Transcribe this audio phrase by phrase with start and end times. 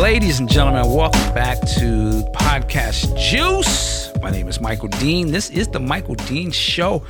[0.00, 4.12] Ladies and gentlemen, welcome back to Podcast Juice.
[4.20, 5.32] My name is Michael Dean.
[5.32, 7.02] This is the Michael Dean Show.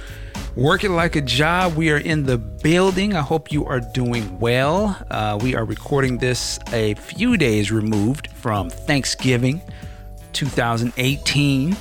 [0.54, 1.74] Working like a job.
[1.74, 3.16] We are in the building.
[3.16, 4.96] I hope you are doing well.
[5.10, 9.60] Uh, we are recording this a few days removed from Thanksgiving
[10.32, 11.76] 2018.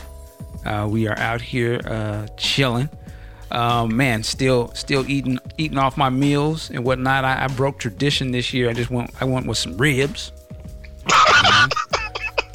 [0.66, 2.90] Uh, we are out here uh, chilling.
[3.52, 7.24] Um, man, still still eating eating off my meals and whatnot.
[7.26, 8.72] I, I broke tradition this year.
[8.72, 10.32] I just went I went with some ribs.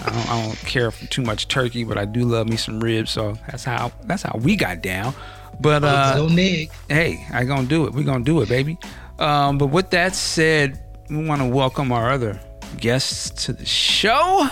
[0.02, 2.80] I, don't, I don't care for too much turkey, but I do love me some
[2.80, 3.10] ribs.
[3.10, 5.14] So that's how that's how we got down.
[5.60, 6.70] But uh, Go Nick.
[6.88, 7.92] hey, I gonna do it.
[7.92, 8.78] We gonna do it, baby.
[9.18, 12.40] Um, but with that said, we want to welcome our other
[12.78, 14.48] guests to the show,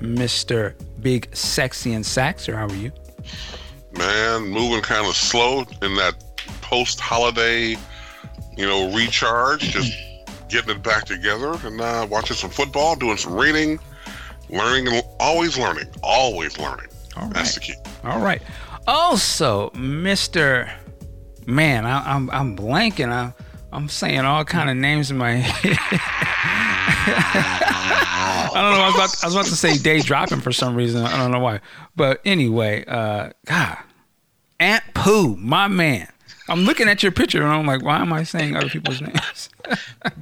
[0.00, 2.54] Mister Big Sexy and Saxer.
[2.54, 2.92] How are you?
[3.96, 6.14] Man, moving kind of slow in that
[6.62, 7.76] post-holiday,
[8.56, 9.62] you know, recharge.
[9.62, 9.92] Just
[10.48, 13.78] getting it back together and uh, watching some football, doing some reading,
[14.52, 16.86] learning, and always learning, always learning.
[17.16, 17.74] All That's the key.
[18.04, 18.42] All right.
[18.86, 20.70] Also, Mister,
[21.46, 23.10] man, I, I'm I'm blanking.
[23.10, 23.32] I,
[23.72, 25.78] I'm saying all kind of names in my head.
[28.54, 28.82] I don't know.
[28.82, 31.04] I was, about, I was about to say day dropping for some reason.
[31.04, 31.60] I don't know why.
[31.96, 33.78] But anyway, uh, God,
[34.60, 36.11] Aunt Pooh, my man.
[36.52, 39.48] I'm looking at your picture and I'm like, why am I saying other people's names?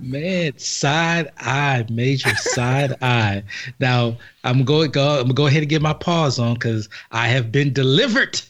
[0.01, 3.43] Man, side eye, major side eye.
[3.81, 5.17] Now I'm going go.
[5.19, 8.41] I'm gonna go ahead and get my pause on because I have been delivered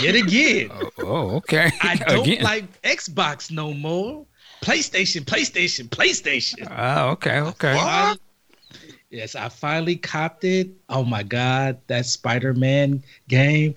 [0.00, 0.70] yet again.
[0.80, 1.70] Oh, oh, okay.
[1.82, 2.42] I don't Again.
[2.44, 4.24] like Xbox no more.
[4.62, 6.66] PlayStation, PlayStation, PlayStation.
[6.76, 7.74] Oh, okay, okay.
[7.74, 8.18] What?
[9.10, 10.70] Yes, I finally copped it.
[10.88, 13.74] Oh my god, that Spider-Man game.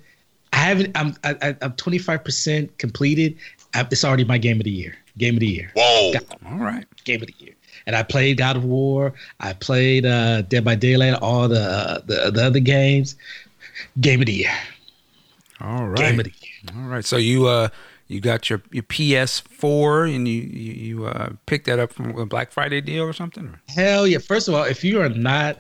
[0.60, 0.98] I haven't.
[0.98, 1.16] I'm.
[1.24, 3.38] I, I- I'm 25 percent completed.
[3.74, 4.96] I, it's already my game of the year.
[5.18, 5.72] Game of the year.
[5.76, 6.14] Whoa.
[6.46, 6.86] All right.
[7.04, 7.54] game of the year.
[7.86, 9.14] And I played God of War.
[9.40, 11.14] I played uh, Dead by Daylight.
[11.22, 13.16] All the, uh, the the other games.
[14.02, 14.52] Game of the year.
[15.62, 15.98] All right.
[15.98, 16.84] Game of the year.
[16.84, 17.06] All right.
[17.06, 17.70] So you uh
[18.08, 22.26] you got your your PS4 and you you, you uh picked that up from a
[22.26, 23.56] Black Friday deal or something?
[23.70, 24.18] Hell yeah!
[24.18, 25.58] First of all, if you are not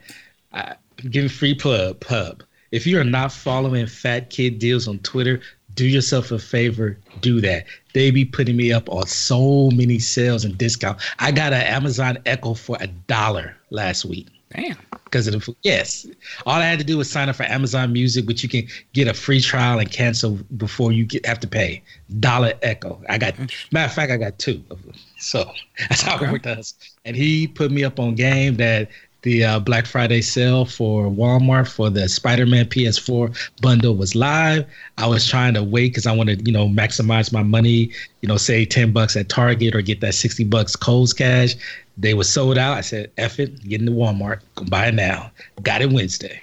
[0.53, 0.73] uh,
[1.09, 5.41] giving free pub pub, if you are not following Fat Kid Deals on Twitter,
[5.75, 6.97] do yourself a favor.
[7.21, 7.65] Do that.
[7.93, 10.99] They be putting me up on so many sales and discount.
[11.19, 14.27] I got an Amazon Echo for a dollar last week.
[14.51, 14.77] Damn.
[15.05, 16.07] because of the yes.
[16.47, 19.07] All I had to do was sign up for Amazon Music, which you can get
[19.07, 21.83] a free trial and cancel before you get, have to pay.
[22.19, 22.99] Dollar Echo.
[23.09, 23.37] I got
[23.71, 24.95] matter of fact, I got two of them.
[25.19, 25.51] So
[25.87, 26.25] that's how Okay.
[26.25, 26.73] it worked out.
[27.05, 28.89] And he put me up on game that
[29.21, 34.65] the uh, Black Friday sale for Walmart for the Spider-Man PS4 bundle was live.
[34.97, 37.91] I was trying to wait because I wanted, you know, maximize my money.
[38.21, 41.55] You know, say ten bucks at Target or get that sixty bucks Kohl's cash.
[41.97, 42.77] They were sold out.
[42.77, 45.31] I said, "F it, get into Walmart, go buy it now."
[45.63, 46.41] Got it Wednesday.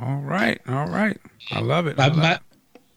[0.00, 0.60] All right.
[0.68, 1.18] All right.
[1.50, 1.98] I love it.
[1.98, 2.40] I My, love my, it.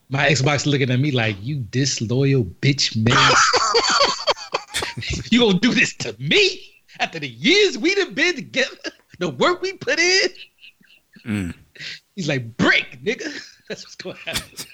[0.09, 3.33] my Xbox looking at me like, "You disloyal bitch, man!
[5.31, 8.77] you gonna do this to me after the years we done been together,
[9.19, 10.29] the work we put in?"
[11.25, 11.53] Mm.
[12.15, 13.31] He's like, "Break, nigga."
[13.69, 14.43] That's what's going to happen.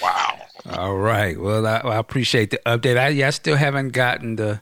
[0.00, 0.38] Wow.
[0.76, 1.36] All right.
[1.36, 2.96] Well, I, I appreciate the update.
[2.96, 4.60] I yeah, I still haven't gotten the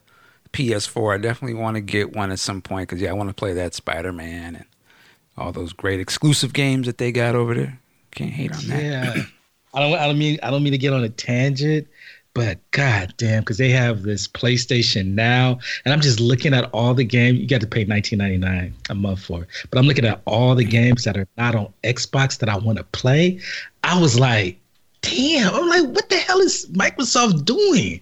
[0.55, 1.17] PS4.
[1.17, 3.53] I definitely want to get one at some point because yeah, I want to play
[3.53, 4.65] that Spider Man and
[5.37, 7.79] all those great exclusive games that they got over there.
[8.13, 8.83] Can't hate on that.
[8.83, 9.23] Yeah.
[9.75, 11.87] I don't I don't mean I don't mean to get on a tangent,
[12.39, 16.95] but god damn, because they have this PlayStation now, and I'm just looking at all
[16.95, 17.41] the games.
[17.41, 20.63] You got to pay 19.99 a month for it, but I'm looking at all the
[20.63, 23.41] games that are not on Xbox that I want to play.
[23.83, 24.57] I was like,
[25.01, 28.01] damn, I'm like, what the hell is Microsoft doing?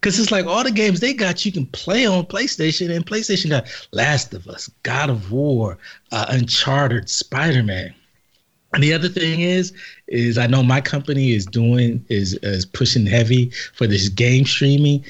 [0.00, 3.50] Because it's like all the games they got you can play on PlayStation, and PlayStation
[3.50, 5.76] got Last of Us, God of War,
[6.10, 7.94] uh, Uncharted, Spider Man.
[8.74, 9.72] And the other thing is,
[10.08, 15.04] is I know my company is doing is is pushing heavy for this game streaming.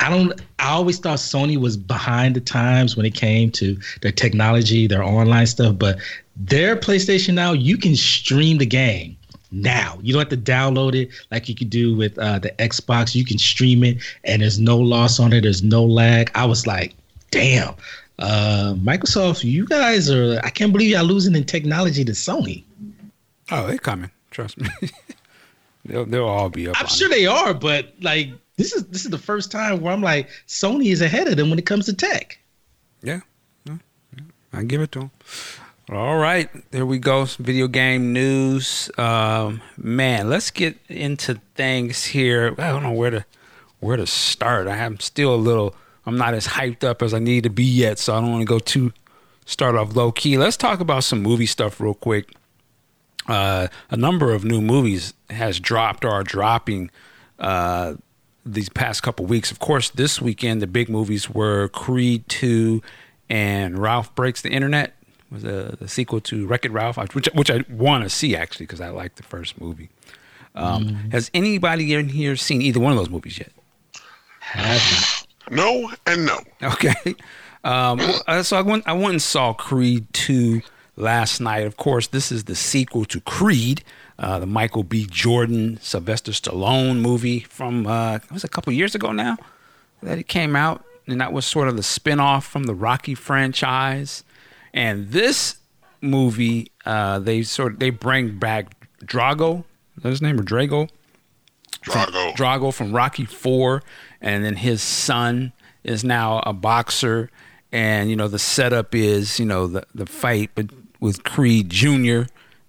[0.00, 0.40] I don't.
[0.58, 5.02] I always thought Sony was behind the times when it came to their technology, their
[5.02, 5.78] online stuff.
[5.78, 5.98] But
[6.36, 9.16] their PlayStation now, you can stream the game
[9.52, 9.98] now.
[10.02, 13.14] You don't have to download it like you could do with uh, the Xbox.
[13.14, 15.42] You can stream it, and there's no loss on it.
[15.42, 16.30] There's no lag.
[16.34, 16.94] I was like,
[17.30, 17.74] damn,
[18.18, 20.40] uh, Microsoft, you guys are.
[20.42, 22.64] I can't believe y'all losing in technology to Sony.
[23.50, 24.10] Oh, they're coming.
[24.30, 24.68] Trust me.
[25.84, 26.80] they'll they'll all be up.
[26.80, 27.14] I'm sure it.
[27.14, 30.92] they are, but like this is this is the first time where I'm like Sony
[30.92, 32.38] is ahead of them when it comes to tech.
[33.02, 33.20] Yeah.
[33.64, 33.78] Yeah.
[34.16, 34.24] yeah.
[34.52, 35.10] I give it to them.
[35.88, 37.26] All right, there we go.
[37.26, 38.90] Some video game news.
[38.98, 42.56] Um, man, let's get into things here.
[42.58, 43.24] I don't know where to
[43.78, 44.66] where to start.
[44.66, 45.76] I am still a little.
[46.04, 48.42] I'm not as hyped up as I need to be yet, so I don't want
[48.42, 48.92] to go too
[49.44, 50.36] start off low key.
[50.36, 52.34] Let's talk about some movie stuff real quick.
[53.28, 56.90] Uh, a number of new movies has dropped or are dropping
[57.38, 57.94] uh,
[58.44, 59.50] these past couple weeks.
[59.50, 62.82] Of course, this weekend the big movies were Creed 2
[63.28, 64.94] and Ralph Breaks the Internet
[65.30, 68.66] was a, the sequel to Wreck It Ralph, which which I want to see actually
[68.66, 69.90] because I like the first movie.
[70.54, 71.12] Um, mm.
[71.12, 73.52] Has anybody in here seen either one of those movies yet?
[74.40, 75.26] Haven't.
[75.50, 76.38] No and no.
[76.62, 77.14] Okay.
[77.64, 80.62] Um, uh, so I went I went and saw Creed two
[80.96, 81.66] last night.
[81.66, 83.84] Of course, this is the sequel to Creed.
[84.18, 85.06] Uh, the Michael B.
[85.08, 89.36] Jordan, Sylvester Stallone movie from uh, it was a couple years ago now
[90.02, 94.24] that it came out, and that was sort of the spinoff from the Rocky franchise.
[94.72, 95.56] And this
[96.00, 99.64] movie, uh, they sort of they bring back Drago.
[99.96, 100.88] Is that his name or Drago?
[101.82, 102.12] Drago.
[102.12, 103.82] From, Drago from Rocky Four,
[104.20, 105.52] and then his son
[105.84, 107.30] is now a boxer.
[107.72, 110.54] And you know the setup is you know the the fight
[111.00, 112.22] with Creed Jr.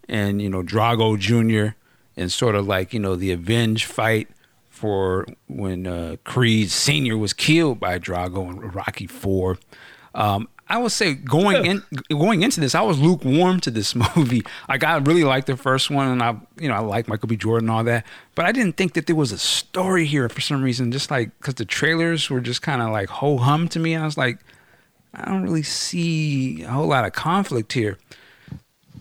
[0.08, 1.76] and you know Drago Jr.
[2.16, 4.28] and sort of like you know the avenge fight
[4.70, 9.58] for when uh, Creed Senior was killed by Drago in Rocky Four.
[10.14, 14.44] Um, I would say going in going into this, I was lukewarm to this movie.
[14.68, 17.38] Like I really liked the first one, and I you know I like Michael B.
[17.38, 20.42] Jordan and all that, but I didn't think that there was a story here for
[20.42, 20.92] some reason.
[20.92, 24.04] Just like because the trailers were just kind of like ho hum to me, and
[24.04, 24.40] I was like,
[25.14, 27.98] I don't really see a whole lot of conflict here.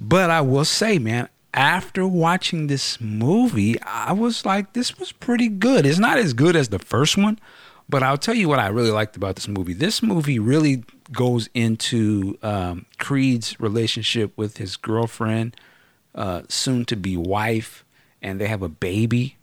[0.01, 5.49] But I will say, man, after watching this movie, I was like, this was pretty
[5.49, 5.87] good.
[5.87, 7.39] It's not as good as the first one,
[7.89, 9.73] but I'll tell you what I really liked about this movie.
[9.73, 15.57] This movie really goes into um, Creed's relationship with his girlfriend,
[16.15, 17.85] uh, soon to be wife,
[18.21, 19.37] and they have a baby.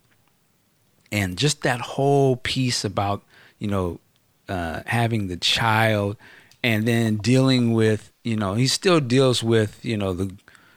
[1.12, 3.24] And just that whole piece about,
[3.58, 4.00] you know,
[4.48, 6.18] uh, having the child
[6.64, 10.36] and then dealing with, you know, he still deals with, you know, the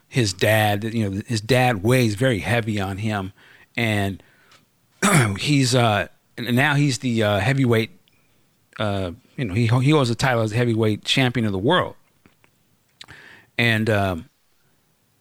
[0.09, 3.33] his dad, you know, his dad weighs very heavy on him.
[3.75, 4.23] And
[5.39, 6.07] he's, uh,
[6.37, 7.91] now he's the uh, heavyweight
[8.79, 11.95] uh, you know, he he holds the title as heavyweight champion of the world.
[13.57, 14.29] And um,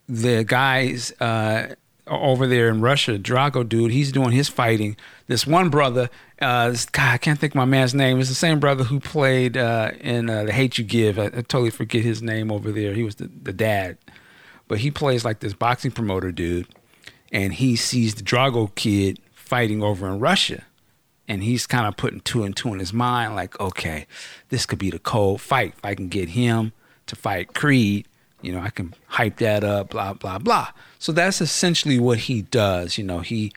[0.08, 1.75] the guys uh,
[2.06, 4.97] over there in Russia, Drago dude, he's doing his fighting.
[5.26, 6.08] This one brother,
[6.41, 8.20] uh, this guy, I can't think my man's name.
[8.20, 11.19] It's the same brother who played uh, in uh, The Hate You Give.
[11.19, 12.93] I, I, totally forget his name over there.
[12.94, 13.99] He was the, the dad,
[14.69, 16.69] but he plays like this boxing promoter dude,
[17.32, 20.64] and he sees the Drago kid fighting over in Russia
[21.29, 24.06] and he's kind of putting two and two in his mind like okay
[24.49, 26.73] this could be the cold fight if i can get him
[27.06, 28.06] to fight creed
[28.46, 30.69] you know i can hype that up blah blah blah.
[30.98, 33.20] So that's essentially what he does you know.
[33.20, 33.52] He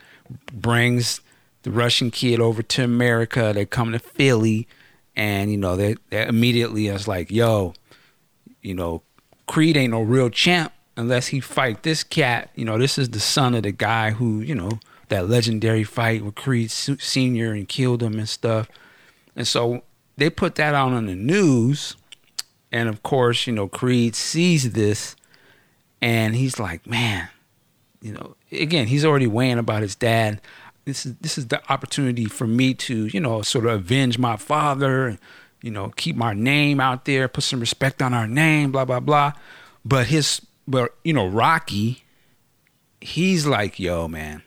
[0.52, 1.22] brings
[1.64, 4.68] the russian kid over to america they come to philly
[5.16, 7.74] and you know they, they immediately is like yo
[8.62, 9.02] you know
[9.48, 12.50] creed ain't no real champ unless he fight this cat.
[12.56, 16.24] You know this is the son of the guy who you know that legendary fight
[16.24, 18.70] with Creed Senior and killed him and stuff.
[19.36, 19.84] And so
[20.18, 21.96] they put that out on the news,
[22.72, 25.16] and of course, you know, Creed sees this,
[26.02, 27.30] and he's like, man,
[28.02, 30.42] you know, again, he's already weighing about his dad.
[30.86, 34.38] This is this is the opportunity for me to, you know, sort of avenge my
[34.38, 35.20] father, and
[35.62, 39.00] you know, keep our name out there, put some respect on our name, blah blah
[39.00, 39.34] blah.
[39.84, 42.04] But his, but you know, Rocky,
[43.02, 44.44] he's like, yo, man,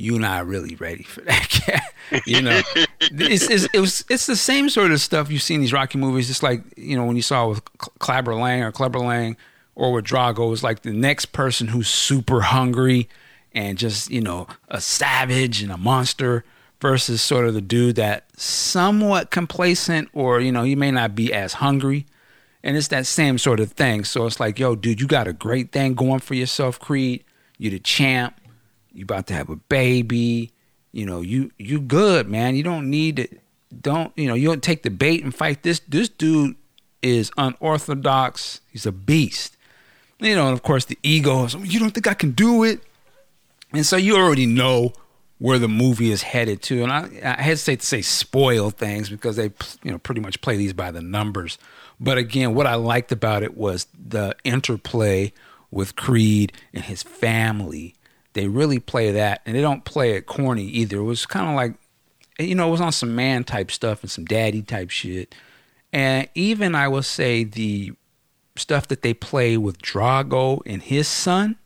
[0.00, 1.82] you're not really ready for that
[2.26, 2.60] you know,
[3.00, 5.98] it's, it's, it was it's the same sort of stuff you see in these Rocky
[5.98, 6.30] movies.
[6.30, 7.64] It's like you know when you saw with
[7.98, 9.36] Clubber Lang or Clubber Lang
[9.74, 13.08] or with Drago, it's like the next person who's super hungry
[13.52, 16.44] and just you know a savage and a monster
[16.80, 21.32] versus sort of the dude that somewhat complacent or you know he may not be
[21.32, 22.06] as hungry.
[22.62, 24.04] And it's that same sort of thing.
[24.04, 27.24] So it's like yo dude you got a great thing going for yourself creed.
[27.56, 28.39] You're the champ
[28.92, 30.52] you about to have a baby.
[30.92, 32.56] You know, you you good, man.
[32.56, 33.28] You don't need to
[33.80, 36.56] don't you know, you don't take the bait and fight this this dude
[37.02, 38.60] is unorthodox.
[38.70, 39.56] He's a beast.
[40.18, 42.82] You know, and of course the ego is, you don't think I can do it?
[43.72, 44.92] And so you already know
[45.38, 46.82] where the movie is headed to.
[46.82, 49.50] And I, I hesitate to say spoil things because they,
[49.82, 51.56] you know, pretty much play these by the numbers.
[51.98, 55.32] But again, what I liked about it was the interplay
[55.70, 57.94] with Creed and his family
[58.32, 60.98] they really play that, and they don't play it corny either.
[60.98, 61.74] It was kind of like,
[62.38, 65.34] you know, it was on some man type stuff and some daddy type shit.
[65.92, 67.92] And even I will say the
[68.56, 71.56] stuff that they play with Drago and his son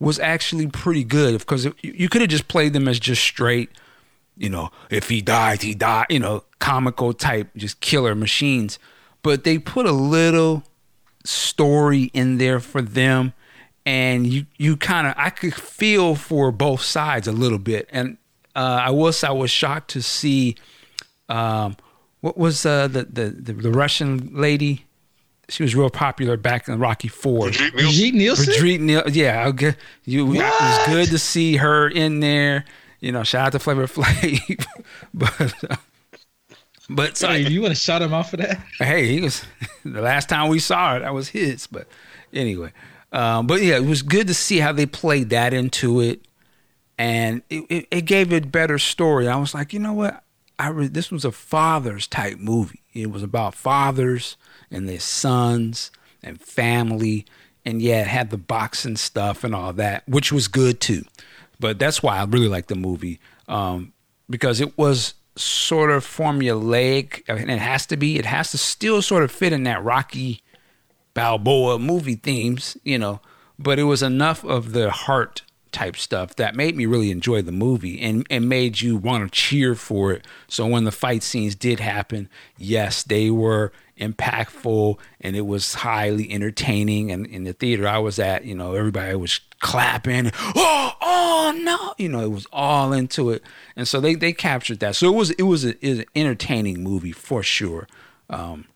[0.00, 3.70] was actually pretty good because you could have just played them as just straight,
[4.36, 8.78] you know, if he died, he died, you know, comical type, just killer machines.
[9.22, 10.62] but they put a little
[11.24, 13.32] story in there for them
[13.88, 18.18] and you you kind of I could feel for both sides a little bit and
[18.54, 20.56] uh, I was I was shocked to see
[21.30, 21.74] um,
[22.20, 24.84] what was uh, the, the the the Russian lady
[25.48, 27.50] she was real popular back in Rocky Four.
[27.50, 27.86] Brigitte Nielsen?
[27.86, 28.44] Brigitte Nielsen.
[28.60, 30.34] Brigitte Niel- yeah, I'll get you.
[30.34, 32.66] It was good to see her in there.
[33.00, 34.66] You know, shout out to Flavor Flav,
[35.14, 35.76] but uh,
[36.90, 38.58] but so, Sorry, you want to shout him out for that?
[38.78, 39.42] hey, he was
[39.84, 41.00] the last time we saw it.
[41.00, 41.66] That was his.
[41.66, 41.86] But
[42.34, 42.72] anyway,
[43.12, 46.26] um, but yeah, it was good to see how they played that into it,
[46.98, 49.28] and it, it, it gave it a better story.
[49.28, 50.22] I was like, you know what?
[50.58, 52.82] I re- this was a father's type movie.
[52.92, 54.36] It was about fathers
[54.70, 55.90] and their sons
[56.22, 57.24] and family,
[57.64, 61.04] and yeah, it had the boxing stuff and all that, which was good too.
[61.60, 63.92] But that's why I really like the movie um,
[64.28, 68.18] because it was sort of formulaic, and it has to be.
[68.18, 70.42] It has to still sort of fit in that Rocky
[71.18, 73.20] Balboa movie themes, you know.
[73.58, 77.52] But it was enough of the heart type stuff that made me really enjoy the
[77.52, 80.24] movie and, and made you want to cheer for it.
[80.46, 86.30] So when the fight scenes did happen, yes, they were impactful and it was highly
[86.32, 87.10] entertaining.
[87.10, 90.30] And in the theater I was at, you know, everybody was clapping.
[90.54, 93.42] Oh, oh no, you know, it was all into it.
[93.76, 94.96] And so they, they captured that.
[94.96, 97.86] So it was it was, a, it was an entertaining movie for sure.
[98.30, 98.66] Um,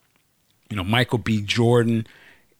[0.69, 1.41] you know, Michael B.
[1.41, 2.05] Jordan.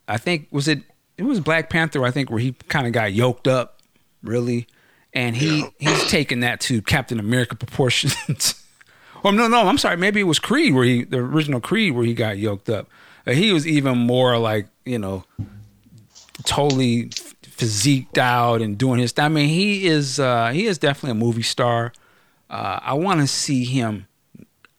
[0.07, 0.83] I think was it
[1.17, 3.79] it was Black Panther, I think, where he kind of got yoked up,
[4.21, 4.67] really.
[5.13, 8.15] And he he's taken that to Captain America proportions.
[9.23, 12.05] oh no, no, I'm sorry, maybe it was Creed where he the original Creed where
[12.05, 12.87] he got yoked up.
[13.27, 15.23] Uh, he was even more like, you know,
[16.45, 17.09] totally
[17.43, 21.43] physiqued out and doing his I mean, he is uh he is definitely a movie
[21.43, 21.93] star.
[22.49, 24.07] Uh I want to see him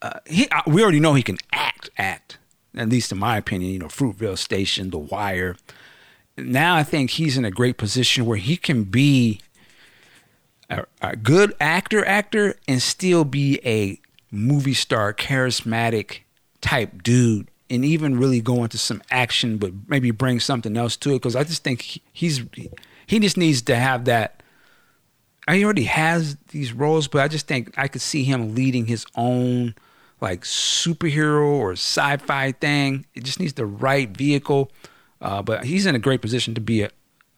[0.05, 2.37] uh, he, uh, we already know he can act, act.
[2.75, 5.55] At least in my opinion, you know, Fruitvale Station, The Wire.
[6.37, 9.39] Now I think he's in a great position where he can be
[10.69, 13.99] a, a good actor, actor, and still be a
[14.31, 16.19] movie star, charismatic
[16.59, 21.11] type dude, and even really go into some action, but maybe bring something else to
[21.11, 21.15] it.
[21.15, 22.43] Because I just think he, he's
[23.07, 24.41] he just needs to have that
[25.53, 29.05] he already has these roles, but I just think I could see him leading his
[29.15, 29.75] own
[30.25, 33.05] like superhero or sci-fi thing.
[33.13, 34.71] It just needs the right vehicle.
[35.21, 36.89] Uh, but he's in a great position to be a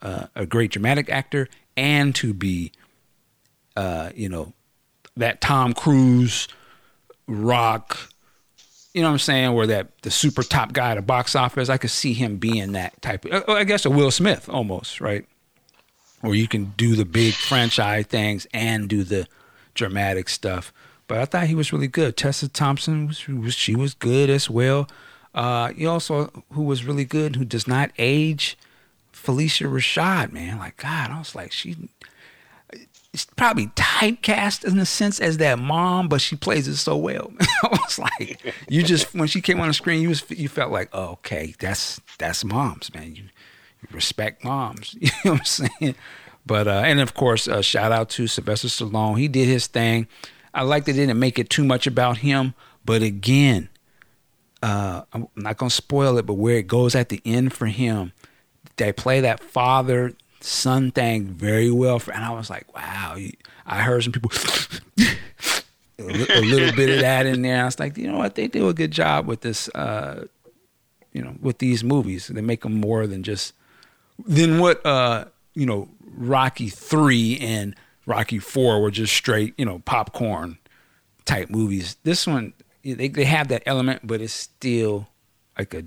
[0.02, 2.72] a, a great dramatic actor and to be,
[3.76, 4.54] uh, you know,
[5.16, 6.48] that Tom Cruise,
[7.28, 7.98] Rock.
[8.94, 9.54] You know what I'm saying?
[9.54, 11.70] Where that the super top guy at the box office.
[11.70, 13.26] I could see him being that type.
[13.26, 15.26] Of, uh, I guess a Will Smith almost, right?
[16.22, 19.28] where you can do the big franchise things and do the
[19.74, 20.74] dramatic stuff.
[21.08, 22.18] But I thought he was really good.
[22.18, 24.90] Tessa Thompson was, was she was good as well.
[25.34, 28.58] Uh, you also who was really good, who does not age,
[29.14, 30.32] Phylicia Rashad.
[30.32, 31.90] Man, like God, I was like she.
[33.14, 37.32] It's probably typecast in a sense as that mom, but she plays it so well.
[37.64, 40.72] I was like, you just when she came on the screen, you was you felt
[40.72, 43.16] like, oh, okay, that's that's moms, man.
[43.16, 43.24] You
[43.92, 44.96] respect moms.
[45.02, 45.96] You know what I'm saying?
[46.46, 49.20] But uh, and of course, uh, shout out to Sylvester Stallone.
[49.20, 50.08] He did his thing.
[50.58, 53.70] I like they didn't make it too much about him, but again,
[54.64, 56.26] uh, I'm not gonna spoil it.
[56.26, 58.12] But where it goes at the end for him,
[58.78, 62.00] they play that father son thing very well.
[62.00, 63.18] For, and I was like, wow.
[63.68, 64.32] I heard some people.
[66.00, 67.62] a li- a little bit of that in there.
[67.62, 68.34] I was like, you know what?
[68.34, 70.26] They do a good job with this, uh,
[71.14, 72.28] you know, with these movies.
[72.30, 73.54] They make them more than just
[74.26, 77.76] than what uh, you know Rocky three and
[78.08, 80.58] Rocky four were just straight you know popcorn
[81.26, 81.98] type movies.
[82.04, 85.10] This one they they have that element, but it's still
[85.58, 85.84] like a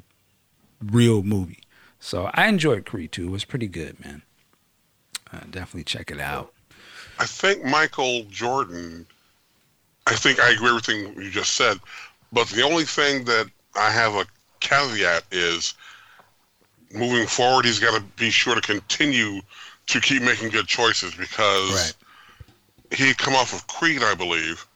[0.84, 1.62] real movie.
[1.98, 3.26] So I enjoyed Creed two.
[3.26, 4.22] It was pretty good, man.
[5.32, 6.52] Uh, definitely check it out.
[7.18, 9.06] I think Michael Jordan.
[10.06, 11.78] I think I agree with everything you just said,
[12.32, 13.46] but the only thing that
[13.76, 14.26] I have a
[14.60, 15.74] caveat is
[16.92, 19.40] moving forward, he's got to be sure to continue
[19.86, 21.94] to keep making good choices because Right.
[22.90, 24.66] He come off of Creed, I believe,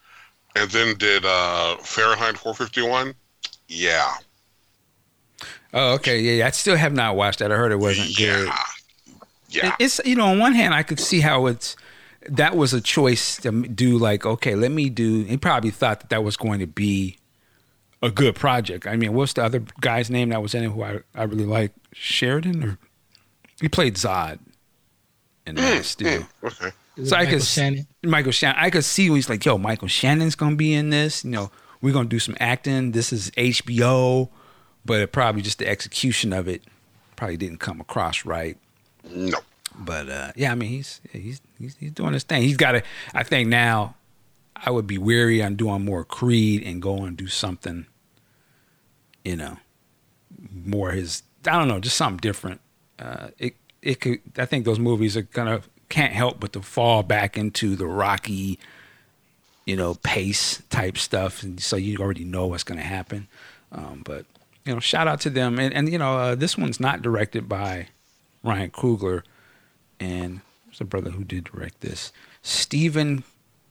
[0.55, 3.13] and then did uh, Fahrenheit 451.
[3.67, 4.13] Yeah,
[5.73, 6.47] Oh, okay, yeah, yeah.
[6.47, 7.51] I still have not watched that.
[7.51, 8.47] I heard it wasn't good.
[9.49, 9.75] yeah, yeah.
[9.77, 11.75] It's you know, on one hand, I could see how it's
[12.29, 13.97] that was a choice to do.
[13.97, 15.23] Like, okay, let me do.
[15.23, 17.17] He probably thought that that was going to be
[18.01, 18.87] a good project.
[18.87, 21.45] I mean, what's the other guy's name that was in it who I I really
[21.45, 21.73] like?
[21.91, 22.77] Sheridan or
[23.59, 24.39] he played Zod
[25.45, 26.25] in Man of Steel.
[26.41, 26.71] okay.
[26.97, 27.87] Is So it I Michael could Shannon.
[28.03, 28.57] Michael Shannon.
[28.59, 31.51] I could see when he's like, "Yo, Michael Shannon's gonna be in this." You know,
[31.81, 32.91] we're gonna do some acting.
[32.91, 34.29] This is HBO.
[34.85, 36.63] but it probably just the execution of it
[37.15, 38.57] probably didn't come across right.
[39.09, 39.39] No.
[39.77, 42.43] But uh, yeah, I mean he's he's he's, he's doing his thing.
[42.43, 42.83] He's got to.
[43.13, 43.95] I think now
[44.55, 47.85] I would be weary on doing more Creed and go and do something,
[49.25, 49.57] you know,
[50.53, 51.23] more his.
[51.45, 52.61] I don't know, just something different.
[52.97, 54.19] Uh, it it could.
[54.37, 55.61] I think those movies are gonna
[55.95, 58.59] can't help but to fall back into the Rocky,
[59.65, 63.29] you know, pace type stuff, and so you already know what's gonna happen.
[63.71, 64.25] Um, but
[64.65, 67.47] you know, shout out to them, and and you know, uh, this one's not directed
[67.47, 67.87] by
[68.43, 69.23] Ryan Coogler,
[69.97, 72.11] and there's a brother who did direct this,
[72.41, 73.23] Steven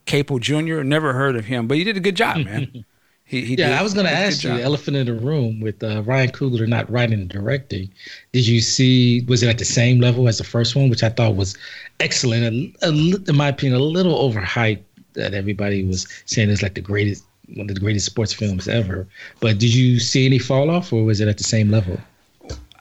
[0.06, 0.82] Caple Jr.
[0.82, 2.86] Never heard of him, but he did a good job, man.
[3.26, 4.60] He, he yeah, did- I was going to did a good ask you, job.
[4.60, 7.90] Elephant in the Room with uh, Ryan Coogler not writing and directing.
[8.32, 9.22] Did you see?
[9.22, 11.56] Was it at the same level as the first one, which I thought was
[12.00, 14.82] excellent, and a, in my opinion, a little overhyped.
[15.14, 17.22] That everybody was saying is like the greatest,
[17.54, 19.06] one of the greatest sports films ever.
[19.38, 22.00] But did you see any fall off, or was it at the same level?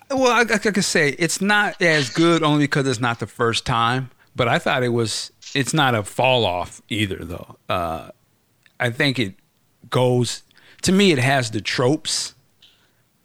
[0.10, 3.66] Well, I, I could say it's not as good only because it's not the first
[3.68, 4.10] time.
[4.36, 5.32] But I thought it was.
[5.54, 7.56] It's not a fall off either, though.
[7.70, 8.10] Uh,
[8.80, 9.36] I think it
[9.94, 10.44] goes.
[10.82, 12.34] To me, it has the tropes,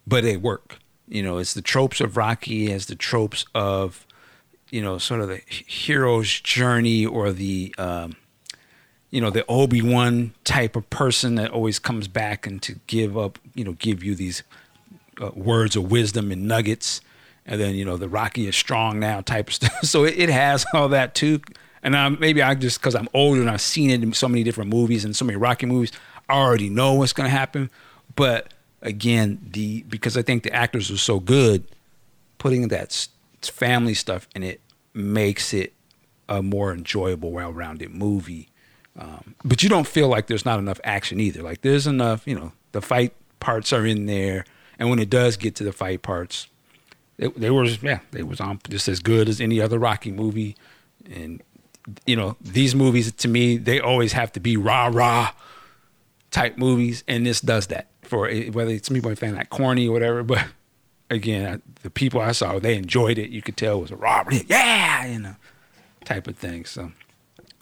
[0.07, 0.77] but they work.
[1.09, 4.05] You know, it's the tropes of Rocky, has the tropes of,
[4.69, 8.15] you know, sort of the hero's journey or the, um,
[9.09, 13.17] you know, the Obi Wan type of person that always comes back and to give
[13.17, 14.43] up, you know, give you these
[15.19, 17.01] uh, words of wisdom and nuggets,
[17.45, 19.83] and then you know the Rocky is strong now type of stuff.
[19.83, 21.41] So it, it has all that too.
[21.81, 24.43] And I, maybe I just because I'm older and I've seen it in so many
[24.43, 25.91] different movies and so many Rocky movies,
[26.29, 27.69] Already know what's going to happen.
[28.15, 31.63] But again, the because I think the actors are so good,
[32.37, 33.07] putting that
[33.41, 34.61] family stuff in it
[34.93, 35.73] makes it
[36.27, 38.49] a more enjoyable, well-rounded movie.
[38.97, 41.41] Um, but you don't feel like there's not enough action either.
[41.41, 44.45] Like there's enough, you know, the fight parts are in there,
[44.77, 46.47] and when it does get to the fight parts,
[47.17, 50.55] they, they were yeah, they was on just as good as any other Rocky movie.
[51.09, 51.41] And
[52.05, 55.31] you know, these movies to me, they always have to be rah rah
[56.31, 60.23] type movies, and this does that for whether it's me fan like corny or whatever.
[60.23, 60.45] But
[61.09, 63.29] again, the people I saw, they enjoyed it.
[63.29, 65.35] You could tell it was a robbery, yeah, you know,
[66.05, 66.65] type of thing.
[66.65, 66.91] So,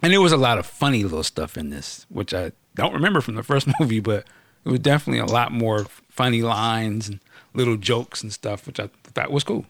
[0.02, 3.22] and there was a lot of funny little stuff in this, which I don't remember
[3.22, 4.26] from the first movie, but
[4.66, 7.20] it was definitely a lot more funny lines and
[7.54, 9.66] little jokes and stuff, which I thought was cool.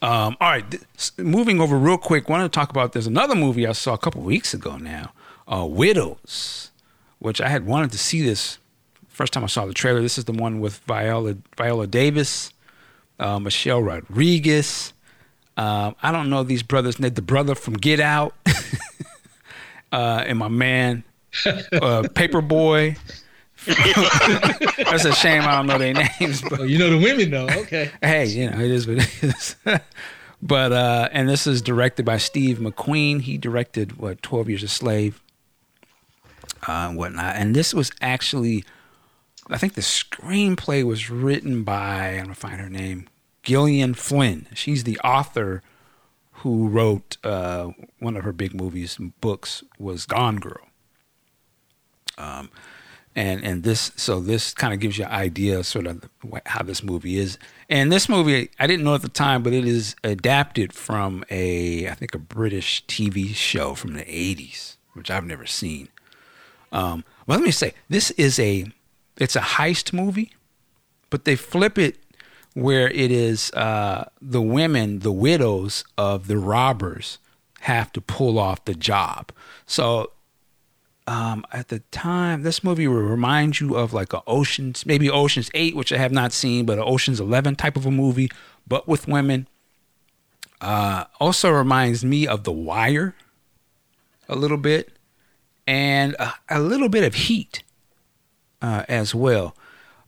[0.00, 0.82] Um, all right, th-
[1.18, 2.28] moving over real quick.
[2.28, 2.92] Want to talk about?
[2.92, 5.12] There's another movie I saw a couple weeks ago now,
[5.52, 6.67] uh, Widows,
[7.18, 8.58] which I had wanted to see this
[9.08, 10.00] first time I saw the trailer.
[10.00, 12.52] This is the one with Viola Viola Davis,
[13.18, 14.92] uh, Michelle Rodriguez.
[15.56, 16.96] Um, I don't know these brothers.
[16.96, 18.34] The brother from Get Out,
[19.92, 21.02] uh, and my man,
[21.46, 22.96] uh, Paperboi.
[23.66, 27.48] That's a shame I don't know their names, but Oh, you know the women though.
[27.62, 27.90] Okay.
[28.00, 29.56] hey, you know, it is what it is.
[30.40, 33.20] but uh and this is directed by Steve McQueen.
[33.20, 35.20] He directed what, Twelve Years a Slave,
[36.66, 37.36] uh, and whatnot.
[37.36, 38.64] And this was actually
[39.50, 43.08] I think the screenplay was written by I'm gonna find her name,
[43.42, 44.46] Gillian Flynn.
[44.54, 45.62] She's the author
[46.32, 50.68] who wrote uh, one of her big movies and books was Gone Girl.
[52.16, 52.50] Um,
[53.16, 56.08] and and this so this kind of gives you an idea sort of
[56.46, 59.64] how this movie is and this movie i didn't know at the time but it
[59.64, 65.24] is adapted from a i think a british tv show from the 80s which i've
[65.24, 65.88] never seen
[66.72, 68.66] um, well let me say this is a
[69.18, 70.32] it's a heist movie
[71.10, 71.98] but they flip it
[72.54, 77.18] where it is uh, the women the widows of the robbers
[77.60, 79.32] have to pull off the job
[79.66, 80.12] so
[81.08, 85.50] um, at the time, this movie will remind you of like a Ocean's, maybe Ocean's
[85.54, 88.30] Eight, which I have not seen, but an Ocean's Eleven type of a movie,
[88.66, 89.48] but with women.
[90.60, 93.14] Uh, also reminds me of The Wire,
[94.28, 94.97] a little bit,
[95.68, 97.62] and a, a little bit of Heat,
[98.62, 99.54] uh, as well.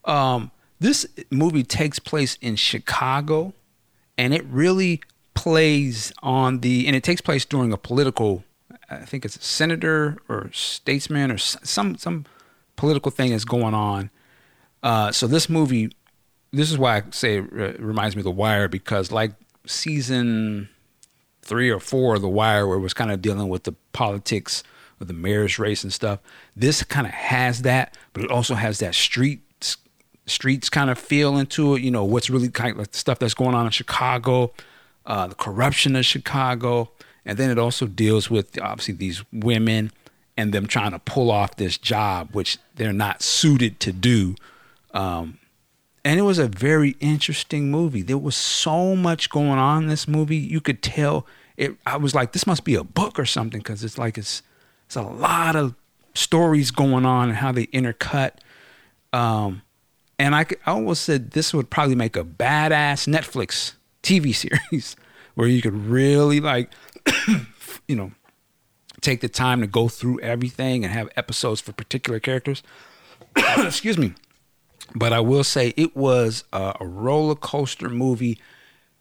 [0.07, 3.53] Um, this movie takes place in Chicago,
[4.17, 5.03] and it really
[5.35, 8.43] plays on the, and it takes place during a political
[8.91, 12.25] I think it's a senator or statesman or some some
[12.75, 14.11] political thing is going on.
[14.83, 15.93] Uh, so this movie,
[16.51, 19.33] this is why I say it reminds me of The Wire because like
[19.65, 20.69] season
[21.43, 24.65] three or four of The Wire, where it was kind of dealing with the politics
[25.01, 26.21] of the mayor's race and stuff.
[26.55, 29.41] This kind of has that, but it also has that street
[30.27, 31.83] streets kind of feel into it.
[31.83, 34.53] You know what's really kind of like the stuff that's going on in Chicago,
[35.07, 36.91] uh, the corruption of Chicago.
[37.25, 39.93] And then it also deals with obviously these women
[40.37, 44.37] and them trying to pull off this job, which they're not suited to do.
[44.95, 45.39] Um,
[46.03, 48.01] and it was a very interesting movie.
[48.03, 50.37] There was so much going on in this movie.
[50.37, 51.27] You could tell
[51.59, 51.77] it.
[51.85, 54.43] I was like, this must be a book or something because it's like it's
[54.91, 55.77] it's a lot of
[56.15, 58.33] stories going on and how they intercut.
[59.13, 59.63] Um,
[60.19, 64.35] and I, I almost said this would probably make a badass Netflix TV
[64.69, 64.97] series
[65.37, 66.73] where you could really like,
[67.87, 68.11] you know,
[69.01, 72.65] take the time to go through everything and have episodes for particular characters.
[73.59, 74.15] Excuse me.
[74.97, 78.41] But I will say it was a, a roller coaster movie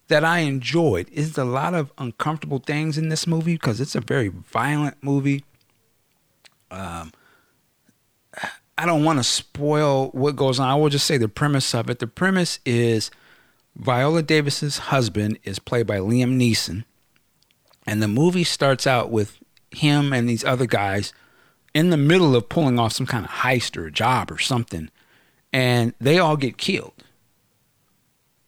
[0.08, 1.10] that I enjoyed.
[1.12, 5.46] There's a lot of uncomfortable things in this movie because it's a very violent movie.
[6.72, 7.12] Um,
[8.78, 10.70] I don't want to spoil what goes on.
[10.70, 12.00] I will just say the premise of it.
[12.00, 13.12] The premise is
[13.76, 16.86] Viola Davis's husband is played by Liam Neeson,
[17.86, 19.38] and the movie starts out with
[19.72, 21.14] him and these other guys
[21.74, 24.90] in the middle of pulling off some kind of heist or a job or something,
[25.52, 27.04] and they all get killed.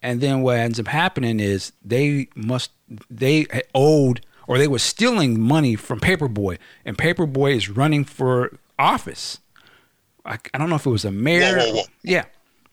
[0.02, 2.72] And then what ends up happening is they must
[3.10, 9.40] they owed or they were stealing money from Paperboi, and Paperboi is running for office.
[10.26, 11.58] I, I don't know if it was a mayor.
[11.58, 11.84] Whoa, whoa, whoa.
[12.04, 12.26] Yeah.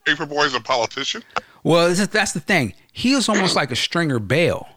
[0.05, 1.23] Paperboi's a politician.
[1.63, 2.75] Well, that's that's the thing.
[2.93, 4.69] He is almost like a Stringer Bell.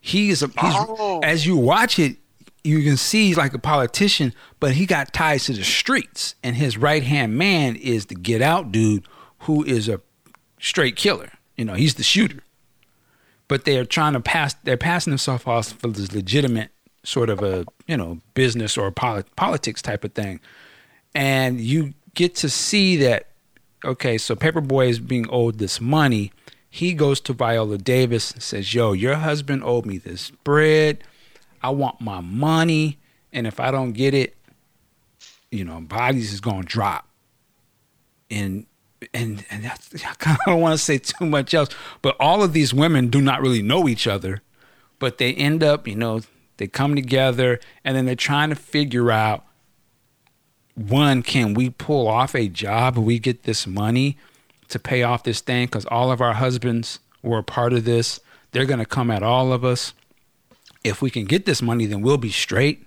[0.00, 1.20] He is a, he's, Oh.
[1.22, 2.16] as you watch it,
[2.64, 6.56] you can see he's like a politician, but he got ties to the streets, and
[6.56, 9.06] his right hand man is the Get Out dude,
[9.40, 10.00] who is a
[10.60, 11.30] straight killer.
[11.56, 12.42] You know, he's the shooter.
[13.48, 14.54] But they are trying to pass.
[14.64, 16.70] They're passing themselves off for this legitimate
[17.02, 20.40] sort of a you know business or polit- politics type of thing,
[21.14, 23.28] and you get to see that
[23.84, 26.32] okay, so Paperboi is being owed this money.
[26.70, 31.02] He goes to Viola Davis and says, Yo, your husband owed me this bread.
[31.62, 32.98] I want my money.
[33.32, 34.36] And if I don't get it,
[35.50, 37.06] you know, bodies is gonna drop.
[38.30, 38.66] And
[39.14, 41.70] and and that's I kind of don't want to say too much else,
[42.02, 44.42] but all of these women do not really know each other,
[44.98, 46.20] but they end up, you know,
[46.56, 49.44] they come together and then they're trying to figure out
[50.74, 52.96] one, can we pull off a job?
[52.96, 54.16] We get this money
[54.68, 58.20] to pay off this thing because all of our husbands were a part of this.
[58.52, 59.92] They're going to come at all of us.
[60.84, 62.86] If we can get this money, then we'll be straight.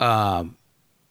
[0.00, 0.56] Um,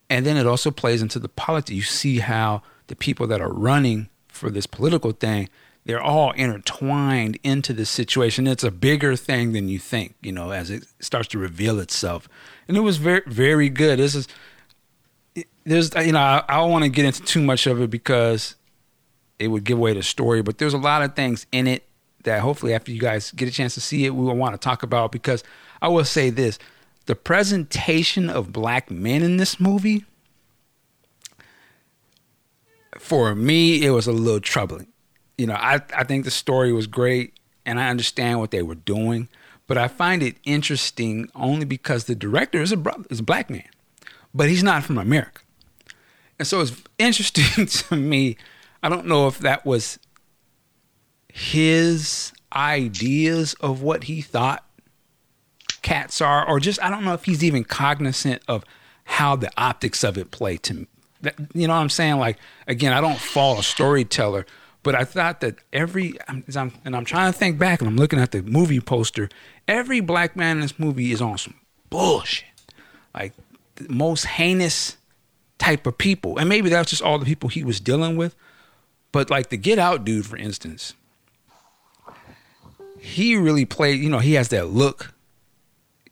[0.09, 1.75] and then it also plays into the politics.
[1.75, 5.49] You see how the people that are running for this political thing,
[5.85, 8.47] they're all intertwined into this situation.
[8.47, 12.27] It's a bigger thing than you think, you know, as it starts to reveal itself.
[12.67, 13.99] And it was very, very good.
[13.99, 14.27] This is
[15.67, 18.55] there's you know I, I don't want to get into too much of it because
[19.37, 21.83] it would give away the story but there's a lot of things in it
[22.23, 24.57] that hopefully after you guys get a chance to see it we will want to
[24.57, 25.43] talk about because
[25.81, 26.57] i will say this
[27.05, 30.05] the presentation of black men in this movie
[33.07, 34.87] for me it was a little troubling
[35.37, 37.33] you know i, I think the story was great
[37.65, 39.29] and i understand what they were doing
[39.65, 43.49] but i find it interesting only because the director is a brother is a black
[43.49, 43.69] man
[44.37, 45.41] but he's not from America.
[46.37, 48.37] And so it's interesting to me.
[48.83, 49.99] I don't know if that was
[51.33, 54.63] his ideas of what he thought
[55.81, 58.63] cats are, or just I don't know if he's even cognizant of
[59.05, 60.85] how the optics of it play to.
[61.21, 62.17] That, you know what I'm saying?
[62.17, 64.45] Like again, I don't fall a storyteller,
[64.83, 66.43] but I thought that every I'm,
[66.85, 69.29] and I'm trying to think back, and I'm looking at the movie poster.
[69.67, 71.55] Every black man in this movie is on some
[71.89, 72.47] bullshit,
[73.13, 73.33] like
[73.75, 74.97] the most heinous
[75.57, 78.35] type of people, and maybe that's just all the people he was dealing with.
[79.11, 80.93] But like the Get Out dude, for instance,
[82.99, 83.99] he really played.
[83.99, 85.13] You know, he has that look.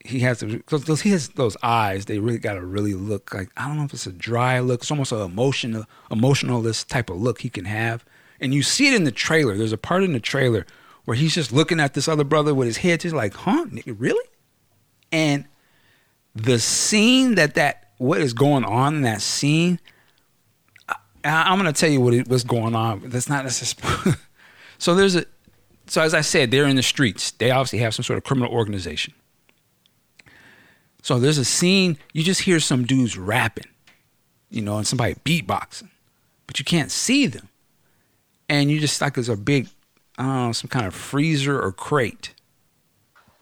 [0.06, 2.06] He has those, he has those eyes.
[2.06, 4.82] They really got to really look like I don't know if it's a dry look.
[4.82, 8.06] It's almost an emotional, emotionalist type of look he can have.
[8.40, 9.58] And you see it in the trailer.
[9.58, 10.66] There's a part in the trailer
[11.06, 13.96] where he's just looking at this other brother with his head just like, huh, nigga,
[13.98, 14.26] really?
[15.12, 15.46] And
[16.36, 19.80] the scene that that what is going on in that scene,
[20.88, 23.02] I, I'm gonna tell you what what's going on.
[23.06, 24.18] That's not necessarily.
[24.78, 25.26] so there's a.
[25.88, 27.32] So as I said, they're in the streets.
[27.32, 29.14] They obviously have some sort of criminal organization.
[31.06, 31.98] So there's a scene.
[32.14, 33.68] You just hear some dudes rapping,
[34.50, 35.90] you know, and somebody beatboxing,
[36.48, 37.50] but you can't see them.
[38.50, 39.70] And you just like there's a big,
[40.18, 42.34] I don't know, some kind of freezer or crate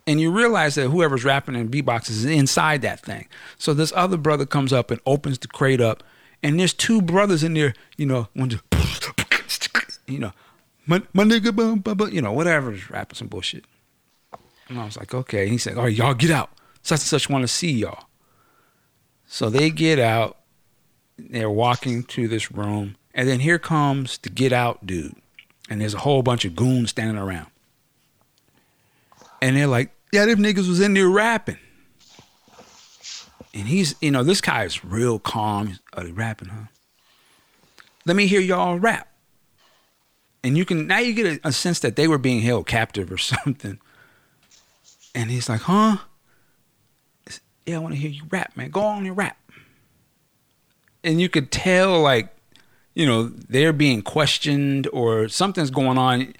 [0.05, 3.27] and you realize that whoever's rapping and beatboxes is inside that thing.
[3.57, 6.03] So this other brother comes up and opens the crate up,
[6.41, 7.73] and there's two brothers in there.
[7.97, 9.69] You know, one just,
[10.07, 10.33] you know,
[10.85, 13.65] my, my nigga, bum, bum, you know, whatever, just rapping some bullshit.
[14.67, 15.43] And I was like, okay.
[15.43, 16.49] And he said, all right, y'all get out.
[16.83, 18.05] Such and such want to see y'all.
[19.25, 20.37] So they get out.
[21.17, 25.15] They're walking to this room, and then here comes the get out dude,
[25.69, 27.47] and there's a whole bunch of goons standing around.
[29.41, 31.57] And they're like, yeah, them niggas was in there rapping.
[33.53, 35.79] And he's, you know, this guy is real calm.
[35.93, 36.65] Are oh, they rapping, huh?
[38.05, 39.07] Let me hear y'all rap.
[40.43, 43.11] And you can, now you get a, a sense that they were being held captive
[43.11, 43.79] or something.
[45.13, 45.97] And he's like, huh?
[47.65, 48.69] Yeah, I want to hear you rap, man.
[48.71, 49.37] Go on and rap.
[51.03, 52.33] And you could tell, like,
[52.93, 56.33] you know, they're being questioned or something's going on.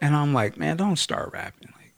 [0.00, 1.72] And I'm like, man, don't start rapping.
[1.78, 1.92] Like,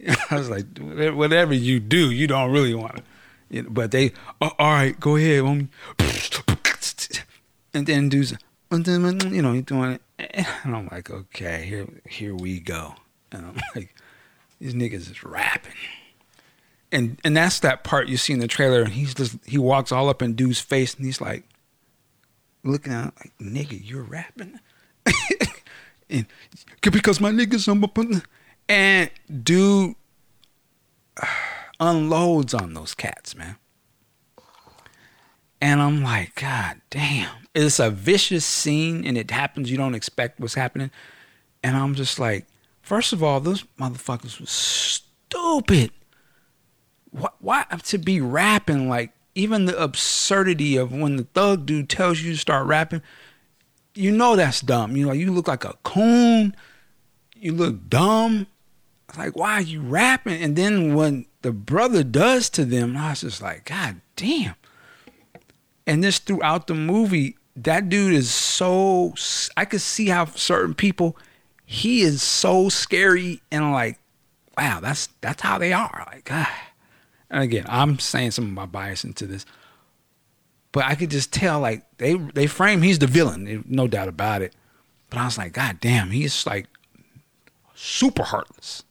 [0.30, 3.02] I was like, whatever you do, you don't really want to.
[3.50, 5.44] You know, but they, oh, all right, go ahead.
[7.72, 8.34] And then dudes,
[8.70, 10.46] you know, he's doing it.
[10.64, 12.94] And I'm like, okay, here, here we go.
[13.32, 13.94] And I'm like,
[14.60, 15.74] these niggas is rapping.
[16.92, 18.82] And and that's that part you see in the trailer.
[18.82, 21.44] And he's just he walks all up in dude's face and he's like
[22.62, 24.60] looking at like nigga you're rapping?
[26.10, 26.26] And
[26.80, 28.22] because my niggas on
[28.68, 29.10] and
[29.42, 29.94] dude
[31.80, 33.56] unloads on those cats man.
[35.60, 37.30] And i'm like god damn.
[37.54, 39.70] It's a vicious scene and it happens.
[39.70, 40.90] You don't expect what's happening.
[41.62, 42.46] And i'm just like
[42.90, 45.92] first of all those motherfuckers was stupid
[47.10, 52.20] why, why to be rapping like even the absurdity of when the thug dude tells
[52.20, 53.02] you to start rapping,
[53.94, 54.96] you know that's dumb.
[54.96, 56.54] You know, you look like a coon.
[57.34, 58.46] You look dumb.
[59.16, 60.40] Like, why are you rapping?
[60.42, 64.54] And then when the brother does to them, I was just like, God damn.
[65.86, 69.14] And this throughout the movie, that dude is so.
[69.56, 71.16] I could see how certain people,
[71.72, 74.00] he is so scary and like,
[74.58, 76.04] wow, that's that's how they are.
[76.12, 76.48] Like, God.
[77.30, 79.46] And again, I'm saying some of my bias into this,
[80.72, 84.42] but I could just tell like they they frame he's the villain, no doubt about
[84.42, 84.52] it.
[85.10, 86.66] But I was like, God damn, he's like
[87.76, 88.82] super heartless.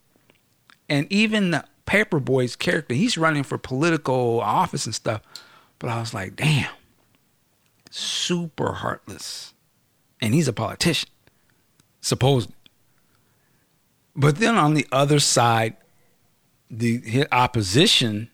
[0.87, 5.21] And even the Paperboi's character, he's running for political office and stuff.
[5.79, 6.71] But I was like, damn,
[7.91, 9.53] super heartless.
[10.21, 11.09] And he's a politician,
[11.99, 12.55] supposedly.
[14.15, 15.77] But then on the other side,
[16.69, 18.29] the opposition,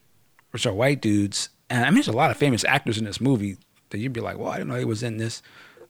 [0.51, 3.21] which are white dudes, and I mean, there's a lot of famous actors in this
[3.21, 3.57] movie
[3.89, 5.41] that you'd be like, well, I didn't know he was in this.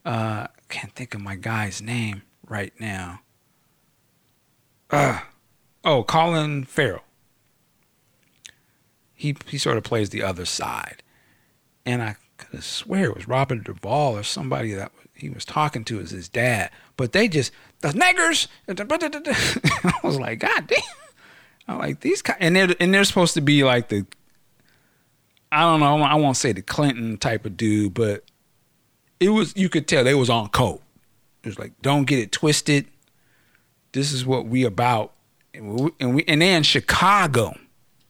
[0.04, 3.22] Uh, can't think of my guy's name right now.
[4.90, 5.22] Uh,
[5.84, 7.04] oh, Colin Farrell.
[9.14, 11.02] He he sort of plays the other side,
[11.86, 16.00] and I could swear it was Robert Duvall or somebody that he was talking to
[16.00, 16.70] as his dad.
[16.98, 17.52] But they just
[17.94, 18.48] the niggers.
[19.84, 20.80] I was like, God damn.
[21.68, 24.06] I'm like these, and they're and they're supposed to be like the,
[25.52, 28.24] I don't know, I won't say the Clinton type of dude, but
[29.20, 30.84] it was you could tell they was on coke.
[31.44, 32.88] It was like, don't get it twisted.
[33.94, 35.14] This is what we about,
[35.54, 37.58] and we and, we, and they're in Chicago,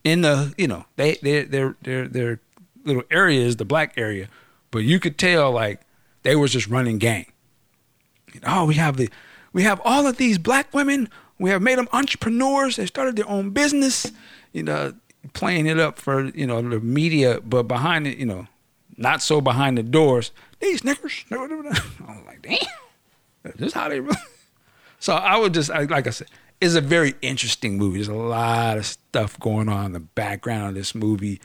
[0.03, 2.39] in the you know they they their their their
[2.83, 4.27] little area is the black area,
[4.69, 5.79] but you could tell like
[6.23, 7.27] they was just running gang.
[8.45, 9.09] Oh, we have the
[9.55, 12.77] we have all of these black women we have made them entrepreneurs.
[12.77, 14.11] They started their own business,
[14.53, 14.93] you know,
[15.33, 18.47] playing it up for, you know, the media, but behind it, you know,
[18.97, 20.31] not so behind the doors.
[20.59, 21.25] These niggas.
[21.31, 22.57] I was like, damn,
[23.43, 24.17] this is how they really.
[24.97, 27.97] So I would just, like I said, it's a very interesting movie.
[27.97, 31.39] There's a lot of stuff going on in the background of this movie.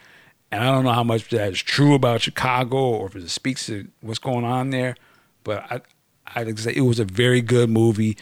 [0.50, 3.66] And I don't know how much that is true about Chicago or if it speaks
[3.66, 4.94] to what's going on there.
[5.44, 5.80] But I,
[6.34, 8.16] I'd say it was a very good movie.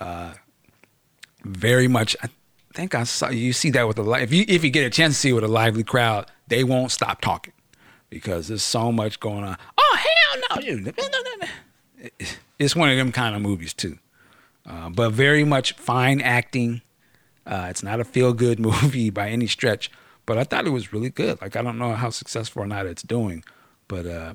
[0.00, 0.34] Uh,
[1.44, 2.16] very much.
[2.22, 2.28] I
[2.72, 4.22] think I saw you see that with a live.
[4.22, 6.64] If you if you get a chance to see it with a lively crowd, they
[6.64, 7.52] won't stop talking
[8.10, 9.56] because there's so much going on.
[9.78, 10.62] Oh hell no.
[12.58, 13.98] It's one of them kind of movies too,
[14.66, 16.82] uh, but very much fine acting.
[17.46, 19.90] Uh, it's not a feel good movie by any stretch,
[20.26, 21.40] but I thought it was really good.
[21.40, 23.44] Like I don't know how successful or not it's doing,
[23.88, 24.34] but uh,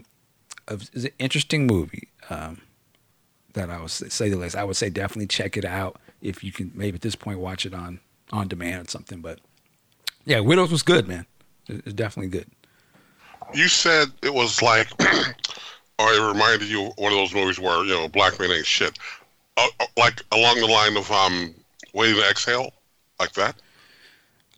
[0.69, 2.09] it's an interesting movie.
[2.29, 2.61] Um,
[3.53, 4.55] that I would say the least.
[4.55, 7.65] I would say definitely check it out if you can maybe at this point watch
[7.65, 7.99] it on
[8.31, 9.21] on demand or something.
[9.21, 9.39] But
[10.25, 11.25] yeah, Widows was good, man.
[11.67, 12.47] It's definitely good.
[13.53, 14.89] You said it was like,
[15.99, 18.65] or it reminded you of one of those movies where you know black men ain't
[18.65, 18.97] shit,
[19.57, 21.53] uh, uh, like along the line of um,
[21.93, 22.71] Waiting to Exhale,
[23.19, 23.55] like that.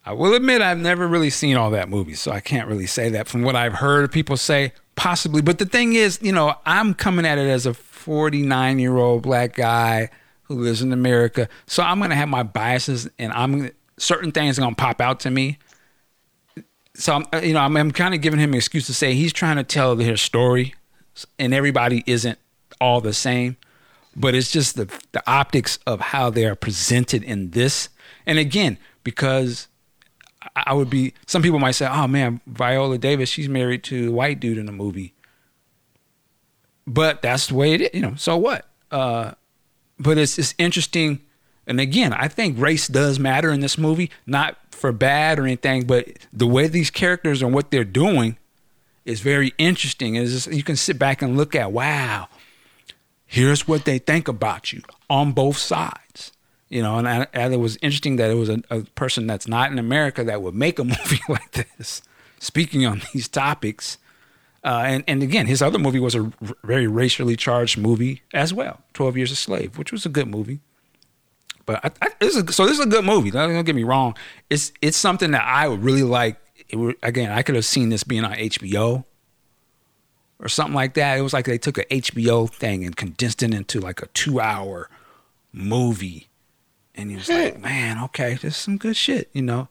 [0.03, 3.09] I will admit I've never really seen all that movie, so I can't really say
[3.09, 3.27] that.
[3.27, 5.41] From what I've heard people say, possibly.
[5.41, 9.21] But the thing is, you know, I'm coming at it as a 49 year old
[9.21, 10.09] black guy
[10.43, 11.47] who lives in America.
[11.67, 15.31] So I'm gonna have my biases, and I'm certain things are gonna pop out to
[15.31, 15.59] me.
[16.95, 19.13] So I'm, uh, you know, I'm, I'm kind of giving him an excuse to say
[19.13, 20.73] he's trying to tell his story,
[21.39, 22.37] and everybody isn't
[22.81, 23.55] all the same,
[24.15, 27.89] but it's just the the optics of how they are presented in this.
[28.25, 29.67] And again, because
[30.55, 34.11] I would be some people might say, "Oh man, Viola Davis, she's married to a
[34.11, 35.13] white dude in the movie."
[36.93, 38.15] But that's the way it is, you know.
[38.15, 38.65] So what?
[38.91, 39.31] Uh,
[39.97, 41.21] but it's it's interesting.
[41.65, 45.85] And again, I think race does matter in this movie, not for bad or anything,
[45.85, 48.37] but the way these characters and what they're doing
[49.05, 50.15] is very interesting.
[50.15, 52.27] Is you can sit back and look at, wow,
[53.25, 56.33] here's what they think about you on both sides.
[56.67, 59.47] You know, and, I, and it was interesting that it was a, a person that's
[59.47, 62.01] not in America that would make a movie like this,
[62.39, 63.97] speaking on these topics.
[64.63, 66.31] Uh, and, and again, his other movie was a r-
[66.63, 70.59] very racially charged movie as well, 12 Years a Slave, which was a good movie.
[71.65, 73.31] But I, I, this is a, so this is a good movie.
[73.31, 74.15] Don't, get me wrong.
[74.49, 76.37] It's it's something that I would really like.
[76.73, 79.05] Would, again, I could have seen this being on HBO
[80.39, 81.17] or something like that.
[81.17, 84.39] It was like they took a HBO thing and condensed it into like a two
[84.39, 84.89] hour
[85.53, 86.29] movie.
[86.95, 89.69] And he was like, man, okay, this is some good shit, you know.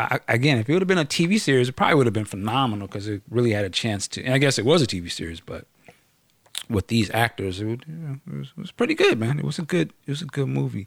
[0.00, 2.24] I, again, if it would have been a TV series, it probably would have been
[2.24, 4.24] phenomenal because it really had a chance to.
[4.24, 5.66] And I guess it was a TV series, but
[6.68, 9.38] with these actors, it, would, you know, it, was, it was pretty good, man.
[9.38, 10.86] It was a good, it was a good movie.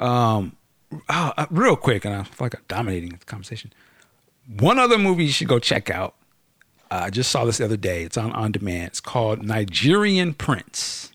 [0.00, 0.56] Um,
[1.08, 3.72] oh, uh, real quick, and I feel like I'm dominating the conversation.
[4.58, 6.14] One other movie you should go check out.
[6.90, 8.04] Uh, I just saw this the other day.
[8.04, 8.88] It's on on demand.
[8.88, 11.12] It's called Nigerian Prince.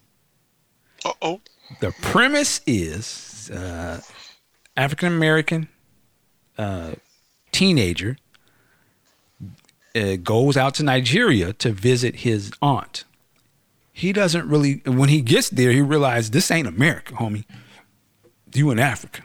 [1.06, 1.42] Uh oh.
[1.80, 4.02] The premise is uh,
[4.76, 5.70] African American
[6.62, 6.92] uh,
[7.52, 8.18] teenager
[9.96, 13.04] uh, goes out to Nigeria to visit his aunt.
[13.92, 14.82] He doesn't really.
[14.86, 17.46] When he gets there, he realizes this ain't America, homie.
[18.54, 19.24] You in Africa.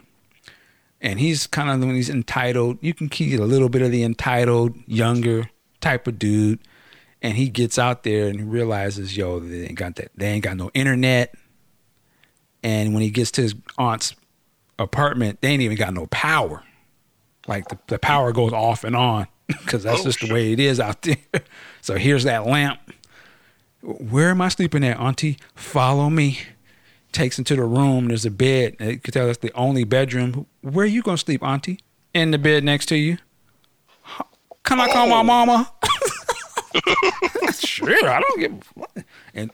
[1.00, 4.02] And he's kind of when he's entitled, you can keep a little bit of the
[4.02, 6.58] entitled, younger type of dude.
[7.22, 10.10] And he gets out there and he realizes, yo, they ain't got that.
[10.16, 11.34] They ain't got no internet.
[12.62, 14.14] And when he gets to his aunt's
[14.78, 16.62] apartment, they ain't even got no power.
[17.46, 20.60] Like the, the power goes off and on because that's Oh, just the way it
[20.60, 21.16] is out there.
[21.80, 22.80] So here's that lamp.
[23.80, 25.38] Where am I sleeping at, Auntie?
[25.54, 26.40] Follow me.
[27.12, 28.08] Takes into the room.
[28.08, 28.74] There's a bed.
[28.80, 30.46] You can tell that's the only bedroom.
[30.62, 31.78] Where are you gonna sleep, Auntie?
[32.12, 33.18] In the bed next to you.
[34.64, 35.22] Can I call my Oh.
[35.22, 35.72] mama?
[37.60, 39.04] sure, I don't give a fuck.
[39.34, 39.50] And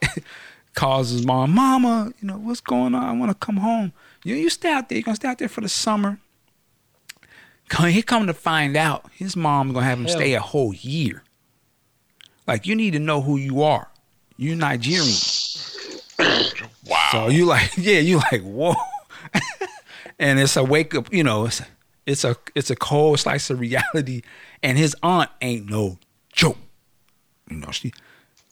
[0.74, 3.04] calls his mom, Mama, you know, what's going on?
[3.04, 3.92] I want to come home.
[4.24, 4.96] You you stay out there.
[4.98, 6.18] You're gonna stay out there for the summer.
[7.72, 10.16] Come, he come to find out his mom gonna have him Hell.
[10.16, 11.24] stay a whole year.
[12.46, 13.90] Like you need to know who you are.
[14.36, 15.16] You Nigerian.
[16.84, 17.08] Wow.
[17.12, 18.74] So you like, yeah, you like, whoa.
[20.18, 21.62] and it's a wake up, you know, it's
[22.06, 24.22] it's a it's a cold slice of reality.
[24.64, 25.98] And his aunt ain't no
[26.32, 26.58] joke.
[27.48, 27.92] You know, she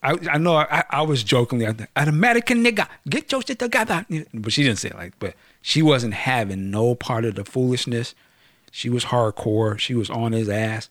[0.03, 4.07] I I know I, I was jokingly an American nigga, get your shit together.
[4.33, 8.15] But she didn't say it like, but she wasn't having no part of the foolishness.
[8.71, 9.79] She was hardcore.
[9.79, 10.89] She was on his ass.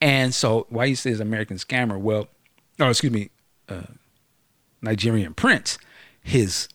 [0.00, 1.98] And so why you say is American scammer?
[1.98, 2.28] Well,
[2.80, 3.30] oh excuse me,
[3.68, 3.82] uh,
[4.82, 5.78] Nigerian prince,
[6.22, 6.68] his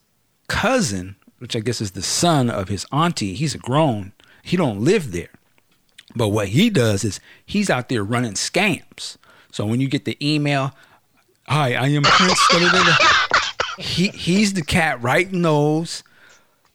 [0.48, 4.12] cousin, which I guess is the son of his auntie, he's a grown.
[4.42, 5.30] He don't live there.
[6.14, 9.16] But what he does is he's out there running scams.
[9.52, 10.72] So when you get the email,
[11.46, 12.48] hi, I am Prince.
[12.50, 12.96] da, da, da, da,"
[13.78, 16.02] he he's the cat writing those.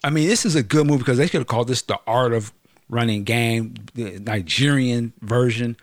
[0.03, 2.34] I mean, this is a good movie because they could have called this the art
[2.34, 2.53] of
[2.89, 5.78] running game, the Nigerian version.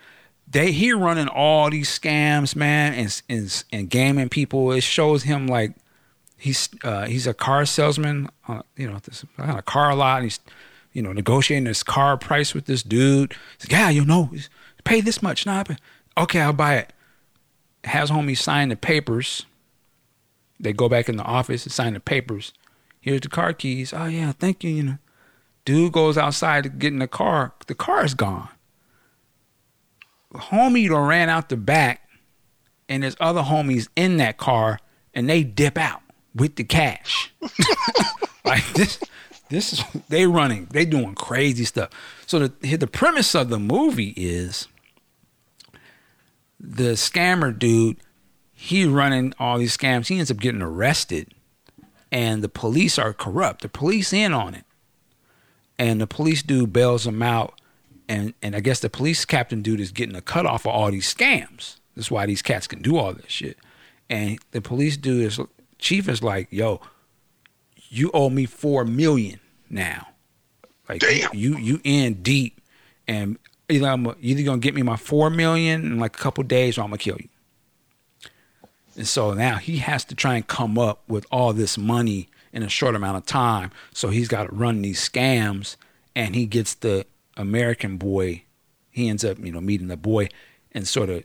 [0.48, 4.72] They he running all these scams, man, and and, and gaming people.
[4.72, 5.72] It shows him like
[6.36, 10.16] he's uh, he's a car salesman, uh, you know, this on a car lot.
[10.16, 10.40] And he's
[10.92, 13.34] you know negotiating this car price with this dude.
[13.58, 14.30] He's like, yeah, you know,
[14.84, 15.46] pay this much.
[15.46, 15.64] Nah,
[16.18, 16.92] okay, I'll buy it.
[17.84, 19.46] Has homie sign the papers.
[20.60, 22.52] They go back in the office and sign the papers.
[23.00, 23.92] Here's the car keys.
[23.92, 24.70] Oh yeah, thank you.
[24.70, 24.98] You know,
[25.64, 27.52] dude goes outside to get in the car.
[27.66, 28.48] The car is gone.
[30.34, 32.08] Homie ran out the back,
[32.88, 34.78] and there's other homies in that car,
[35.12, 36.02] and they dip out
[36.34, 37.32] with the cash.
[38.44, 38.98] like this,
[39.50, 40.66] this is they running.
[40.70, 41.90] They doing crazy stuff.
[42.26, 44.68] So the the premise of the movie is
[46.58, 47.98] the scammer dude.
[48.52, 50.06] He running all these scams.
[50.08, 51.34] He ends up getting arrested,
[52.10, 53.62] and the police are corrupt.
[53.62, 54.64] The police in on it,
[55.82, 57.60] and the police dude bails him out.
[58.08, 60.90] And and I guess the police captain dude is getting a cut off of all
[60.90, 61.76] these scams.
[61.96, 63.58] That's why these cats can do all this shit.
[64.08, 65.40] And the police dude is
[65.78, 66.80] chief is like, yo,
[67.88, 70.08] you owe me four million now.
[70.88, 71.30] Like Damn.
[71.32, 72.60] you you in deep,
[73.08, 76.78] and either I'm either gonna get me my four million in like a couple days,
[76.78, 77.28] or I'm gonna kill you.
[78.96, 82.62] And so now he has to try and come up with all this money in
[82.62, 83.70] a short amount of time.
[83.92, 85.76] So he's got to run these scams
[86.14, 88.44] and he gets the American boy.
[88.90, 90.28] He ends up, you know, meeting the boy
[90.72, 91.24] and sort of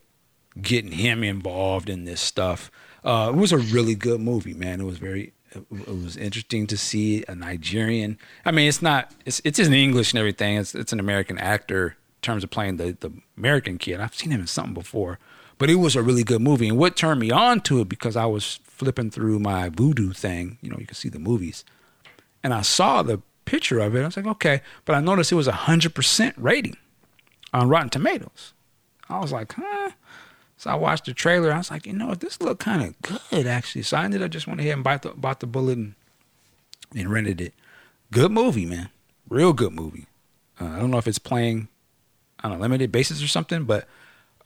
[0.62, 2.72] getting him involved in this stuff.
[3.04, 4.82] Uh, it was a really good movie, man.
[4.82, 8.18] It was very, it was interesting to see a Nigerian.
[8.46, 10.58] I mean, it's not, it's it's in English and everything.
[10.58, 14.00] It's it's an American actor in terms of playing the the American kid.
[14.00, 15.20] I've seen him in something before,
[15.58, 16.68] but it was a really good movie.
[16.68, 20.58] And what turned me on to it because I was flipping through my Vudu thing.
[20.62, 21.66] You know, you can see the movies,
[22.44, 24.02] and I saw the picture of it.
[24.02, 26.78] I was like, okay, but I noticed it was a hundred percent rating
[27.54, 28.54] on Rotten Tomatoes.
[29.10, 29.92] I was like, huh.
[30.58, 31.52] So I watched the trailer.
[31.52, 33.84] I was like, you know, this looked kind of good actually.
[33.84, 35.96] So I ended up just went ahead and bought the, bought the bullet and,
[36.96, 37.54] and rented it.
[38.12, 38.90] Good movie, man.
[39.30, 40.08] Real good movie.
[40.60, 41.68] Uh, I don't know if it's playing
[42.44, 43.88] on a limited basis or something, but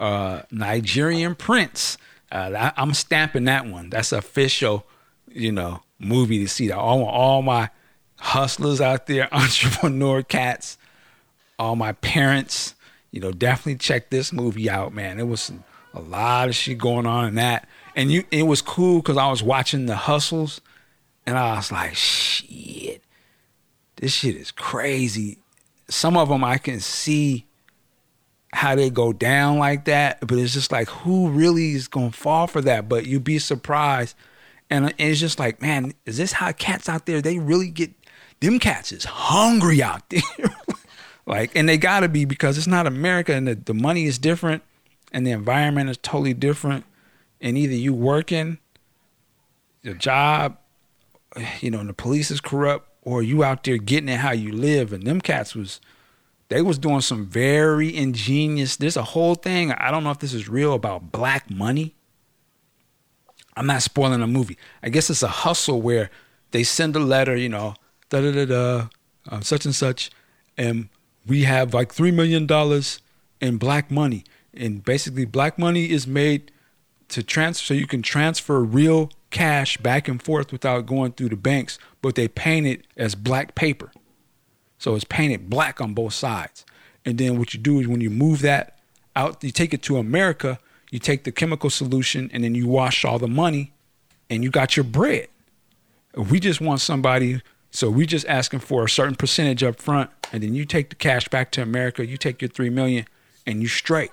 [0.02, 1.98] uh, Nigerian Prince.
[2.32, 3.90] Uh, I, am stamping that one.
[3.90, 4.86] That's official,
[5.30, 6.72] you know, movie to see.
[6.72, 7.70] All all my
[8.18, 10.78] hustlers out there, entrepreneur cats,
[11.60, 12.76] all my parents,
[13.12, 15.20] you know, definitely check this movie out, man.
[15.20, 15.52] It was
[15.94, 17.68] a lot of shit going on in that.
[17.96, 20.62] And you it was cool because I was watching the hustles
[21.28, 23.04] and I was like, shit,
[23.98, 25.38] this shit is crazy.
[25.90, 27.46] Some of them I can see
[28.54, 32.48] how they go down like that, but it's just like who really is gonna fall
[32.48, 32.90] for that?
[32.90, 34.16] But you'd be surprised.
[34.70, 37.22] And it's just like, man, is this how cats out there?
[37.22, 37.92] They really get
[38.40, 40.22] them cats is hungry out there.
[41.26, 44.64] like, and they gotta be because it's not America and the, the money is different
[45.12, 46.86] and the environment is totally different.
[47.40, 48.60] And either you working
[49.82, 50.58] your job,
[51.60, 54.52] you know, and the police is corrupt, or you out there getting it how you
[54.52, 54.94] live.
[54.94, 55.82] And them cats was
[56.52, 58.76] they was doing some very ingenious.
[58.76, 59.72] There's a whole thing.
[59.72, 61.96] I don't know if this is real about black money.
[63.56, 64.58] I'm not spoiling the movie.
[64.84, 66.10] I guess it's a hustle where
[66.52, 67.76] they send a letter, you know,
[68.10, 68.88] da da da da,
[69.30, 70.12] uh, such and such,
[70.58, 70.90] and
[71.26, 73.00] we have like three million dollars
[73.40, 76.52] in black money and basically black money is made
[77.08, 81.38] to transfer so you can transfer real cash back and forth without going through the
[81.38, 83.92] banks but they paint it as black paper
[84.82, 86.66] so it's painted black on both sides
[87.06, 88.80] and then what you do is when you move that
[89.16, 90.60] out you take it to america
[90.90, 93.72] you take the chemical solution and then you wash all the money
[94.30, 95.28] and you got your bread
[96.16, 100.42] we just want somebody so we just asking for a certain percentage up front and
[100.42, 103.06] then you take the cash back to america you take your three million
[103.46, 104.12] and you straight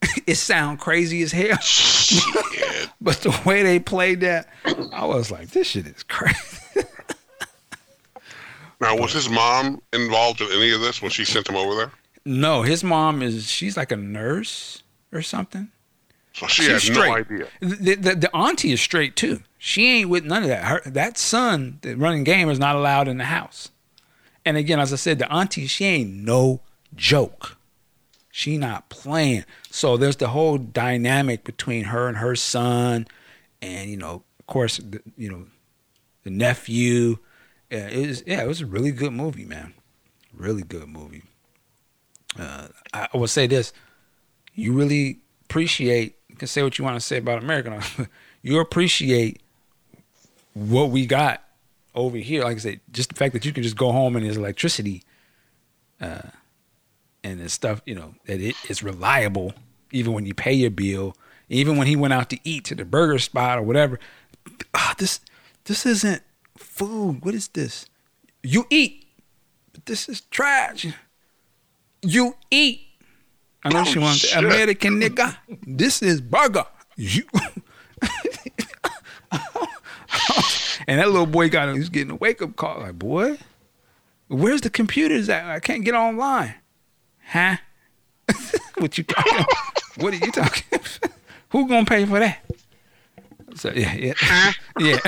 [0.26, 1.58] it sound crazy as hell.
[3.00, 4.48] but the way they played that,
[4.92, 6.58] I was like, this shit is crazy.
[8.80, 11.90] now, was his mom involved in any of this when she sent him over there?
[12.24, 15.70] No, his mom is she's like a nurse or something.
[16.32, 17.08] So she she's has straight.
[17.08, 17.48] no idea.
[17.60, 19.40] The, the, the, auntie is straight too.
[19.58, 20.64] She ain't with none of that.
[20.64, 23.70] Her that son that running game is not allowed in the house.
[24.44, 26.60] And again, as I said, the auntie she ain't no
[26.94, 27.56] joke.
[28.30, 29.44] She not playing.
[29.70, 33.08] So there's the whole dynamic between her and her son,
[33.60, 35.46] and you know, of course, the, you know,
[36.22, 37.18] the nephew.
[37.70, 39.74] Yeah, it was yeah, it was a really good movie, man.
[40.32, 41.22] Really good movie.
[42.38, 43.72] Uh, I, will say this:
[44.54, 46.16] you really appreciate.
[46.28, 47.82] You can say what you want to say about America.
[48.42, 49.42] you appreciate
[50.54, 51.42] what we got
[51.94, 52.44] over here.
[52.44, 55.02] Like I said, just the fact that you can just go home and there's electricity.
[56.00, 56.22] Uh,
[57.24, 59.52] and the stuff, you know, that it is reliable
[59.90, 61.16] even when you pay your bill.
[61.48, 63.98] Even when he went out to eat to the burger spot or whatever.
[64.74, 65.20] Ah, this
[65.64, 66.22] this isn't
[66.58, 67.24] food.
[67.24, 67.86] What is this?
[68.42, 69.06] You eat.
[69.72, 70.86] But this is trash.
[72.02, 72.82] You eat.
[73.64, 74.38] I know oh, she wants shit.
[74.44, 75.36] American nigga.
[75.66, 76.64] This is burger.
[76.96, 77.24] You
[80.86, 82.80] and that little boy got he's getting a wake up call.
[82.80, 83.38] Like, boy,
[84.28, 85.44] where's the computers at?
[85.44, 86.54] I can't get online.
[87.26, 87.56] Huh?
[88.78, 89.44] what you talking?
[89.98, 90.80] what are you talking?
[91.50, 92.44] Who gonna pay for that?
[93.54, 94.52] So yeah, yeah, huh?
[94.78, 94.98] yeah.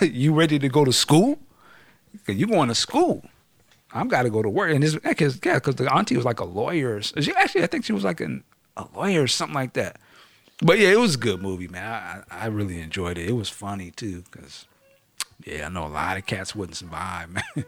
[0.02, 1.38] you ready to go to school?
[2.26, 3.24] Cause you going to school.
[3.92, 6.40] I'm got to go to work, and this because yeah, because the auntie was like
[6.40, 7.00] a lawyer.
[7.00, 8.44] She actually, I think she was like an,
[8.76, 9.98] a lawyer or something like that.
[10.60, 12.24] But yeah, it was a good movie, man.
[12.30, 13.28] I, I really enjoyed it.
[13.28, 14.66] It was funny too, because
[15.44, 17.64] yeah, I know a lot of cats wouldn't survive, man.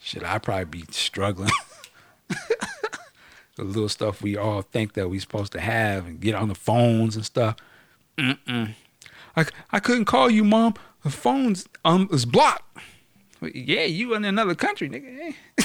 [0.00, 1.50] Shit, I'd probably be struggling.
[3.56, 6.54] the little stuff we all think that we supposed to have and get on the
[6.54, 7.56] phones and stuff.
[8.18, 8.74] Mm-mm.
[9.36, 10.74] I, I couldn't call you, mom.
[11.04, 12.78] The phone's um is blocked.
[13.40, 15.34] Yeah, you in another country, nigga.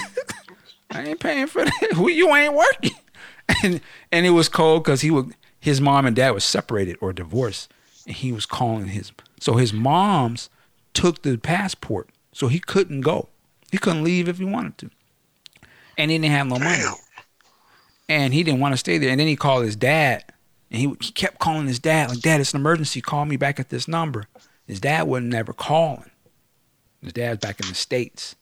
[0.92, 1.92] I ain't paying for that.
[2.14, 2.92] you ain't working.
[3.64, 3.82] And
[4.12, 7.74] and it was cold because he would his mom and dad was separated or divorced,
[8.06, 9.12] and he was calling his.
[9.40, 10.52] So his mom's
[10.94, 13.28] took the passport, so he couldn't go.
[13.72, 14.92] He couldn't leave if he wanted to,
[15.98, 16.84] and he didn't have no money,
[18.08, 19.10] and he didn't want to stay there.
[19.10, 20.26] And then he called his dad,
[20.70, 23.02] and he he kept calling his dad like, "Dad, it's an emergency.
[23.02, 24.28] Call me back at this number."
[24.70, 26.11] His dad wasn't never calling.
[27.01, 28.36] His dad's back in the states.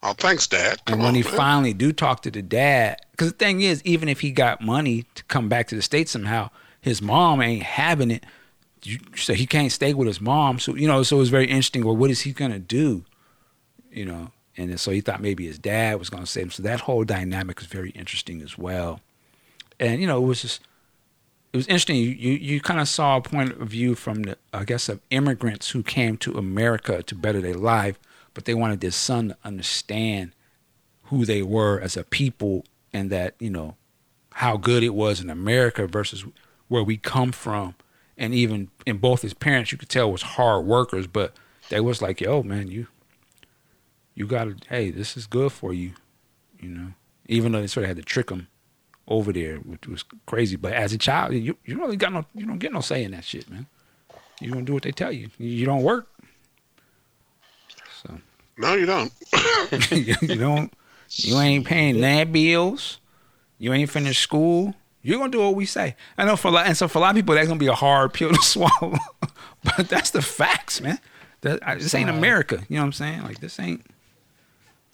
[0.00, 0.82] Oh, thanks, Dad.
[0.84, 1.32] Come And when on, he man.
[1.32, 5.06] finally do talk to the dad, because the thing is, even if he got money
[5.16, 8.24] to come back to the states somehow, his mom ain't having it.
[9.16, 10.60] So he can't stay with his mom.
[10.60, 11.84] So you know, so it was very interesting.
[11.84, 13.04] Well, what is he gonna do?
[13.90, 16.50] You know, and so he thought maybe his dad was gonna save him.
[16.52, 19.00] So that whole dynamic was very interesting as well.
[19.80, 20.60] And you know, it was just
[21.52, 21.96] it was interesting.
[21.96, 25.00] You you, you kind of saw a point of view from the I guess of
[25.10, 27.98] immigrants who came to America to better their life,
[28.34, 30.32] but they wanted their son to understand
[31.04, 33.76] who they were as a people and that you know
[34.34, 36.24] how good it was in America versus
[36.68, 37.74] where we come from.
[38.16, 41.34] And even in both his parents, you could tell was hard workers, but
[41.68, 42.86] they was like, "Yo, man, you
[44.14, 45.94] you got to hey, this is good for you,"
[46.60, 46.92] you know.
[47.26, 48.46] Even though they sort of had to trick him
[49.08, 50.56] over there, which was crazy.
[50.56, 53.04] But as a child, you you don't really got no you don't get no say
[53.04, 53.66] in that shit, man.
[54.40, 55.28] You gonna do what they tell you.
[55.38, 56.08] You, don't work,
[58.02, 58.18] so
[58.56, 59.12] No, you don't.
[59.90, 60.72] you, you don't.
[61.10, 63.00] You ain't paying that bills.
[63.58, 64.74] You ain't finished school.
[65.02, 65.96] You're gonna do what we say.
[66.16, 67.66] I know for a lot, and so for a lot of people, that's gonna be
[67.66, 68.96] a hard pill to swallow.
[69.62, 70.98] but that's the facts, man.
[71.42, 72.62] That, this ain't America.
[72.68, 73.22] You know what I'm saying?
[73.22, 73.84] Like this ain't.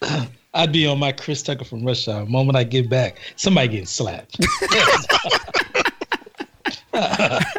[0.54, 2.24] I'd be on my Chris Tucker from Rush Hour.
[2.24, 4.38] The moment I get back, somebody getting slapped.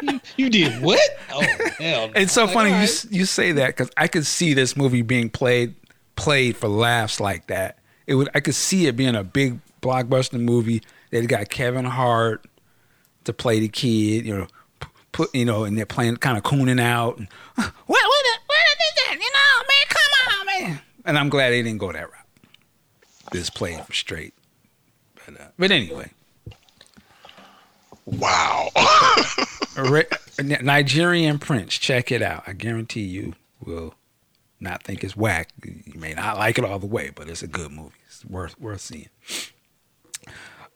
[0.02, 1.00] you, you did what?
[1.32, 1.40] Oh
[1.78, 2.08] hell!
[2.08, 2.12] no.
[2.16, 5.02] It's so Like, funny all you you say that because I could see this movie
[5.02, 5.74] being played
[6.16, 7.78] played for laughs like that.
[8.06, 12.44] It would I could see it being a big blockbuster movie that got Kevin Hart
[13.24, 14.46] to play the kid, you know,
[15.12, 17.18] put you know, and they're playing kind of cooning out.
[17.18, 19.12] And, what what the- what is that?
[19.12, 20.80] You know, man, come on, man.
[21.04, 22.17] And I'm glad they didn't go that route.
[23.32, 24.34] This playing for straight.
[25.26, 26.10] But, uh, but anyway,
[28.06, 28.68] Wow.
[29.76, 31.74] a Nigerian Prince.
[31.74, 32.44] Check it out.
[32.46, 33.94] I guarantee you will
[34.60, 35.50] not think it's whack.
[35.62, 37.92] You may not like it all the way, but it's a good movie.
[38.06, 39.08] It's worth worth seeing.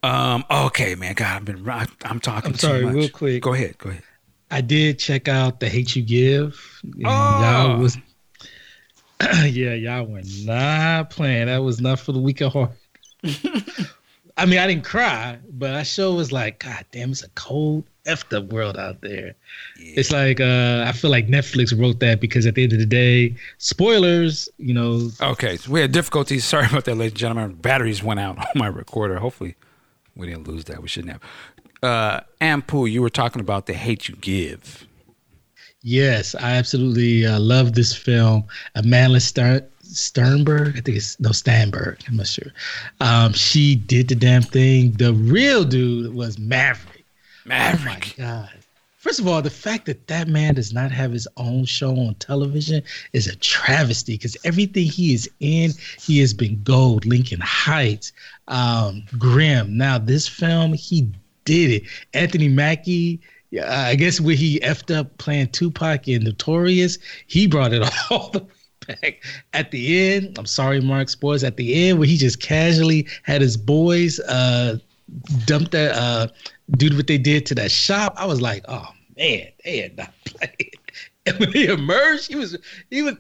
[0.03, 0.44] Um.
[0.50, 1.14] Okay, man.
[1.14, 1.68] God, I've been.
[1.68, 2.53] I- I'm talking.
[2.53, 2.94] I'm sorry, too much.
[2.96, 3.42] real quick.
[3.42, 3.78] Go ahead.
[3.78, 4.03] Go ahead.
[4.50, 6.82] I did check out the Hate You Give.
[7.05, 7.09] Oh.
[7.09, 7.96] Y'all was,
[9.44, 11.46] yeah, y'all were not playing.
[11.46, 12.70] That was not for the weak of heart.
[14.36, 17.84] I mean, I didn't cry, but I sure was like, God damn, it's a cold
[18.06, 19.34] effed up world out there.
[19.78, 22.86] It's like uh, I feel like Netflix wrote that because at the end of the
[22.86, 26.44] day, spoilers, you know, Okay, so we had difficulties.
[26.52, 27.54] Sorry about that, ladies and gentlemen.
[27.54, 29.18] Batteries went out on my recorder.
[29.18, 29.54] Hopefully,
[30.16, 30.82] we didn't lose that.
[30.82, 31.22] We shouldn't have.
[31.82, 34.86] Uh, Ampu, you were talking about the hate you give.
[35.83, 38.45] Yes, I absolutely uh, love this film.
[38.76, 41.99] Amanda Stern, Sternberg, I think it's no Sternberg.
[42.07, 42.53] I'm not sure.
[43.01, 44.93] Um, she did the damn thing.
[44.93, 47.05] The real dude was Maverick.
[47.45, 48.14] Maverick.
[48.18, 48.51] Oh my god!
[48.99, 52.14] First of all, the fact that that man does not have his own show on
[52.14, 57.05] television is a travesty because everything he is in, he has been gold.
[57.05, 58.12] Lincoln Heights,
[58.47, 59.76] um, Grimm.
[59.76, 61.11] Now this film, he
[61.45, 61.83] did it.
[62.14, 63.20] Anthony Mackie.
[63.53, 68.30] Yeah, I guess when he effed up playing Tupac in Notorious, he brought it all
[68.30, 69.24] the way back.
[69.53, 71.44] At the end, I'm sorry, Mark Sports.
[71.44, 74.78] At the end, where he just casually had his boys uh,
[75.44, 76.28] dump that uh,
[76.78, 78.14] dude what they did to that shop.
[78.16, 78.88] I was like, oh
[79.18, 80.80] man, they had not played.
[81.26, 82.57] And when he emerged, he was
[82.88, 83.16] he was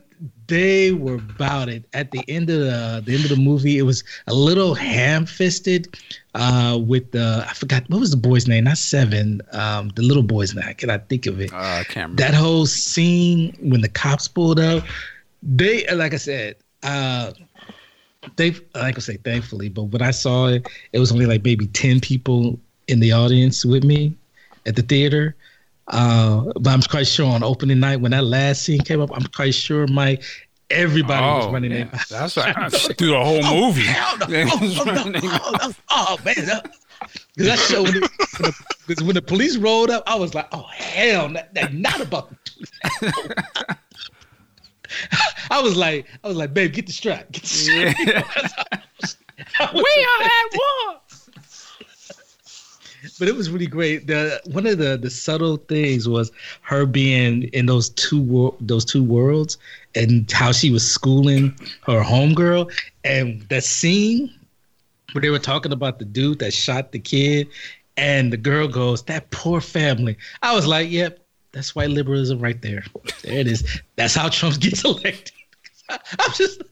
[0.46, 1.84] they were about it.
[1.94, 5.26] At the end of the the end of the movie, it was a little ham
[5.26, 5.96] fisted
[6.34, 10.22] uh, with the I forgot what was the boy's name, not Seven, um, the little
[10.22, 10.62] boy's name.
[10.62, 12.22] Can I cannot think of it Uh, I can't remember.
[12.22, 14.84] that whole scene when the cops pulled up,
[15.42, 17.32] they like I said, uh
[18.36, 21.66] they like I say thankfully, but when I saw it, it was only like maybe
[21.68, 24.14] ten people in the audience with me
[24.66, 25.34] at the theater.
[25.88, 29.24] Uh, but I'm quite sure on opening night when that last scene came up, I'm
[29.26, 30.22] quite sure Mike,
[30.70, 31.84] everybody was oh, running yeah.
[31.84, 32.72] their That's right.
[32.72, 33.82] through the whole movie.
[33.82, 34.26] Hell no.
[34.50, 35.20] Oh, oh, no.
[35.22, 35.72] Oh.
[35.90, 36.34] Oh, man.
[37.36, 40.34] Because that show, when the, when, the, 'cause when the police rolled up, I was
[40.34, 42.64] like, oh, hell, not, not- not about to do
[43.10, 43.78] that.
[45.50, 47.30] I was like, I was like, babe, get the strap.
[47.32, 47.96] Get the strap.
[48.06, 48.22] Yeah.
[49.58, 51.00] I was- we are at war.
[53.22, 54.08] But it was really great.
[54.08, 58.84] The one of the the subtle things was her being in those two wor- those
[58.84, 59.58] two worlds
[59.94, 62.68] and how she was schooling her homegirl
[63.04, 64.28] and that scene
[65.12, 67.46] where they were talking about the dude that shot the kid
[67.96, 72.60] And the girl goes, "That poor family." I was like, "Yep, that's white liberalism right
[72.60, 72.82] there.
[73.22, 73.62] There it is.
[73.94, 75.30] That's how Trump gets elected."
[75.88, 76.62] I, I was just,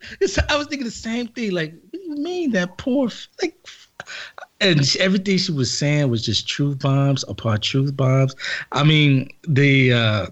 [0.50, 1.52] I was thinking the same thing.
[1.52, 3.08] Like, what do you mean that poor?
[3.40, 3.54] Like,
[4.60, 8.34] and everything she was saying was just truth bombs upon truth bombs.
[8.72, 10.26] I mean, the uh,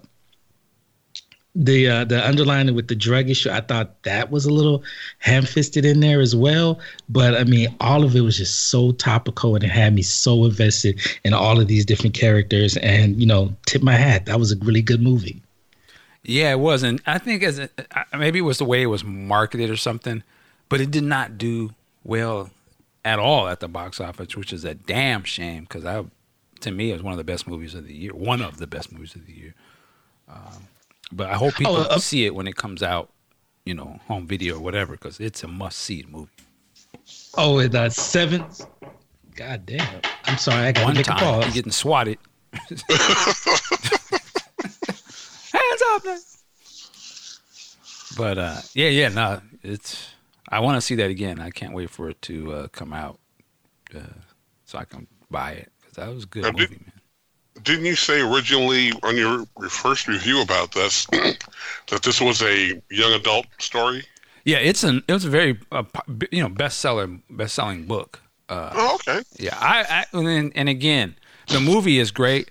[1.55, 4.83] the uh, the underlining with the drug issue, I thought that was a little
[5.17, 6.79] ham fisted in there as well.
[7.09, 10.45] But I mean, all of it was just so topical and it had me so
[10.45, 12.77] invested in all of these different characters.
[12.77, 15.41] And you know, tip my hat, that was a really good movie.
[16.23, 17.71] Yeah, it was, and I think as it,
[18.15, 20.21] maybe it was the way it was marketed or something,
[20.67, 21.73] but it did not do
[22.03, 22.51] well
[23.05, 26.03] at all at the box office, which is a damn shame because I,
[26.61, 28.67] to me, it was one of the best movies of the year, one of the
[28.67, 29.55] best movies of the year.
[30.27, 30.67] Um,
[31.11, 33.09] but I hope people oh, uh, see it when it comes out,
[33.65, 36.29] you know, home video or whatever, because it's a must see movie.
[37.35, 38.65] Oh, it uh, seventh.
[39.35, 40.01] God damn!
[40.25, 41.43] I'm sorry, I got one time.
[41.43, 42.17] I'm getting swatted.
[42.53, 42.73] Hands
[45.93, 46.19] up, man.
[48.17, 50.09] But uh, yeah, yeah, no, it's.
[50.49, 51.39] I want to see that again.
[51.39, 53.19] I can't wait for it to uh, come out,
[53.95, 53.99] uh,
[54.65, 56.99] so I can buy it because that was a good now, movie, did, man
[57.63, 62.81] didn't you say originally on your, your first review about this that this was a
[62.89, 64.03] young adult story?
[64.45, 65.83] Yeah, it's an it was a very uh,
[66.31, 68.21] you know bestseller best selling book.
[68.47, 69.21] Uh, oh, okay.
[69.37, 71.15] Yeah, I, I and, and, again,
[71.49, 72.49] the movie is great.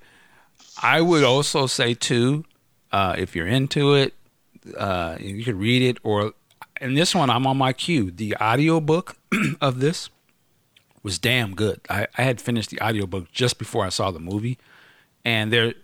[0.80, 2.44] I would also say too,
[2.92, 4.14] uh, if you're into it,
[4.76, 6.34] uh, you could read it or.
[6.80, 8.10] In this one, I'm on my cue.
[8.10, 9.16] The audio book
[9.60, 10.10] of this
[11.02, 11.80] was damn good.
[11.88, 14.58] I, I had finished the audiobook just before I saw the movie
[15.24, 15.74] and they're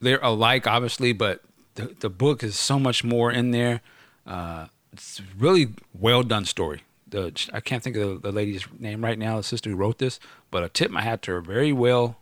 [0.00, 1.42] they're alike, obviously, but
[1.74, 3.80] the, the book is so much more in there.
[4.26, 6.82] Uh, it's really well done story.
[7.08, 9.98] The I can't think of the, the, lady's name right now, the sister who wrote
[9.98, 10.20] this,
[10.50, 11.40] but a tip my hat to her.
[11.40, 12.16] Very well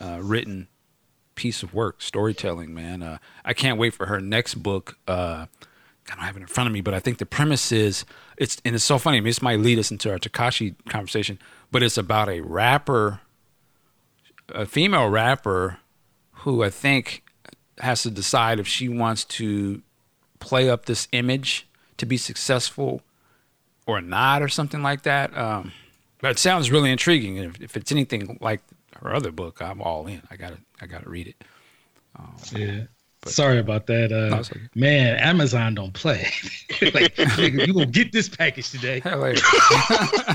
[0.00, 0.68] uh, written
[1.34, 3.02] piece of work, storytelling, man.
[3.02, 4.98] Uh, I can't wait for her next book.
[6.10, 8.04] I don't have it in front of me, but I think the premise is
[8.36, 9.18] it's and it's so funny.
[9.18, 11.38] I mean, this might lead us into our Tekashi conversation,
[11.70, 13.20] but it's about a rapper
[14.54, 15.78] a female rapper
[16.32, 17.22] who I think
[17.78, 19.82] has to decide if she wants to
[20.38, 23.02] play up this image to be successful
[23.86, 25.36] or not, or something like that.
[25.36, 25.72] Um,
[26.20, 27.36] but it sounds really intriguing.
[27.36, 28.60] If, if, it's anything like
[29.00, 30.22] her other book, I'm all in.
[30.30, 31.44] I gotta, I gotta read it.
[32.16, 32.82] Um, yeah.
[33.22, 34.12] But, Sorry about that.
[34.12, 34.60] Uh, no, okay.
[34.74, 36.26] Man, Amazon don't play.
[36.94, 39.00] like, you gonna get this package today?
[39.00, 40.34] Hell yeah.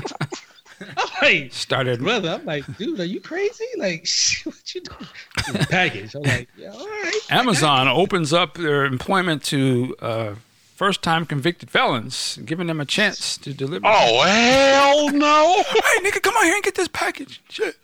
[0.80, 2.30] I'm like, started brother.
[2.30, 3.64] I'm like, dude, are you crazy?
[3.76, 4.06] Like,
[4.44, 5.64] what you doing?
[5.66, 6.14] package.
[6.14, 7.20] I'm like, yeah, all right.
[7.30, 10.34] Amazon opens up their employment to uh,
[10.76, 13.86] first-time convicted felons, giving them a chance to deliver.
[13.86, 15.62] Oh hell no!
[15.66, 17.40] hey, nigga, come on here and get this package.
[17.48, 17.76] Shit.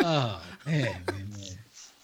[0.00, 1.57] oh man, man, man.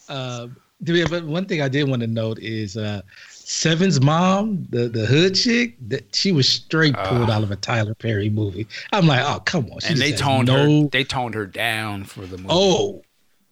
[0.09, 0.47] Uh,
[0.81, 5.35] but one thing I did want to note is uh, Seven's mom, the, the hood
[5.35, 8.67] chick, that she was straight pulled uh, out of a Tyler Perry movie.
[8.91, 9.79] I'm like, oh come on.
[9.79, 10.83] She and they toned no.
[10.83, 10.89] her.
[10.89, 12.49] They toned her down for the movie.
[12.49, 13.03] Oh,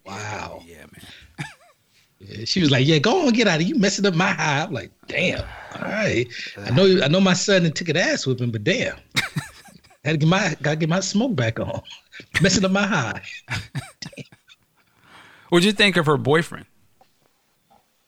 [0.06, 0.62] wow.
[0.66, 1.06] Yeah, man.
[2.20, 4.64] yeah, she was like, yeah, go on, get out of you messing up my high.
[4.64, 5.46] I'm like, damn.
[5.76, 6.28] All right.
[6.58, 7.02] I know.
[7.04, 8.98] I know my son took an ass whipping, but damn.
[10.06, 11.82] Had to get my gotta get my smoke back on.
[12.42, 13.22] messing up my high.
[15.54, 16.66] What'd you think of her boyfriend?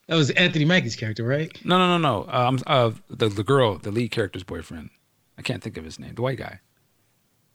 [0.08, 1.52] That was Anthony Mackie's character, right?
[1.64, 2.28] No, no, no, no.
[2.28, 4.90] Um, uh, the the girl, the lead character's boyfriend.
[5.38, 6.16] I can't think of his name.
[6.16, 6.60] The white guy.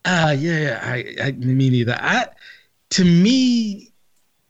[0.05, 1.99] Uh yeah, I, I me neither.
[2.01, 2.29] I
[2.91, 3.91] to me,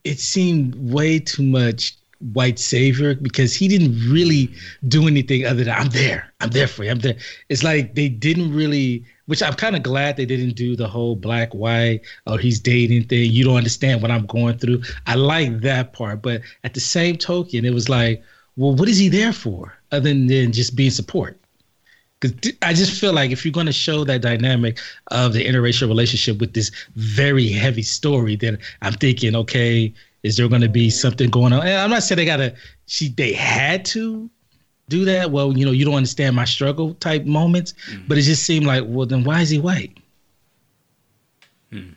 [0.05, 1.97] it seemed way too much
[2.35, 4.53] white savior because he didn't really
[4.89, 7.17] do anything other than I'm there, I'm there for you, I'm there.
[7.49, 11.15] It's like they didn't really which I'm kind of glad they didn't do the whole
[11.15, 13.31] black white or he's dating thing.
[13.31, 14.83] You don't understand what I'm going through.
[15.07, 18.25] I like that part, but at the same token, it was like,
[18.57, 21.39] well, what is he there for other than just being support?
[22.19, 24.81] Because I just feel like if you're going to show that dynamic
[25.13, 30.49] of the interracial relationship with this very heavy story, then I'm thinking, okay, is there
[30.49, 31.61] going to be something going on?
[31.61, 32.53] And I'm not saying they got to.
[32.87, 34.29] She they had to,
[34.91, 37.73] do that, well, you know, you don't understand my struggle type moments.
[37.91, 38.09] Mm-hmm.
[38.09, 39.97] But it just seemed like, well, then why is he white?
[41.73, 41.91] Hmm.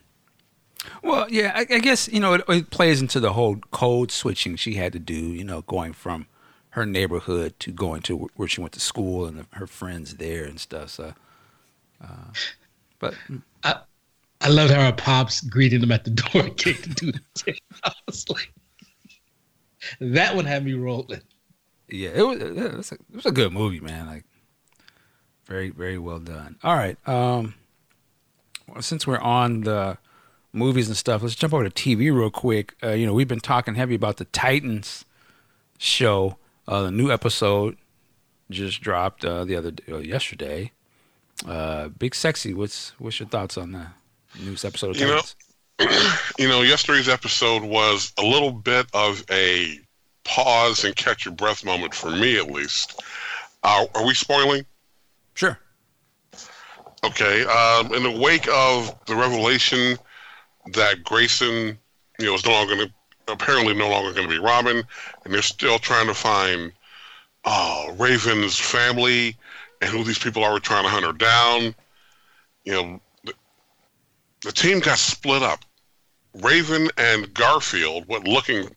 [1.02, 4.56] Well, yeah, I, I, guess you know it, it, plays into the whole code switching
[4.56, 5.16] she had to do.
[5.16, 6.28] You know, going from
[6.72, 10.60] her neighborhood to going to where she went to school and her friends there and
[10.60, 10.90] stuff.
[10.92, 11.14] So,
[12.02, 12.32] uh,
[13.00, 13.38] but hmm.
[13.64, 13.80] I,
[14.42, 17.22] I loved how her pops greeted him at the door and came to do the
[17.84, 18.54] I was like,
[20.00, 21.22] that one had me rolling
[21.94, 24.08] yeah, it was it was, a, it was a good movie, man.
[24.08, 24.26] Like
[25.46, 26.58] very very well done.
[26.64, 27.54] All right, um,
[28.68, 30.00] well, since we're on the
[30.52, 32.76] movies and stuff, let's jump over to TV real quick.
[32.82, 35.06] Uh, you know, we've been talking heavy about the Titans
[35.78, 36.38] show.
[36.68, 37.78] Uh, the new episode
[38.50, 40.72] just dropped uh, the other uh, yesterday.
[41.48, 43.88] Uh, Big Sexy, what's what's your thoughts on the
[44.40, 45.22] news episode of You know,
[45.78, 46.32] Titans?
[46.40, 49.80] you know, yesterday's episode was a little bit of a
[50.24, 53.02] pause and catch your breath moment for me, at least.
[53.64, 54.66] Uh, are we spoiling?
[55.34, 55.58] Sure.
[57.04, 57.44] Okay.
[57.46, 59.98] Um, in the wake of the revelation
[60.74, 61.78] that Grayson,
[62.20, 62.94] you know, is no longer going to,
[63.34, 64.84] apparently no longer going to be Robin,
[65.24, 66.72] and they're still trying to find
[67.46, 69.36] uh, Raven's family
[69.82, 71.76] and who these people are trying to hunt her down.
[72.64, 73.34] You know, the,
[74.44, 75.60] the team got split up.
[76.42, 78.74] Raven and Garfield went looking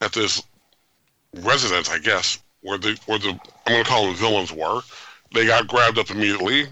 [0.00, 0.42] at this
[1.34, 3.30] residence, I guess, where the where the
[3.66, 4.80] I'm going to call them villains were.
[5.32, 6.66] They got grabbed up immediately.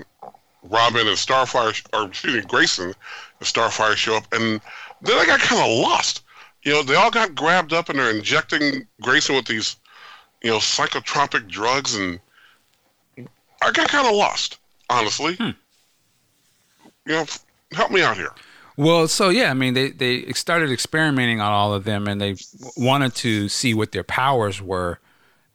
[0.64, 4.60] Robin and Starfire, or excuse me, Grayson and Starfire show up, and
[5.00, 6.24] then I got kind of lost.
[6.62, 9.76] You know, they all got grabbed up and they're injecting Grayson with these,
[10.42, 12.18] you know, psychotropic drugs, and
[13.62, 14.58] I got kind of lost,
[14.90, 15.34] honestly.
[15.36, 15.50] Hmm.
[17.06, 17.26] You know,
[17.72, 18.32] help me out here.
[18.78, 22.36] Well, so yeah, I mean, they they started experimenting on all of them, and they
[22.76, 25.00] wanted to see what their powers were,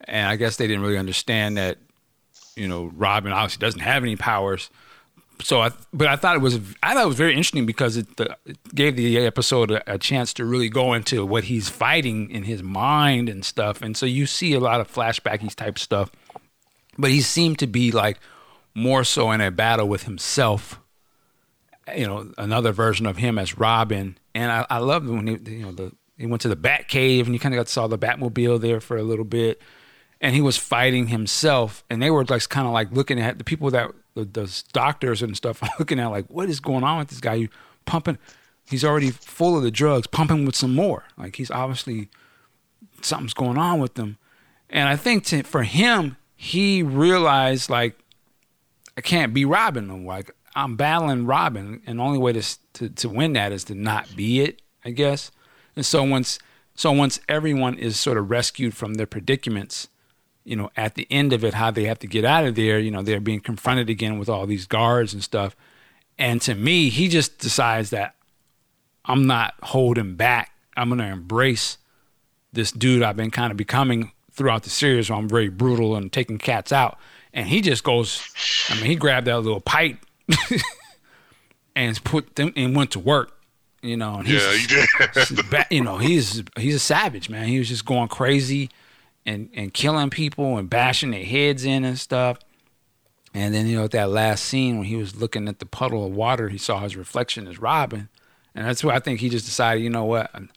[0.06, 1.78] and I guess they didn't really understand that,
[2.54, 4.68] you know, Robin obviously doesn't have any powers.
[5.42, 8.14] So I, but I thought it was, I thought it was very interesting because it,
[8.18, 12.30] the, it gave the episode a, a chance to really go into what he's fighting
[12.30, 16.10] in his mind and stuff, and so you see a lot of flashbacky type stuff,
[16.98, 18.18] but he seemed to be like
[18.74, 20.78] more so in a battle with himself
[21.96, 25.62] you know another version of him as Robin, and I, I loved when he you
[25.66, 27.98] know the he went to the Bat Cave and you kind of got saw the
[27.98, 29.60] Batmobile there for a little bit,
[30.20, 33.44] and he was fighting himself, and they were like kind of like looking at the
[33.44, 37.08] people that the, the doctors and stuff looking at like what is going on with
[37.08, 37.34] this guy?
[37.34, 37.48] You
[37.84, 38.18] pumping?
[38.70, 41.04] He's already full of the drugs, pumping with some more.
[41.18, 42.08] Like he's obviously
[43.02, 44.18] something's going on with him,
[44.70, 47.98] and I think to, for him he realized like
[48.96, 50.14] I can't be Robin no more.
[50.14, 52.42] Like I'm battling Robin, and the only way to,
[52.74, 55.30] to to win that is to not be it, I guess.
[55.76, 56.38] And so once
[56.74, 59.88] so once everyone is sort of rescued from their predicaments,
[60.44, 62.78] you know, at the end of it, how they have to get out of there,
[62.78, 65.56] you know, they're being confronted again with all these guards and stuff.
[66.18, 68.14] And to me, he just decides that
[69.04, 70.52] I'm not holding back.
[70.76, 71.78] I'm gonna embrace
[72.52, 76.12] this dude I've been kind of becoming throughout the series where I'm very brutal and
[76.12, 76.98] taking cats out.
[77.32, 78.22] And he just goes,
[78.68, 79.98] I mean, he grabbed that little pipe
[81.76, 83.32] and put them and went to work,
[83.82, 84.16] you know.
[84.16, 84.66] And he's, Yeah, you
[85.46, 85.66] did.
[85.70, 87.46] you know, he's he's a savage, man.
[87.48, 88.70] He was just going crazy
[89.26, 92.38] and and killing people and bashing their heads in and stuff.
[93.32, 96.06] And then you know, at that last scene when he was looking at the puddle
[96.06, 98.08] of water, he saw his reflection as Robin,
[98.54, 100.50] and that's why I think he just decided, you know what, I'm,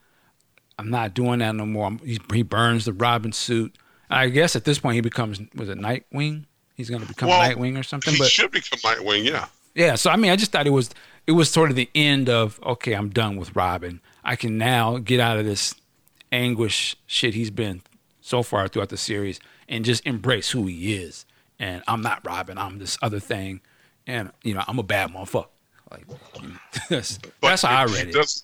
[0.78, 1.88] I'm not doing that no more.
[1.88, 3.76] I'm, he, he burns the Robin suit.
[4.11, 6.45] I guess at this point he becomes was it Nightwing?
[6.76, 8.13] He's going to become Well, Nightwing or something.
[8.13, 9.47] he But should become Nightwing, yeah.
[9.78, 10.89] Yeah, so I mean, I just thought it was
[11.28, 14.01] it was sort of the end of okay, I'm done with Robin.
[14.23, 15.75] I can now get out of this
[16.32, 17.82] anguish shit he's been
[18.19, 21.25] so far throughout the series and just embrace who he is.
[21.59, 22.57] And I'm not Robin.
[22.57, 23.61] I'm this other thing,
[24.07, 25.47] and you know, I'm a bad motherfucker.
[25.91, 26.05] Like
[26.89, 28.43] that's, that's how I read it.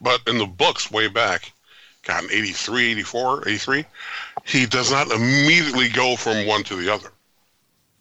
[0.00, 1.52] but in the books way back,
[2.02, 3.84] God, in 83, 84, 83,
[4.44, 7.10] he does not immediately go from one to the other.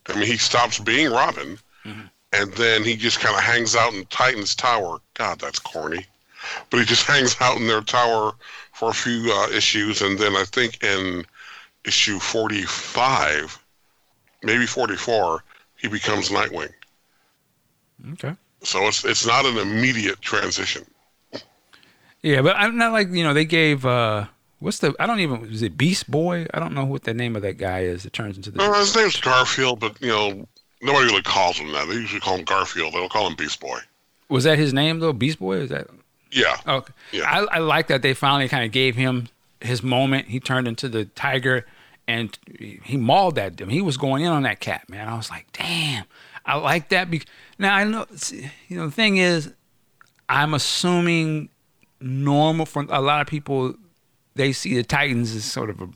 [0.08, 2.02] I mean, he stops being Robin, Mm-hmm.
[2.34, 5.00] And then he just kind of hangs out in Titan's tower.
[5.14, 6.06] God, that's corny.
[6.70, 8.34] But he just hangs out in their tower
[8.74, 11.26] for a few uh, issues, and then I think in
[11.86, 13.64] issue 45,
[14.42, 15.44] maybe 44,
[15.78, 16.72] he becomes Nightwing.
[18.14, 18.36] Okay.
[18.64, 20.86] So it's it's not an immediate transition.
[22.22, 24.26] Yeah, but I'm not like you know they gave uh
[24.60, 26.48] what's the I don't even is it Beast Boy?
[26.54, 28.06] I don't know what the name of that guy is.
[28.06, 30.48] It turns into the Uh, his name's Garfield, but you know
[30.84, 31.88] nobody really calls him that.
[31.88, 32.94] They usually call him Garfield.
[32.94, 33.80] They don't call him Beast Boy.
[34.30, 35.14] was that his name though?
[35.14, 35.58] Beast Boy?
[35.58, 35.88] Is that
[36.32, 36.94] Yeah, Okay.
[37.12, 37.24] Yeah.
[37.30, 39.30] I, I like that they finally kind of gave him
[39.62, 40.28] his moment.
[40.28, 41.66] He turned into the tiger
[42.08, 43.60] and he mauled that.
[43.60, 45.08] He was going in on that cat, man.
[45.08, 46.04] I was like, damn,
[46.46, 47.10] I like that.
[47.10, 47.22] Be-
[47.58, 48.06] now, I know,
[48.68, 49.54] you know, the thing is,
[50.28, 51.50] I'm assuming
[52.02, 53.76] normal for a lot of people,
[54.36, 55.90] they see the Titans as sort of a,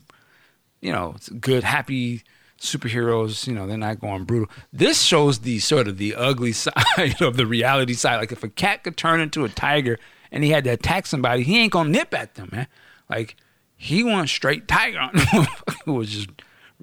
[0.80, 2.22] you know, it's good, happy
[2.58, 3.46] superheroes.
[3.46, 4.48] You know, they're not going brutal.
[4.72, 8.16] This shows the sort of the ugly side of the reality side.
[8.16, 9.98] Like if a cat could turn into a tiger
[10.30, 12.66] and he had to attack somebody, he ain't gonna nip at them, man.
[13.08, 13.36] Like
[13.76, 15.46] he went straight tiger on him.
[15.86, 16.28] it was just,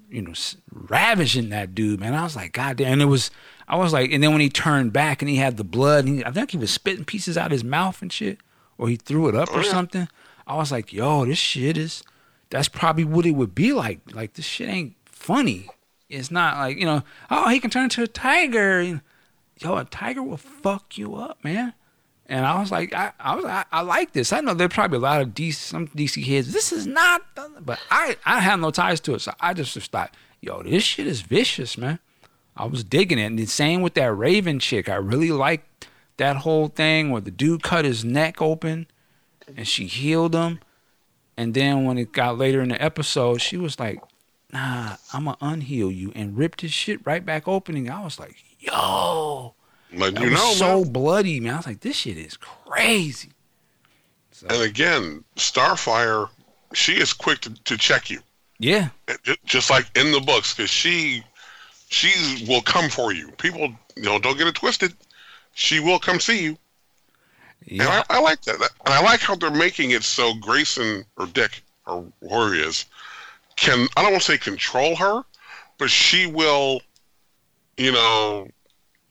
[0.09, 0.33] you know,
[0.71, 2.13] ravaging that dude, man.
[2.13, 2.93] I was like, God damn.
[2.93, 3.31] And it was,
[3.67, 6.17] I was like, and then when he turned back and he had the blood, and
[6.17, 8.39] he, I think he was spitting pieces out of his mouth and shit,
[8.77, 9.71] or he threw it up Oh, or yeah.
[9.71, 10.07] something.
[10.47, 12.03] I was like, yo, this shit is,
[12.49, 13.99] that's probably what it would be like.
[14.13, 14.93] Like this shit ain't
[15.25, 15.67] funny.
[16.09, 19.01] It's not like you know, oh, he can turn into a tiger.
[19.59, 21.73] Yo, a tiger will fuck you up, man.
[22.27, 24.33] And I was like, I, I was, I, I like this.
[24.33, 26.51] I know there's probably a lot of DC, some DC kids.
[26.51, 29.73] This is not, the-" but I, I have no ties to it, so I just
[29.73, 31.99] just thought, yo, this shit is vicious, man.
[32.57, 34.89] I was digging it, and the same with that Raven chick.
[34.89, 38.87] I really liked that whole thing where the dude cut his neck open,
[39.55, 40.59] and she healed him.
[41.37, 44.01] And then when it got later in the episode, she was like,
[44.55, 47.75] "Nah, I'ma unheal you," and ripped his shit right back open.
[47.75, 49.53] And I was like, "Yo."
[49.91, 51.53] That you was know, so man, bloody, man.
[51.53, 53.31] I was like, this shit is crazy.
[54.49, 56.27] and again, Starfire,
[56.73, 58.19] she is quick to, to check you,
[58.59, 58.89] Yeah.
[59.07, 61.23] Eh, just like in the books, because she
[61.89, 63.31] she will come for you.
[63.37, 64.93] People, you know, don't get it twisted.
[65.53, 66.57] She will come see you,
[67.65, 67.83] Yeah.
[67.83, 68.55] and I, I like that.
[68.55, 72.85] And I like how they're making it so Grayson or Dick or whoever he is
[73.55, 75.23] can I don't want to say control her,
[75.77, 76.81] but she will,
[77.77, 78.47] you know,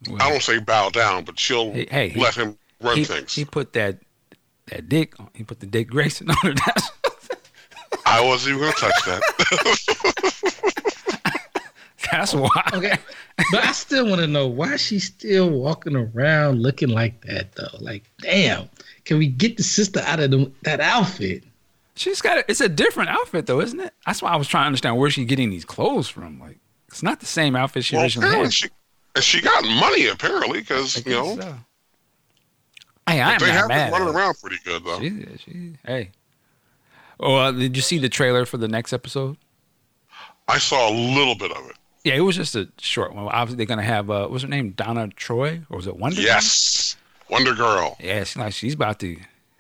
[0.09, 3.05] Well, I don't say bow down, but she'll Hey, hey, he- let him run he,
[3.05, 3.35] things.
[3.35, 3.99] he put that
[4.67, 5.29] that dick on.
[5.35, 6.55] He put the Dick Grayson on her.
[6.55, 6.91] That's,
[8.07, 9.23] I wasn't even going to touch that.
[12.13, 12.63] that's why.
[12.73, 12.97] Okay,
[13.51, 17.77] but I still want to know why she's still walking around looking like that though.
[17.81, 18.69] Like, damn,
[19.05, 21.45] can we get the sister out of the, that outfit?
[21.97, 23.93] She's got a, it's a different outfit though, isn't it?
[24.05, 26.41] That's why I was trying to understand where she getting these clothes from.
[26.41, 28.53] Like it's not the same outfit she well, originally had.
[28.53, 28.69] she,
[29.21, 31.55] she got money apparently because you know so.
[33.09, 33.91] Hey, I'm they not have mad.
[33.91, 34.99] been running around pretty good though.
[34.99, 36.11] She, she, hey.
[37.21, 39.37] Oh, uh, did you see the trailer for the next episode?
[40.49, 41.77] I saw a little bit of it.
[42.03, 43.27] Yeah, it was just a short one.
[43.27, 46.17] Obviously, they're gonna have uh, what's her name, Donna Troy, or was it Wonder?
[46.17, 46.25] Girl?
[46.25, 46.97] Yes,
[47.31, 47.97] Wonder Girl.
[48.01, 49.17] Yeah, she's like she's about to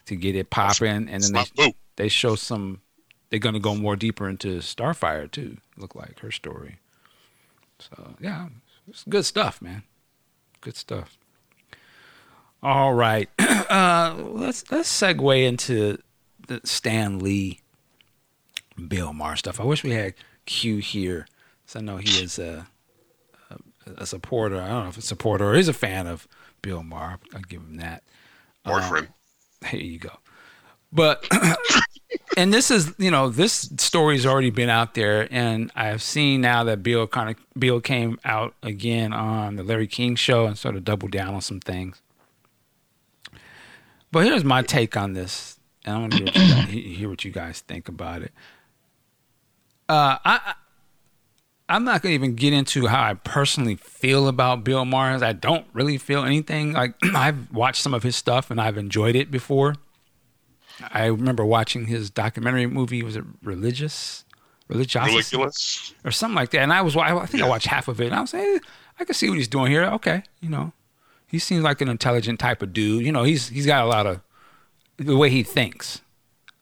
[0.06, 1.74] to get it popping, and then they.
[1.96, 2.80] They show some.
[3.30, 5.58] They're gonna go more deeper into Starfire too.
[5.76, 6.78] Look like her story.
[7.78, 8.48] So yeah,
[8.88, 9.82] it's good stuff, man.
[10.60, 11.18] Good stuff.
[12.62, 15.98] All right, uh, let's let's segue into
[16.46, 17.60] the Stan Lee,
[18.88, 19.60] Bill Maher stuff.
[19.60, 20.14] I wish we had
[20.46, 21.26] Q here,
[21.66, 22.66] so I know he is a
[23.50, 23.58] a,
[23.98, 24.60] a supporter.
[24.60, 26.26] I don't know if it's a supporter or is a fan of
[26.62, 27.18] Bill Maher.
[27.34, 28.02] I'll give him that.
[28.64, 29.08] Boyfriend.
[29.66, 30.10] Here you go.
[30.94, 31.26] But
[32.36, 36.62] and this is you know this story's already been out there, and I've seen now
[36.64, 40.76] that Bill kind of Bill came out again on the Larry King show and sort
[40.76, 42.00] of doubled down on some things.
[44.12, 47.08] But here's my take on this, and I want to hear what you guys, hear
[47.08, 48.32] what you guys think about it.
[49.88, 50.40] Uh, I.
[50.46, 50.54] I
[51.66, 55.22] I'm not gonna even get into how I personally feel about Bill Maher's.
[55.22, 56.74] I don't really feel anything.
[56.74, 59.74] Like I've watched some of his stuff and I've enjoyed it before.
[60.90, 63.02] I remember watching his documentary movie.
[63.02, 64.24] Was it religious,
[64.68, 66.60] Religious or something like that?
[66.60, 68.06] And I was, I think I watched half of it.
[68.06, 68.60] And I was saying,
[68.98, 69.84] I can see what he's doing here.
[69.84, 70.72] Okay, you know,
[71.26, 73.04] he seems like an intelligent type of dude.
[73.04, 74.20] You know, he's he's got a lot of
[74.96, 76.00] the way he thinks.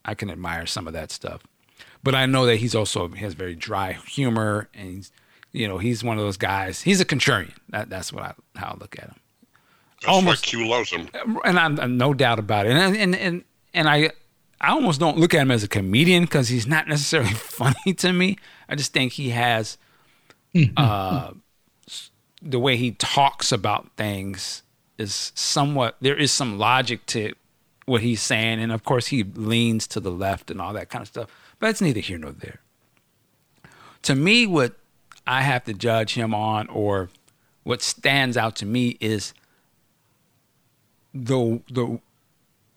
[0.04, 1.42] I can admire some of that stuff,
[2.02, 5.12] but I know that he's also he has very dry humor, and he's,
[5.52, 6.82] you know, he's one of those guys.
[6.82, 7.52] He's a contrarian.
[7.68, 9.14] That that's what I how I look at him
[10.00, 11.08] That's Almost- why Q loves him.
[11.44, 12.72] and I'm, I'm no doubt about it.
[12.72, 13.44] And and and
[13.74, 14.10] and I
[14.60, 18.12] I almost don't look at him as a comedian because he's not necessarily funny to
[18.12, 18.38] me.
[18.68, 19.76] I just think he has
[20.76, 21.32] uh,
[22.40, 24.62] the way he talks about things
[24.98, 27.32] is somewhat there is some logic to
[27.86, 31.02] what he's saying, and of course he leans to the left and all that kind
[31.02, 31.54] of stuff.
[31.58, 32.60] But it's neither here nor there.
[34.02, 34.74] To me, what
[35.26, 37.08] I have to judge him on, or
[37.62, 39.34] what stands out to me, is
[41.12, 42.00] the the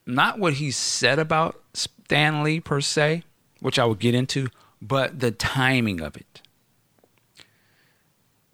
[0.05, 3.23] not what he said about Stan Lee per se,
[3.59, 4.49] which I will get into,
[4.81, 6.41] but the timing of it.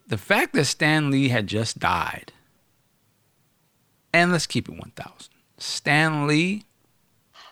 [0.08, 2.34] The fact that Stan Lee had just died,
[4.14, 5.34] and let's keep it 1,000.
[5.58, 6.66] Stan Lee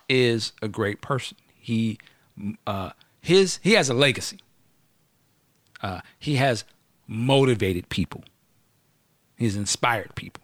[0.08, 1.38] is a great person.
[1.56, 2.00] He,
[2.68, 2.92] uh,
[3.22, 4.40] his, he has a legacy.
[5.82, 6.66] Uh, he has
[7.08, 8.24] motivated people.
[9.38, 10.44] He's inspired people.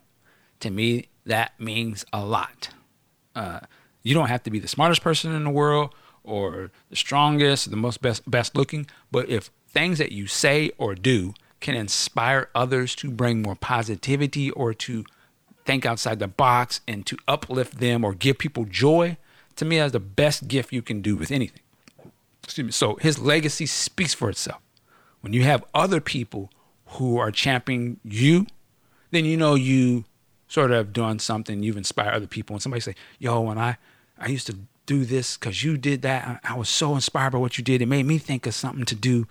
[0.61, 2.69] To me, that means a lot.
[3.35, 3.59] Uh,
[4.03, 7.77] you don't have to be the smartest person in the world or the strongest, the
[7.77, 12.95] most best best looking, but if things that you say or do can inspire others
[12.95, 15.03] to bring more positivity or to
[15.65, 19.17] think outside the box and to uplift them or give people joy,
[19.55, 21.61] to me that's the best gift you can do with anything.
[22.43, 22.71] Excuse me.
[22.71, 24.61] So his legacy speaks for itself.
[25.21, 26.51] When you have other people
[26.85, 28.45] who are championing you
[29.15, 30.03] then you know you
[30.47, 31.63] sort of done something.
[31.63, 32.55] You've inspired other people.
[32.55, 33.77] And somebody say, "Yo, when I
[34.17, 37.39] I used to do this because you did that, I, I was so inspired by
[37.39, 37.81] what you did.
[37.81, 39.27] It made me think of something to do."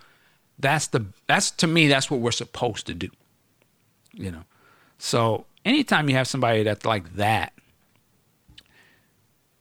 [0.59, 3.11] That's the that's to me that's what we're supposed to do.
[4.13, 4.45] You know.
[4.99, 7.53] So anytime you have somebody that's like that,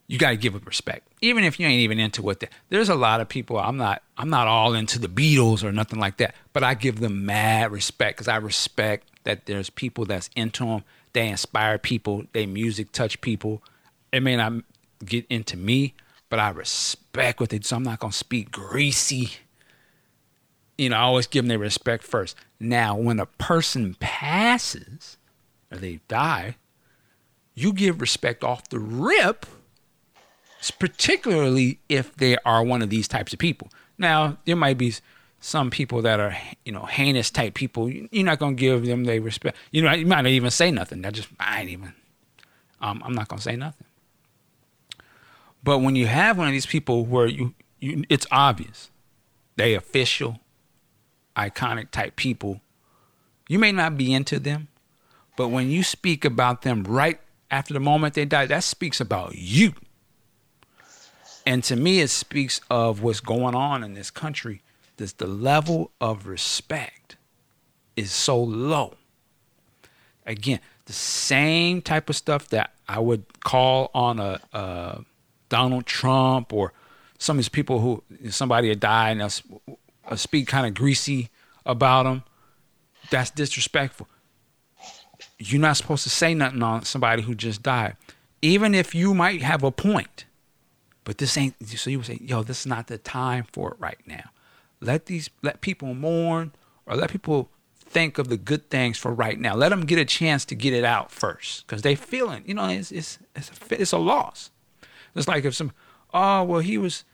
[0.06, 2.40] you got to give it respect, even if you ain't even into what.
[2.40, 3.58] They, there's a lot of people.
[3.58, 4.02] I'm not.
[4.16, 7.72] I'm not all into the Beatles or nothing like that, but I give them mad
[7.72, 10.84] respect because I respect that there's people that's into them.
[11.14, 12.24] They inspire people.
[12.32, 13.62] They music touch people.
[14.12, 14.52] It may not
[15.04, 15.94] get into me,
[16.28, 17.64] but I respect what they do.
[17.66, 19.30] So I'm not gonna speak greasy.
[20.76, 22.36] You know, I always give them their respect first.
[22.60, 25.16] Now, when a person passes
[25.70, 26.56] or they die,
[27.54, 29.46] you give respect off the rip
[30.70, 33.68] particularly if they are one of these types of people.
[33.98, 34.94] Now, there might be
[35.44, 36.34] some people that are,
[36.64, 37.90] you know, heinous type people.
[37.90, 39.58] You're not gonna give them their respect.
[39.72, 41.02] You know, you might not even say nothing.
[41.02, 41.92] That just I ain't even.
[42.80, 43.86] Um, I'm not gonna say nothing.
[45.62, 48.90] But when you have one of these people where you, you it's obvious,
[49.56, 50.40] they official,
[51.36, 52.62] iconic type people.
[53.46, 54.68] You may not be into them,
[55.36, 57.20] but when you speak about them right
[57.50, 59.74] after the moment they die, that speaks about you.
[61.44, 64.62] And to me, it speaks of what's going on in this country.
[64.96, 67.16] This the level of respect
[67.96, 68.94] is so low.
[70.26, 75.04] Again, the same type of stuff that I would call on a, a
[75.48, 76.72] Donald Trump or
[77.18, 79.22] some of these people who somebody had died and
[80.08, 81.30] I speak kind of greasy
[81.66, 82.24] about them.
[83.10, 84.08] That's disrespectful.
[85.38, 87.96] You're not supposed to say nothing on somebody who just died,
[88.40, 90.24] even if you might have a point
[91.04, 93.76] but this ain't so you would say, yo, this is not the time for it
[93.78, 94.30] right now.
[94.80, 96.52] Let these let people mourn
[96.86, 99.54] or let people think of the good things for right now.
[99.54, 102.68] Let them get a chance to get it out first because they feeling, you know,
[102.68, 104.50] it's it's it's a, it's a loss.
[105.14, 105.72] It's like if some,
[106.12, 107.04] oh well, he was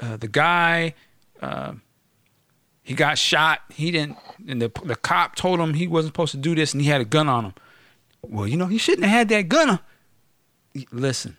[0.00, 0.94] uh, the guy,
[1.40, 1.74] uh,
[2.82, 3.60] he got shot.
[3.72, 6.82] He didn't, and the the cop told him he wasn't supposed to do this, and
[6.82, 7.54] he had a gun on him.
[8.22, 9.70] Well, you know, he shouldn't have had that gun.
[9.70, 9.78] On.
[10.92, 11.36] Listen,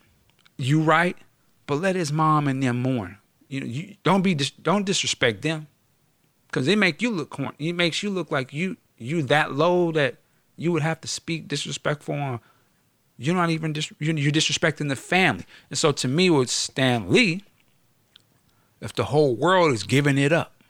[0.58, 1.18] you right
[1.66, 3.18] but let his mom and them mourn.
[3.54, 5.68] You know, you don't be dis- don't disrespect them,
[6.48, 7.54] because they make you look corny.
[7.60, 10.16] It makes you look like you you that low that
[10.56, 12.40] you would have to speak disrespectful on.
[13.16, 15.46] You're not even dis- you're, disrespecting the family.
[15.70, 17.44] And so to me, with Stan Lee,
[18.82, 20.64] if the whole world is giving it up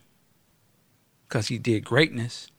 [1.29, 2.51] because he did greatness,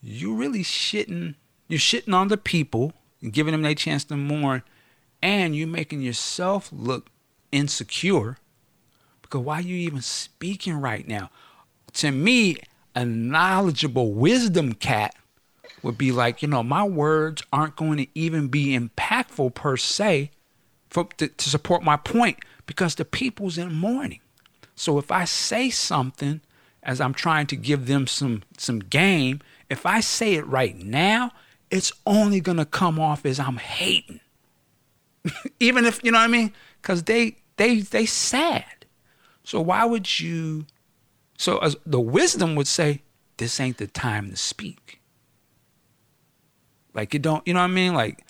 [0.00, 1.34] you really shitting.
[1.68, 4.62] You're shitting on the people and giving them their chance to mourn
[5.22, 7.10] and you're making yourself look
[7.52, 8.38] insecure
[9.22, 11.30] because why are you even speaking right now?
[11.94, 12.56] To me,
[12.94, 15.14] a knowledgeable wisdom cat
[15.82, 20.30] would be like, you know, my words aren't going to even be impactful per se
[20.88, 24.20] for, to, to support my point because the people's in mourning.
[24.74, 26.40] So if I say something
[26.82, 31.32] as I'm trying to give them some some game, if I say it right now,
[31.70, 34.20] it's only gonna come off as I'm hating.
[35.60, 36.52] even if you know what I mean,
[36.88, 38.86] because they they they sad.
[39.44, 40.64] So why would you?
[41.36, 43.02] So as the wisdom would say,
[43.36, 45.02] this ain't the time to speak.
[46.94, 47.92] Like it don't, you know what I mean?
[47.92, 48.24] Like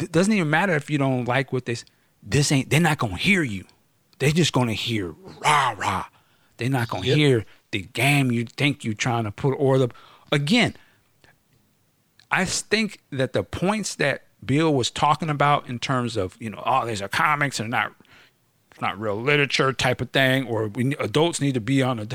[0.00, 1.84] it doesn't even matter if you don't like what this.
[2.22, 2.70] This ain't.
[2.70, 3.66] They're not gonna hear you.
[4.20, 6.06] They're just gonna hear rah rah.
[6.56, 7.16] They're not gonna yep.
[7.18, 9.90] hear the game you think you're trying to put or the
[10.32, 10.74] again.
[12.30, 16.62] I think that the points that Bill was talking about in terms of you know
[16.64, 17.92] oh these are comics and not
[18.80, 22.06] not real literature type of thing or we, adults need to be on a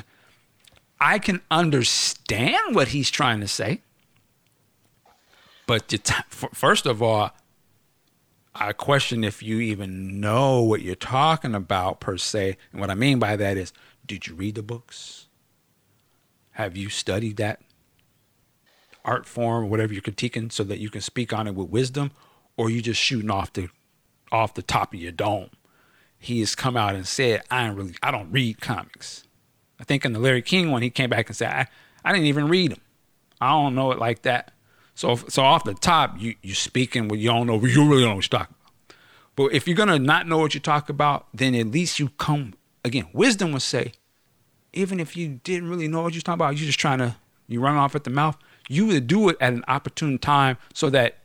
[0.99, 3.81] I can understand what he's trying to say.
[5.67, 5.99] But t-
[6.29, 7.31] first of all
[8.55, 12.57] I question if you even know what you're talking about per se.
[12.71, 13.73] And what I mean by that is
[14.05, 15.27] did you read the books?
[16.51, 17.61] Have you studied that
[19.05, 22.11] art form, whatever you're critiquing, so that you can speak on it with wisdom,
[22.57, 23.69] or you just shooting off the
[24.31, 25.49] off the top of your dome.
[26.17, 29.25] He has come out and said, I don't really I don't read comics.
[29.79, 31.67] I think in the Larry King one, he came back and said, I,
[32.03, 32.81] I didn't even read them.
[33.41, 34.53] I don't know it like that.
[34.95, 38.15] So so off the top, you you speaking with you don't know you really don't
[38.15, 38.97] know talking about.
[39.35, 42.53] But if you're gonna not know what you talk about, then at least you come
[42.85, 43.07] again.
[43.13, 43.93] Wisdom would say,
[44.71, 47.15] even if you didn't really know what you're talking about, you're just trying to
[47.47, 48.37] you run off at the mouth
[48.69, 51.17] you would do it at an opportune time so that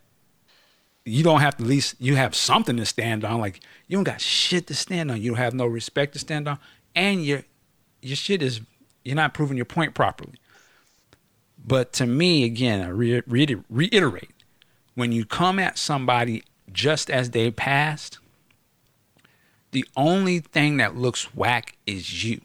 [1.04, 3.40] you don't have to at least you have something to stand on.
[3.40, 5.20] Like you don't got shit to stand on.
[5.20, 6.58] You don't have no respect to stand on,
[6.94, 7.42] and your
[8.02, 8.60] your shit is
[9.04, 10.34] you're not proving your point properly.
[11.64, 14.30] But to me, again, I re- re- reiterate
[14.94, 18.18] when you come at somebody just as they passed,
[19.70, 22.40] the only thing that looks whack is you.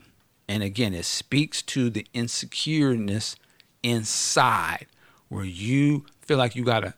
[0.47, 3.35] And again, it speaks to the insecureness
[3.83, 4.87] inside
[5.29, 6.93] where you feel like you got to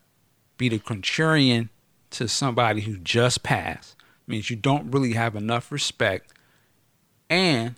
[0.57, 1.69] be the contrarian
[2.11, 3.95] to somebody who just passed.
[4.27, 6.33] It means you don't really have enough respect
[7.29, 7.75] and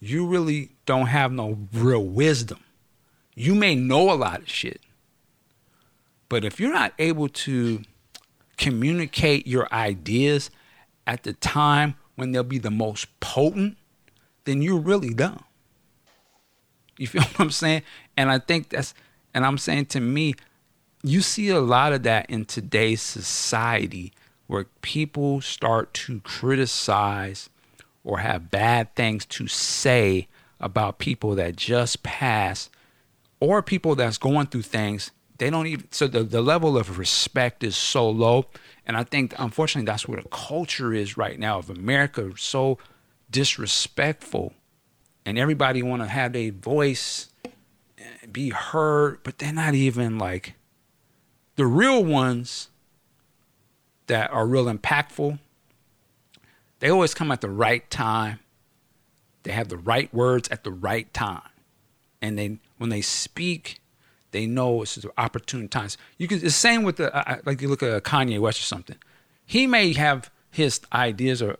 [0.00, 2.58] you really don't have no real wisdom.
[3.34, 4.80] You may know a lot of shit,
[6.28, 7.82] but if you're not able to
[8.56, 10.50] communicate your ideas
[11.06, 13.76] at the time when they'll be the most potent,
[14.44, 15.44] then you're really dumb.
[16.98, 17.82] You feel what I'm saying?
[18.20, 18.92] And I think that's,
[19.32, 20.34] and I'm saying to me,
[21.02, 24.12] you see a lot of that in today's society
[24.46, 27.48] where people start to criticize
[28.04, 30.28] or have bad things to say
[30.60, 32.68] about people that just passed
[33.40, 35.10] or people that's going through things.
[35.38, 38.48] They don't even so the, the level of respect is so low.
[38.86, 42.76] And i think unfortunately that's where the culture is right now of america so
[43.30, 44.52] disrespectful.
[45.24, 47.29] And everybody want to have their voice
[48.30, 50.54] be heard but they're not even like
[51.56, 52.68] the real ones
[54.06, 55.38] that are real impactful
[56.80, 58.38] they always come at the right time
[59.42, 61.42] they have the right words at the right time
[62.20, 63.80] and they when they speak
[64.32, 65.98] they know it's the opportune times.
[66.18, 66.38] You can.
[66.40, 68.96] The same with the uh, like you look at Kanye West or something.
[69.44, 71.56] He may have his ideas or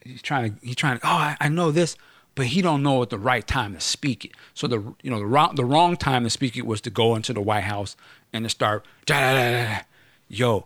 [0.00, 1.06] he's trying to he's trying to.
[1.06, 1.96] Oh, I, I know this,
[2.34, 4.32] but he don't know at the right time to speak it.
[4.54, 7.14] So the you know the wrong the wrong time to speak it was to go
[7.14, 7.96] into the White House
[8.32, 8.84] and to start.
[9.06, 9.80] Da, da, da, da.
[10.28, 10.64] Yo,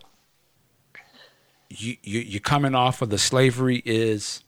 [1.69, 4.43] you you you're coming off of the slavery is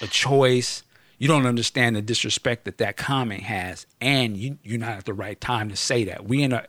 [0.00, 0.82] a choice
[1.18, 5.12] you don't understand the disrespect that that comment has, and you, you're not at the
[5.12, 6.24] right time to say that.
[6.24, 6.66] We in a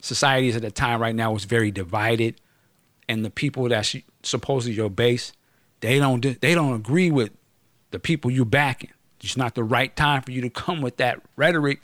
[0.00, 2.38] societies at the time right now was very divided,
[3.08, 5.32] and the people that's supposedly your base,
[5.80, 7.30] they don't they don't agree with
[7.90, 8.90] the people you backing.
[9.22, 11.80] It's not the right time for you to come with that rhetoric.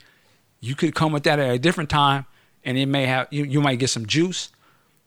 [0.59, 2.25] You could come with that at a different time,
[2.63, 4.49] and it may have you, you might get some juice,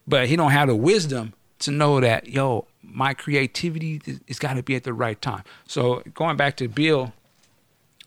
[0.07, 4.63] but he don't have the wisdom to know that yo my creativity has got to
[4.63, 5.43] be at the right time.
[5.67, 7.13] So going back to Bill,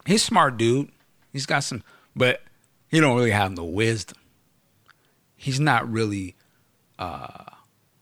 [0.05, 0.89] he's smart dude.
[1.31, 1.83] He's got some,
[2.15, 2.41] but
[2.89, 4.17] he don't really have no wisdom.
[5.35, 6.35] He's not really
[6.97, 7.45] uh,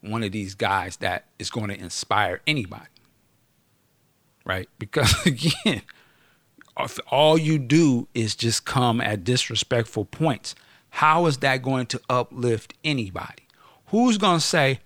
[0.02, 2.86] one of these guys that is going to inspire anybody,
[4.48, 4.68] right?
[4.80, 5.84] Because again,
[7.12, 10.56] all you do is just come at disrespectful points,
[10.90, 13.48] how is that going to uplift anybody?
[13.88, 14.80] Who's going to say,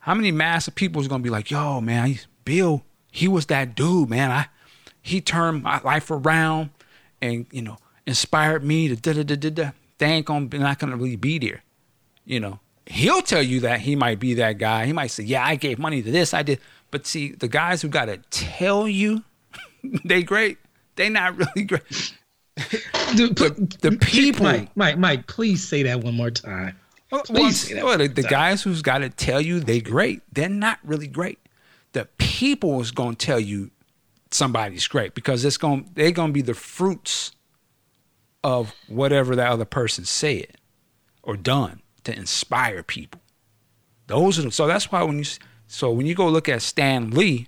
[0.00, 4.08] how many massive people is gonna be like, yo, man, Bill, he was that dude,
[4.08, 4.30] man.
[4.30, 4.46] I
[5.02, 6.70] he turned my life around
[7.22, 9.70] and, you know, inspired me to da da da da da.
[9.98, 11.62] They ain't gonna be not gonna really be there.
[12.24, 12.60] You know.
[12.86, 14.86] He'll tell you that he might be that guy.
[14.86, 16.58] He might say, Yeah, I gave money to this, I did.
[16.90, 19.24] But see, the guys who gotta tell you
[20.04, 20.58] they great,
[20.96, 22.14] they not really great.
[22.56, 26.76] the, the, the people Mike, Mike, Mike, please say that one more time.
[27.12, 30.48] Oh, please, well, well, the, the guys who's got to tell you they great, they're
[30.48, 31.38] not really great.
[31.92, 33.70] The people is going to tell you
[34.30, 37.32] somebody's great because it's going they're going to be the fruits
[38.44, 40.56] of whatever that other person said
[41.22, 43.20] or done to inspire people.
[44.06, 45.24] Those are the, so that's why when you
[45.72, 47.46] so when you go look at Stan Lee,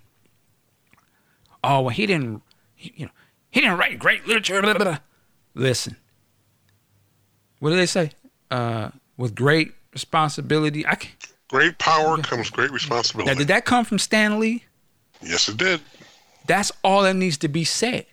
[1.64, 2.42] oh well he didn't
[2.76, 3.12] he, you know
[3.50, 4.62] he didn't write great literature.
[4.62, 4.98] Blah, blah, blah.
[5.54, 5.96] Listen,
[7.58, 8.12] what do they say?
[8.48, 10.86] Uh, with great responsibility.
[10.86, 11.10] I can,
[11.48, 13.32] great power comes great responsibility.
[13.32, 14.64] Now, did that come from Stan Lee?
[15.20, 15.80] Yes, it did.
[16.46, 18.06] That's all that needs to be said.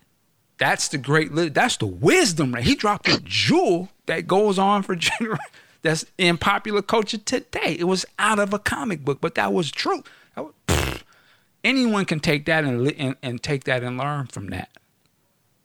[0.58, 1.30] That's the great.
[1.54, 2.56] That's the wisdom.
[2.56, 2.64] Right?
[2.64, 5.40] He dropped a jewel that goes on for generations.
[5.82, 7.78] That's in popular culture today.
[7.80, 10.04] It was out of a comic book, but that was true.
[10.36, 11.02] That was, pfft,
[11.64, 14.70] anyone can take that and, and, and take that and learn from that.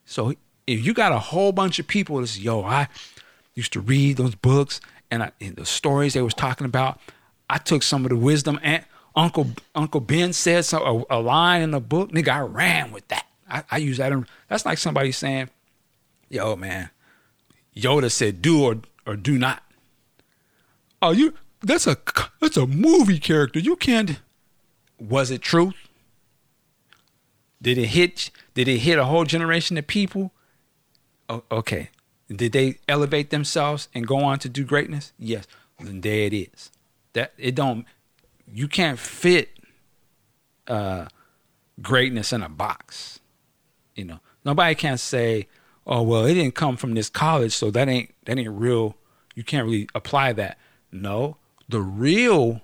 [0.04, 0.34] So
[0.66, 2.88] if you got a whole bunch of people that's yo, I
[3.54, 4.80] used to read those books
[5.10, 7.00] and, I, and the stories they was talking about,
[7.50, 8.84] I took some of the wisdom and
[9.16, 13.06] Uncle Uncle Ben said some, a, a line in the book, nigga, I ran with
[13.08, 13.26] that.
[13.48, 14.12] I, I use that.
[14.12, 15.50] In, that's like somebody saying,
[16.28, 16.90] "Yo, man,
[17.76, 19.62] Yoda said do or or do not."
[21.04, 21.98] Oh, you that's a
[22.40, 23.58] that's a movie character.
[23.58, 24.20] You can't.
[24.98, 25.74] Was it truth?
[27.60, 28.30] Did it hit?
[28.54, 30.32] Did it hit a whole generation of people?
[31.28, 31.90] Oh, okay,
[32.34, 35.12] did they elevate themselves and go on to do greatness?
[35.18, 35.46] Yes.
[35.78, 36.70] Then there it is.
[37.12, 37.84] That it don't
[38.50, 39.50] you can't fit
[40.68, 41.08] uh
[41.82, 43.20] greatness in a box.
[43.94, 45.48] You know, nobody can say,
[45.86, 48.96] oh well, it didn't come from this college, so that ain't that ain't real.
[49.34, 50.56] You can't really apply that.
[50.94, 51.38] No,
[51.68, 52.62] the real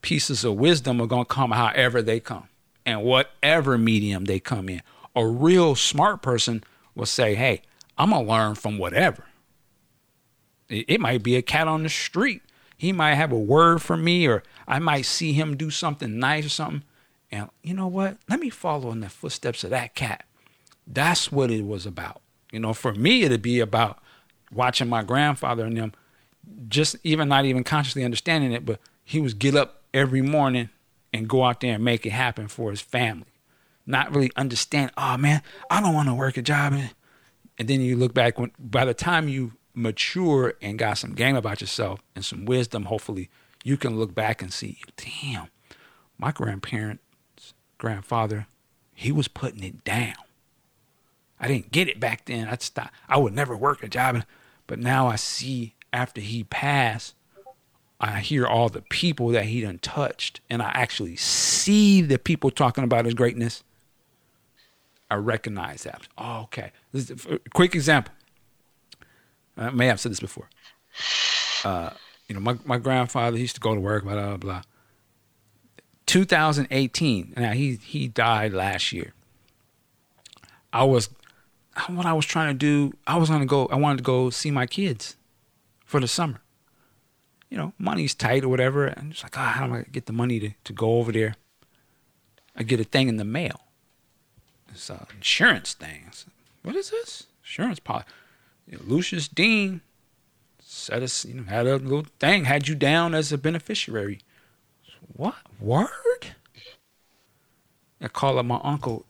[0.00, 2.48] pieces of wisdom are gonna come however they come,
[2.86, 4.82] and whatever medium they come in.
[5.16, 6.62] A real smart person
[6.94, 7.62] will say, "Hey,
[7.98, 9.24] I'm gonna learn from whatever."
[10.68, 12.42] It, it might be a cat on the street.
[12.76, 16.46] He might have a word for me, or I might see him do something nice
[16.46, 16.84] or something.
[17.32, 18.18] And you know what?
[18.28, 20.24] Let me follow in the footsteps of that cat.
[20.86, 22.20] That's what it was about.
[22.52, 23.98] You know, for me, it'd be about
[24.52, 25.92] watching my grandfather and them,
[26.68, 30.70] just even not even consciously understanding it, but he was get up every morning
[31.12, 33.26] and go out there and make it happen for his family.
[33.86, 36.74] Not really understand, oh man, I don't want to work a job.
[37.58, 41.36] And then you look back when by the time you mature and got some game
[41.36, 43.30] about yourself and some wisdom, hopefully,
[43.62, 45.48] you can look back and see, damn,
[46.18, 47.02] my grandparents,
[47.78, 48.46] grandfather,
[48.92, 50.14] he was putting it down.
[51.38, 52.48] I didn't get it back then.
[52.48, 52.94] I stopped.
[53.08, 54.24] I would never work a job,
[54.66, 57.14] but now I see after he passed,
[57.98, 62.50] I hear all the people that he done touched, and I actually see the people
[62.50, 63.64] talking about his greatness.
[65.10, 66.06] I recognize that.
[66.18, 66.72] Oh, okay.
[67.54, 68.12] Quick example.
[69.56, 70.50] I may have said this before.
[71.64, 71.90] Uh,
[72.28, 74.62] you know, my, my grandfather he used to go to work, blah blah blah.
[76.04, 77.32] 2018.
[77.36, 79.14] Now he he died last year.
[80.72, 81.08] I was
[81.88, 82.92] what I was trying to do.
[83.06, 83.66] I was gonna go.
[83.66, 85.16] I wanted to go see my kids
[85.96, 86.42] for the summer.
[87.48, 88.86] You know, money's tight or whatever.
[88.86, 91.10] And just like, ah, how am I gonna get the money to, to go over
[91.10, 91.36] there?
[92.54, 93.62] I get a thing in the mail.
[94.70, 96.08] It's an insurance thing.
[96.10, 97.28] Said, what is this?
[97.42, 98.08] Insurance policy.
[98.68, 99.80] You know, Lucius Dean
[100.60, 104.20] said us, you know, had a little thing, had you down as a beneficiary.
[105.14, 105.88] What word?
[108.02, 109.06] I call up my uncle.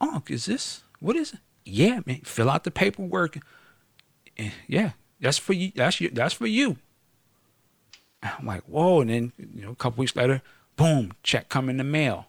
[0.00, 1.40] Uncle, is this what is it?
[1.66, 2.22] Yeah, man.
[2.24, 3.38] Fill out the paperwork.
[4.66, 4.92] Yeah,
[5.22, 5.72] that's for you.
[5.74, 6.10] That's you.
[6.10, 6.76] That's for you.
[8.22, 9.00] I'm like, whoa.
[9.00, 10.42] And then you know, a couple weeks later,
[10.76, 12.26] boom, check come in the mail,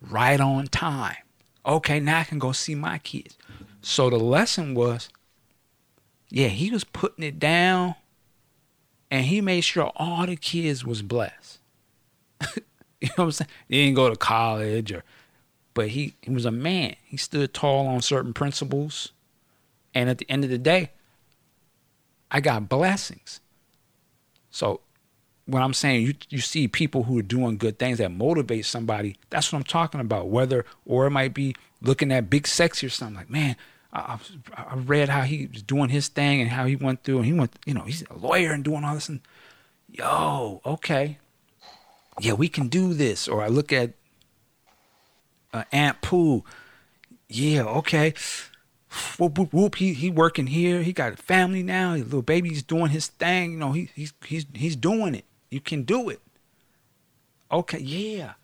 [0.00, 1.16] right on time.
[1.66, 3.36] Okay, now I can go see my kids.
[3.82, 5.08] So the lesson was,
[6.30, 7.96] yeah, he was putting it down,
[9.10, 11.58] and he made sure all the kids was blessed.
[13.00, 13.50] you know what I'm saying?
[13.68, 15.04] He didn't go to college or
[15.74, 16.94] but he, he was a man.
[17.04, 19.10] He stood tall on certain principles.
[19.92, 20.92] And at the end of the day,
[22.34, 23.40] I got blessings.
[24.50, 24.80] So
[25.46, 29.16] when I'm saying you you see people who are doing good things that motivate somebody,
[29.30, 30.26] that's what I'm talking about.
[30.26, 33.54] Whether or it might be looking at Big Sexy or something like, man,
[33.92, 34.18] I,
[34.52, 37.32] I read how he was doing his thing and how he went through, and he
[37.32, 39.20] went, you know, he's a lawyer and doing all this, and
[39.88, 41.18] yo, okay,
[42.18, 43.28] yeah, we can do this.
[43.28, 43.92] Or I look at
[45.52, 46.42] uh, Aunt Pooh.
[47.28, 48.12] Yeah, okay.
[49.18, 49.74] Whoop, whoop, whoop.
[49.76, 50.82] He he working here.
[50.82, 51.94] He got a family now.
[51.94, 53.52] His little baby's doing his thing.
[53.52, 55.24] You know, he, he's he's he's doing it.
[55.50, 56.20] You can do it.
[57.50, 58.34] Okay, yeah.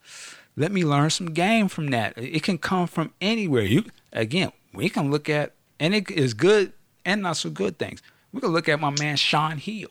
[0.55, 2.13] Let me learn some game from that.
[2.17, 3.63] It can come from anywhere.
[3.63, 6.73] You again, we can look at and it is good
[7.05, 8.01] and not so good things.
[8.31, 9.89] We can look at my man Sean Hill.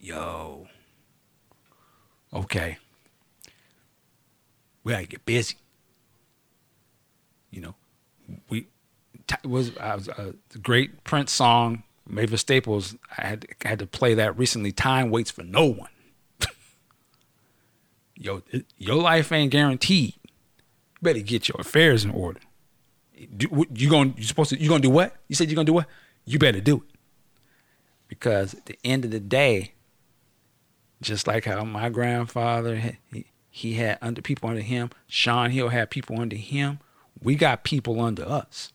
[0.00, 0.66] Yo.
[2.32, 2.78] Okay
[4.88, 5.56] we gotta get busy.
[7.50, 7.74] You know,
[8.48, 8.66] we
[9.44, 12.96] was, was uh, a great Prince song, Mavis Staples.
[13.16, 14.72] I had I had to play that recently.
[14.72, 15.90] Time waits for no one.
[18.14, 18.42] Yo,
[18.76, 20.14] your life ain't guaranteed.
[20.22, 22.40] You better get your affairs in order.
[23.14, 25.16] You going you supposed to you gonna do what?
[25.28, 25.88] You said you're gonna do what?
[26.24, 26.96] You better do it.
[28.06, 29.72] Because at the end of the day,
[31.02, 34.90] just like how my grandfather he, he had under people under him.
[35.06, 36.78] Sean Hill had people under him.
[37.22, 38.72] We got people under us.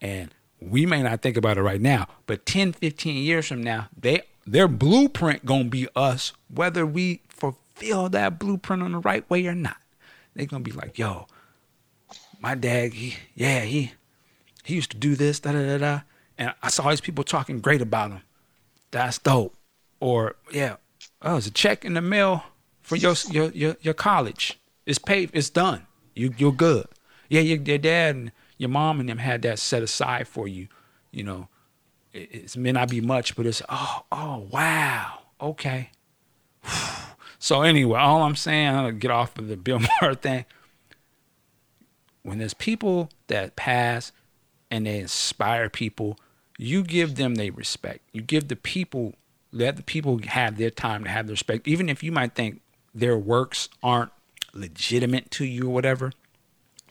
[0.00, 3.88] And we may not think about it right now, but 10, 15 years from now,
[3.96, 9.46] they their blueprint gonna be us, whether we fulfill that blueprint on the right way
[9.46, 9.76] or not.
[10.34, 11.26] They're gonna be like, yo,
[12.40, 13.92] my dad, he, yeah, he
[14.64, 16.00] he used to do this, da da da da.
[16.38, 18.22] And I saw these people talking great about him.
[18.90, 19.54] That's dope.
[20.00, 20.76] Or yeah,
[21.22, 22.44] oh, it's a check in the mail
[22.80, 24.58] for your your your, your college.
[24.86, 25.30] It's paid.
[25.32, 25.86] It's done.
[26.14, 26.86] You you're good.
[27.28, 30.68] Yeah, your, your dad and your mom and them had that set aside for you.
[31.10, 31.48] You know,
[32.12, 35.90] it, it may not be much, but it's oh oh wow okay.
[37.38, 40.44] so anyway, all I'm saying, gonna get off of the Bill Maher thing.
[42.22, 44.12] When there's people that pass
[44.70, 46.18] and they inspire people,
[46.58, 48.00] you give them their respect.
[48.12, 49.14] You give the people
[49.50, 52.60] let the people have their time to have their respect, even if you might think
[52.94, 54.12] their works aren't
[54.52, 56.12] legitimate to you or whatever,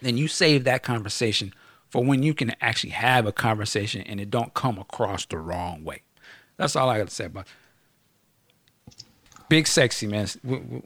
[0.01, 1.53] then you save that conversation
[1.89, 5.83] for when you can actually have a conversation and it don't come across the wrong
[5.83, 6.01] way.
[6.57, 7.47] That's all I got to say about.
[9.49, 10.27] Big Sexy, man.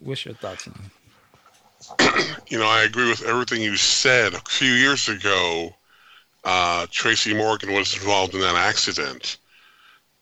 [0.01, 0.91] What's your thoughts on it?
[2.49, 4.33] You know, I agree with everything you said.
[4.33, 5.73] A few years ago,
[6.43, 9.38] uh, Tracy Morgan was involved in that accident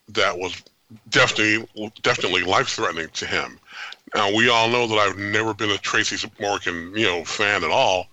[0.10, 0.62] that was
[1.10, 1.68] definitely
[2.02, 3.60] definitely life threatening to him.
[4.16, 7.72] Now we all know that I've never been a Tracy Morgan you know fan at
[7.72, 8.08] all,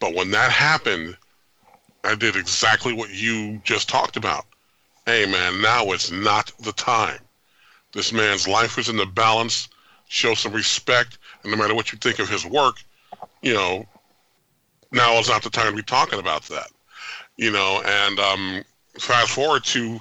[0.00, 1.16] but when that happened,
[2.04, 4.46] I did exactly what you just talked about.
[5.06, 7.18] Hey man, now it's not the time.
[7.92, 9.68] This man's life is in the balance.
[10.08, 12.76] Show some respect, and no matter what you think of his work,
[13.42, 13.86] you know,
[14.92, 16.70] now is not the time to be talking about that.
[17.36, 18.64] You know, and um,
[18.98, 20.00] fast forward to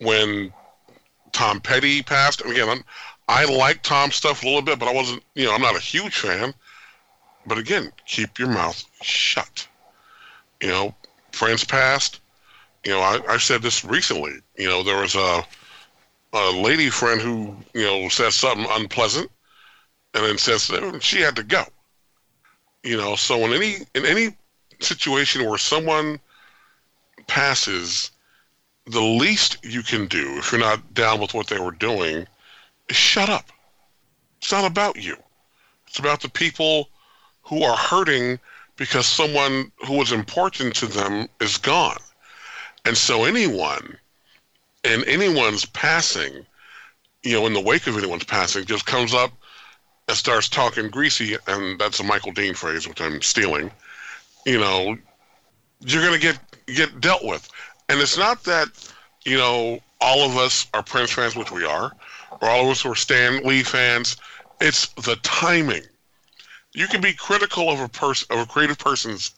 [0.00, 0.52] when
[1.32, 2.44] Tom Petty passed.
[2.44, 2.84] Again, I'm,
[3.28, 5.80] I like Tom's stuff a little bit, but I wasn't, you know, I'm not a
[5.80, 6.52] huge fan.
[7.46, 9.66] But again, keep your mouth shut.
[10.60, 10.94] You know,
[11.32, 12.20] friends passed.
[12.84, 14.34] You know, I, I said this recently.
[14.56, 15.44] You know, there was a
[16.34, 19.30] a lady friend who, you know, said something unpleasant
[20.14, 20.70] and then says
[21.00, 21.64] she had to go.
[22.82, 24.36] You know, so in any in any
[24.80, 26.18] situation where someone
[27.26, 28.10] passes,
[28.86, 32.26] the least you can do if you're not down with what they were doing
[32.88, 33.52] is shut up.
[34.38, 35.16] It's not about you.
[35.86, 36.88] It's about the people
[37.52, 38.38] who are hurting
[38.76, 41.98] because someone who was important to them is gone.
[42.86, 43.98] And so anyone
[44.84, 46.46] in anyone's passing,
[47.22, 49.32] you know, in the wake of anyone's passing, just comes up
[50.08, 53.70] and starts talking greasy, and that's a Michael Dean phrase, which I'm stealing.
[54.46, 54.96] You know,
[55.80, 56.38] you're gonna get
[56.68, 57.46] get dealt with.
[57.90, 58.68] And it's not that,
[59.26, 61.92] you know, all of us are Prince fans, which we are,
[62.40, 64.16] or all of us are Stan Lee fans.
[64.58, 65.82] It's the timing.
[66.74, 69.32] You can be critical of a person of a creative person's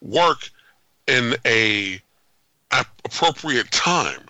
[0.00, 0.48] work
[1.06, 2.00] in a,
[2.72, 4.20] a appropriate time,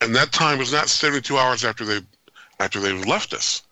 [0.00, 2.00] and that time is not 72 hours after they
[2.60, 3.62] after they've left us.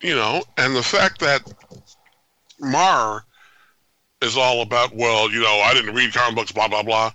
[0.00, 1.42] You know, and the fact that
[2.58, 3.24] Maher
[4.22, 7.12] is all about, well, you know, I didn't read comic books, blah blah blah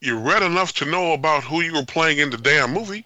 [0.00, 3.04] you read enough to know about who you were playing in the damn movie.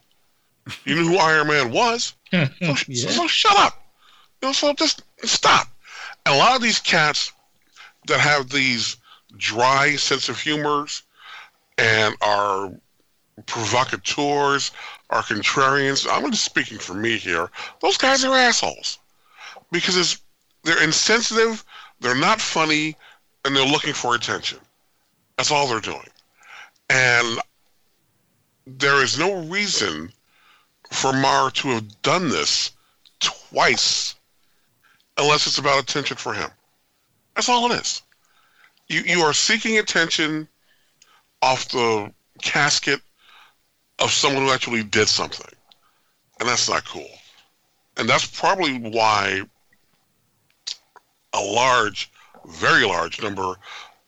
[0.85, 2.15] You knew who Iron Man was.
[2.33, 3.11] So, yeah.
[3.11, 3.81] so shut up.
[4.43, 5.69] You know, so just stop.
[6.27, 7.33] A lot of these cats
[8.07, 8.97] that have these
[9.37, 11.03] dry sense of humors
[11.79, 12.73] and are
[13.47, 14.71] provocateurs,
[15.11, 16.07] are contrarians.
[16.11, 17.51] I'm just speaking for me here.
[17.81, 18.99] Those guys are assholes
[19.71, 20.19] because
[20.63, 21.65] they're insensitive,
[22.01, 22.97] they're not funny,
[23.45, 24.59] and they're looking for attention.
[25.37, 26.09] That's all they're doing.
[26.91, 27.41] And
[28.67, 30.13] there is no reason
[30.91, 32.71] for Maher to have done this
[33.21, 34.14] twice
[35.19, 36.51] unless it's about attention for him.
[37.35, 38.03] That's all it is.
[38.89, 40.49] You, you are seeking attention
[41.43, 42.13] off the
[42.43, 43.01] casket
[43.99, 45.55] of someone who actually did something.
[46.41, 47.11] And that's not cool.
[47.97, 49.43] And that's probably why
[51.33, 52.11] a large,
[52.47, 53.55] very large number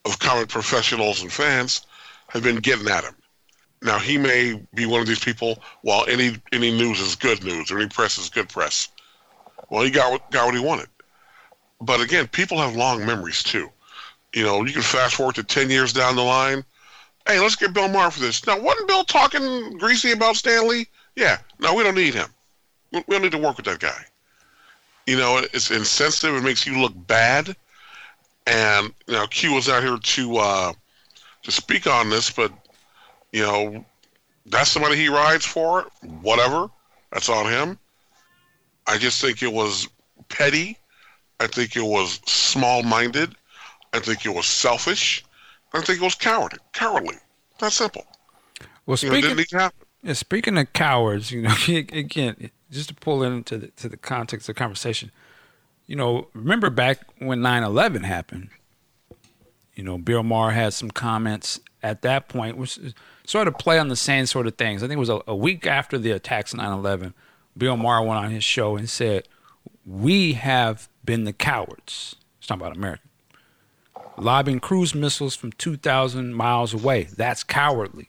[0.05, 1.85] of comic professionals and fans
[2.27, 3.15] have been getting at him.
[3.81, 5.61] Now he may be one of these people.
[5.83, 8.89] Well, any any news is good news, or any press is good press.
[9.69, 10.87] Well, he got got what he wanted.
[11.81, 13.69] But again, people have long memories too.
[14.33, 16.63] You know, you can fast forward to ten years down the line.
[17.27, 18.45] Hey, let's get Bill Maher for this.
[18.47, 20.87] Now, wasn't Bill talking greasy about Stan Lee?
[21.15, 21.37] Yeah.
[21.59, 22.29] No, we don't need him.
[22.91, 24.05] We don't need to work with that guy.
[25.05, 26.35] You know, it's insensitive.
[26.35, 27.55] It makes you look bad.
[28.45, 30.73] And you know, Q was out here to uh,
[31.43, 32.51] to speak on this, but
[33.33, 33.85] you know,
[34.45, 35.85] that's somebody he rides for.
[36.21, 36.69] Whatever,
[37.11, 37.77] that's on him.
[38.87, 39.87] I just think it was
[40.29, 40.77] petty.
[41.39, 43.35] I think it was small-minded.
[43.93, 45.23] I think it was selfish.
[45.73, 46.59] I think it was cowardly.
[46.73, 47.15] Cowardly.
[47.59, 48.05] That's simple.
[48.85, 49.69] Well, speaking, you know,
[50.03, 54.47] yeah, speaking of cowards, you know, again, just to pull into the to the context
[54.47, 55.11] of the conversation,
[55.85, 58.49] you know, remember back when 9-11 happened,
[59.75, 62.79] you know, Bill Maher had some comments at that point, which
[63.25, 64.83] sort of play on the same sort of things.
[64.83, 67.13] I think it was a, a week after the attacks 9 11.
[67.57, 69.27] Bill Maher went on his show and said,
[69.85, 72.15] We have been the cowards.
[72.37, 73.01] It's talking about America.
[74.17, 77.03] Lobbing cruise missiles from 2,000 miles away.
[77.15, 78.07] That's cowardly.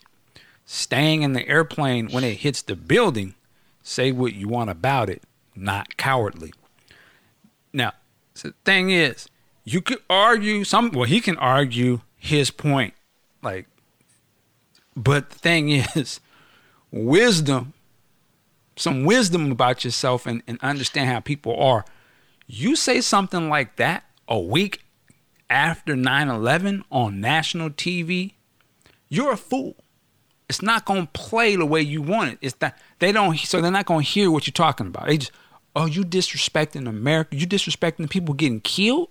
[0.66, 3.34] Staying in the airplane when it hits the building,
[3.82, 5.22] say what you want about it,
[5.56, 6.52] not cowardly.
[7.72, 7.92] Now,
[8.34, 9.28] the thing is,
[9.68, 12.94] you could argue some well he can argue his point
[13.42, 13.66] like
[14.96, 16.20] but the thing is
[16.90, 17.74] wisdom
[18.76, 21.84] some wisdom about yourself and, and understand how people are
[22.48, 24.82] you say something like that a week
[25.48, 28.32] after 9-11 on national tv
[29.08, 29.76] you're a fool.
[30.48, 32.38] It's not gonna play the way you want it.
[32.40, 33.38] It's that they don't.
[33.38, 35.06] So they're not gonna hear what you're talking about.
[35.06, 35.32] They just,
[35.76, 37.36] oh, you disrespecting America.
[37.36, 39.08] You disrespecting the people getting killed.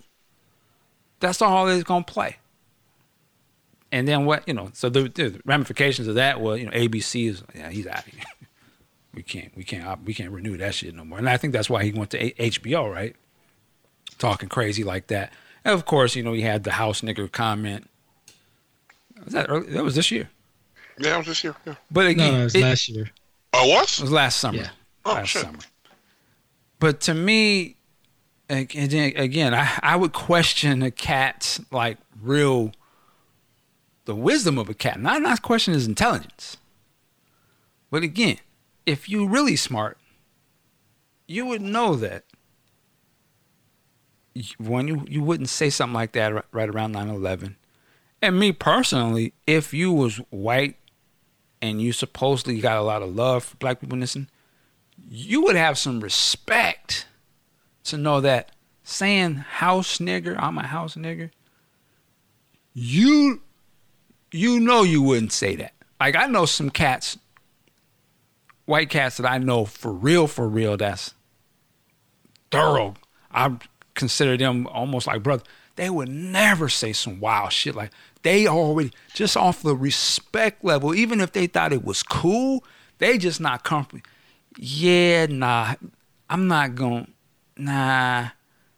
[1.20, 2.38] That's all they're gonna play.
[3.92, 4.72] And then what you know?
[4.74, 8.14] So the, the ramifications of that was you know ABC is yeah he's out of
[8.14, 8.24] here.
[9.14, 11.20] we can't we can't we can't renew that shit no more.
[11.20, 13.16] And I think that's why he went to HBO right,
[14.18, 15.32] talking crazy like that.
[15.66, 17.90] And of course you know he had the house nigger comment.
[19.24, 19.68] Was that early?
[19.72, 20.30] That was this year.
[21.00, 21.56] Yeah, it was this year.
[21.66, 21.76] Yeah.
[21.92, 23.10] But again, No, no, it was it- last year.
[23.54, 24.00] Oh, it what?
[24.02, 24.58] was last summer.
[24.60, 24.70] Yeah.
[25.06, 25.42] Oh, last shit.
[25.44, 25.60] summer.
[26.80, 27.76] But to me,
[28.50, 32.72] ag- again, again, I, I would question a cat's like real,
[34.06, 35.00] the wisdom of a cat.
[35.00, 36.58] Not not question his intelligence.
[37.90, 38.38] But again,
[38.86, 39.98] if you really smart,
[41.28, 42.24] you would know that.
[44.58, 47.56] When you you wouldn't say something like that ri- right around 9/11.
[48.22, 50.76] And me personally, if you was white
[51.62, 54.18] and you supposedly got a lot of love for black people this,
[55.10, 57.06] you would have some respect
[57.86, 58.52] to know that
[58.84, 61.30] saying house nigger, I'm a house nigger,
[62.74, 63.42] you
[64.32, 65.74] you know you wouldn't say that.
[66.00, 67.18] Like I know some cats,
[68.66, 71.14] white cats that I know for real, for real, that's
[72.52, 72.96] thorough.
[73.32, 73.58] I
[73.98, 75.44] consider them almost like brother.
[75.76, 77.92] They would never say some wild shit like
[78.24, 82.64] they already just off the respect level, even if they thought it was cool,
[82.98, 84.04] they just not comfortable.
[84.58, 85.76] Yeah, nah,
[86.30, 87.08] I'm not gonna
[87.58, 88.30] nah,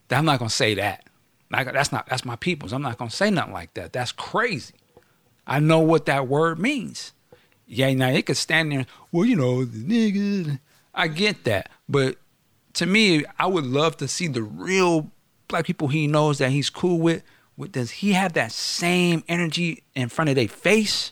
[0.10, 1.06] I'm not gonna say that.
[1.52, 2.74] Like, that's not that's my people's.
[2.74, 3.94] I'm not gonna say nothing like that.
[3.94, 4.76] That's crazy.
[5.48, 7.14] I know what that word means.
[7.66, 8.86] Yeah, now it could stand there.
[9.12, 10.60] Well, you know, the nigga.
[10.94, 12.18] I get that, but
[12.74, 15.12] to me, I would love to see the real
[15.48, 17.24] black people he knows that he's cool with.
[17.58, 21.12] with does he have that same energy in front of their face?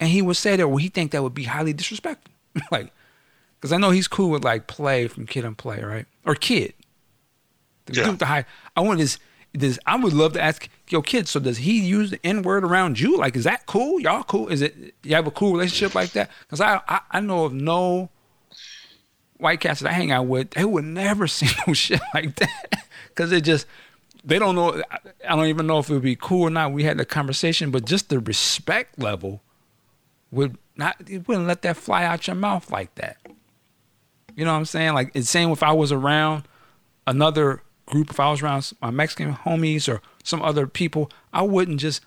[0.00, 2.32] And he would say that, well, he think that would be highly disrespectful.
[2.70, 2.92] like,
[3.60, 6.06] because I know he's cool with like play from Kid and Play, right?
[6.24, 6.74] Or Kid.
[7.86, 8.10] The Yeah.
[8.12, 8.44] the high.
[8.76, 9.18] I want this.
[9.54, 11.26] Does I would love to ask your kid.
[11.26, 13.16] So does he use the N word around you?
[13.16, 13.98] Like, is that cool?
[13.98, 14.48] Y'all cool?
[14.48, 14.94] Is it?
[15.02, 16.30] You have a cool relationship like that?
[16.40, 18.10] Because I, I I know of no
[19.38, 22.84] white cats that I hang out with, they would never see no shit like that.
[23.14, 23.66] Cause it just
[24.24, 26.72] they don't know I- don't even know if it would be cool or not.
[26.72, 29.42] We had the conversation, but just the respect level
[30.30, 33.16] would not it wouldn't let that fly out your mouth like that.
[34.36, 34.94] You know what I'm saying?
[34.94, 36.44] Like it's same if I was around
[37.06, 41.80] another group, if I was around my Mexican homies or some other people, I wouldn't
[41.80, 42.02] just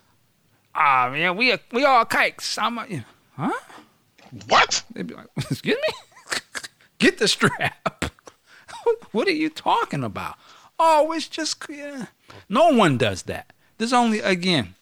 [0.75, 2.57] ah man, we we all kikes.
[2.57, 3.03] I'm a, you know,
[3.35, 3.59] huh?
[4.47, 4.83] What?
[4.93, 5.93] They'd be like, excuse me?
[7.01, 8.11] Get the strap.
[9.11, 10.35] what are you talking about?
[10.77, 12.05] Oh, it's just, yeah.
[12.47, 13.53] no one does that.
[13.79, 14.75] There's only, again,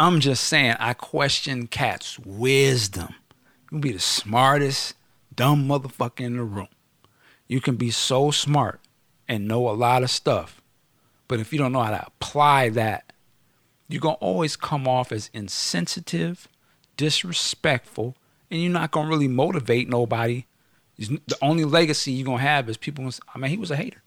[0.00, 3.14] I'm just saying, I question cats' wisdom.
[3.64, 4.94] You can be the smartest,
[5.34, 6.68] dumb motherfucker in the room.
[7.46, 8.80] You can be so smart
[9.28, 10.62] and know a lot of stuff.
[11.28, 13.12] But if you don't know how to apply that,
[13.86, 16.48] you're to always come off as insensitive,
[16.96, 18.16] disrespectful,
[18.50, 20.46] and you're not gonna really motivate nobody.
[20.98, 23.04] The only legacy you're gonna have is people.
[23.04, 24.02] gonna I mean, he was a hater.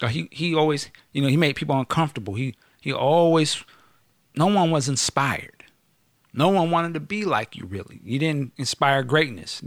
[0.00, 2.34] Uh, He he always, you know, he made people uncomfortable.
[2.34, 3.62] He he always,
[4.34, 5.64] no one was inspired.
[6.32, 7.66] No one wanted to be like you.
[7.66, 9.62] Really, you didn't inspire greatness.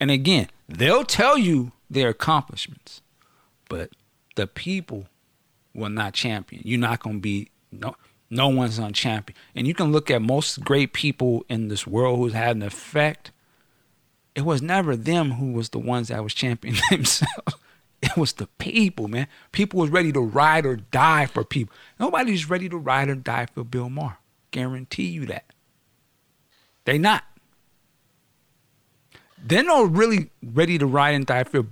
[0.00, 3.00] And again, they'll tell you their accomplishments,
[3.68, 3.90] but
[4.36, 5.06] the people
[5.74, 6.62] will not champion.
[6.64, 7.96] You're not to be no
[8.34, 9.36] no one's on champion.
[9.54, 13.30] And you can look at most great people in this world who's had an effect.
[14.34, 17.54] It was never them who was the ones that was championing themselves.
[18.02, 19.28] It was the people, man.
[19.52, 21.74] People was ready to ride or die for people.
[21.98, 24.18] Nobody's ready to ride or die for Bill Maher.
[24.50, 25.46] Guarantee you that.
[26.84, 27.24] They not.
[29.42, 31.66] They're not really ready to ride and die for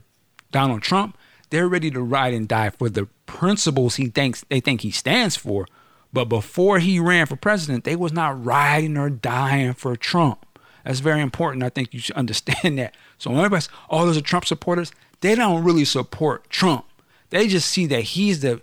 [0.53, 1.19] Donald Trump.
[1.51, 5.37] They're ready to ride and die for the principles he thinks they think he stands
[5.37, 5.67] for.
[6.13, 10.47] But before he ran for president, they was not riding or dying for Trump.
[10.85, 11.63] That's very important.
[11.63, 12.95] I think you should understand that.
[13.19, 16.85] So when everybody's, oh, those are Trump supporters, they don't really support Trump.
[17.31, 18.61] They just see that he's the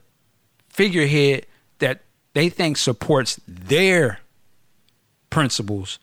[0.69, 1.47] figurehead
[1.79, 2.01] that
[2.33, 4.19] they think supports their
[5.29, 5.99] principles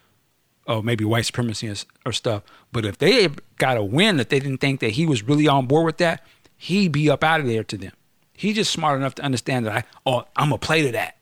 [0.66, 1.72] of maybe white supremacy
[2.04, 2.42] or, stuff.
[2.72, 3.28] But if they
[3.58, 6.24] got a win that they didn't think that he was really on board with that,
[6.56, 7.92] he'd be up out of there to them.
[8.32, 11.16] He's just smart enough to understand that I oh I'm gonna play to that.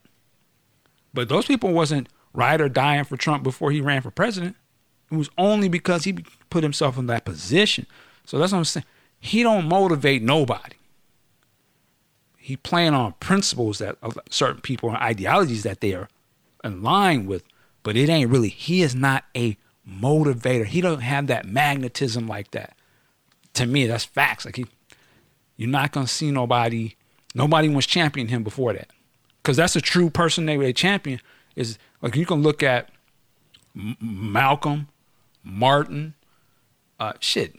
[1.14, 4.56] But those people wasn't ride or dying for Trump before he ran for president.
[5.10, 6.18] It was only because he
[6.50, 7.86] put himself in that position.
[8.24, 8.84] So that's what I'm saying.
[9.20, 10.76] He don't motivate nobody.
[12.36, 13.96] He playing on principles that
[14.28, 16.08] certain people and ideologies that they are
[16.62, 17.42] in line with,
[17.82, 18.50] but it ain't really.
[18.50, 19.56] He is not a
[19.88, 20.66] motivator.
[20.66, 22.76] He don't have that magnetism like that.
[23.54, 24.44] To me, that's facts.
[24.44, 24.66] Like he,
[25.56, 26.96] you're not gonna see nobody.
[27.34, 28.90] Nobody was championing him before that,
[29.44, 31.20] because that's a true person they they champion.
[31.54, 32.88] Is like you can look at
[33.76, 34.88] M- Malcolm,
[35.44, 36.14] Martin,
[36.98, 37.56] uh, shit,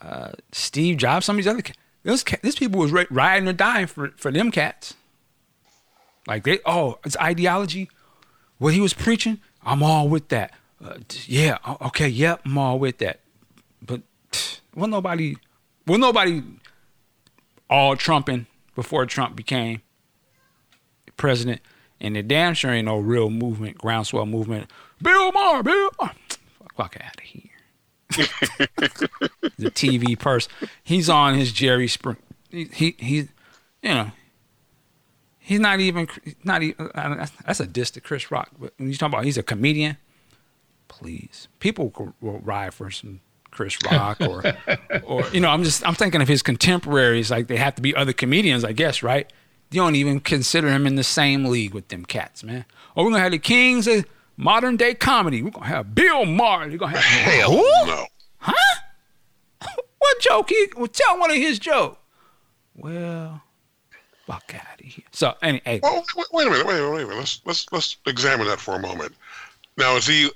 [0.00, 1.62] uh, Steve Jobs, some of these other.
[2.02, 4.94] Those these people was riding or dying for for them cats.
[6.26, 7.88] Like they, oh, it's ideology.
[8.58, 10.52] What he was preaching, I'm all with that.
[10.82, 13.20] Uh, yeah, okay, yep, I'm all with that.
[13.80, 14.02] But
[14.74, 15.36] well, nobody,
[15.86, 16.42] well, nobody
[17.70, 19.82] all trumping before Trump became
[21.16, 21.60] president,
[22.00, 24.70] and the damn sure ain't no real movement, groundswell movement.
[25.00, 26.12] Bill Maher, Bill Maher.
[26.76, 27.42] Fuck out of here.
[29.58, 30.52] the TV person.
[30.84, 32.16] He's on his Jerry Spring.
[32.50, 34.12] He, he, he you know,
[35.46, 36.08] He's not even
[36.42, 36.90] not even.
[36.92, 38.50] That's a diss to Chris Rock.
[38.58, 39.96] But when you talk about he's a comedian,
[40.88, 43.20] please, people will ride for some
[43.52, 44.42] Chris Rock or
[45.04, 45.48] or you know.
[45.48, 47.30] I'm just I'm thinking of his contemporaries.
[47.30, 49.32] Like they have to be other comedians, I guess, right?
[49.70, 52.64] You don't even consider him in the same league with them cats, man.
[52.96, 54.04] Oh, we're gonna have the kings of
[54.36, 55.42] modern day comedy.
[55.42, 56.68] We're gonna have Bill Maher.
[56.68, 57.86] You're gonna have hell who?
[57.86, 58.06] no,
[58.38, 58.80] huh?
[59.98, 60.50] what joke?
[60.50, 61.98] He well, tell one of his jokes.
[62.76, 63.42] Well,
[64.26, 65.04] fuck out of here.
[65.10, 65.80] So, any, hey.
[65.82, 67.18] Well, wait, wait, a minute, wait a minute, wait a minute.
[67.18, 69.14] Let's let's let's examine that for a moment.
[69.76, 70.30] Now, is he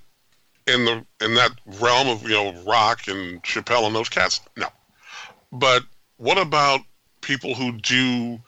[0.66, 4.40] in the in that realm of you know Rock and Chappelle and those cats?
[4.56, 4.68] No.
[5.52, 5.82] But
[6.16, 6.80] what about
[7.20, 8.40] people who do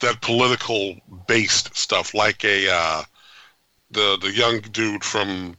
[0.00, 0.96] that political
[1.26, 3.02] based stuff, like a uh,
[3.90, 5.56] the the young dude from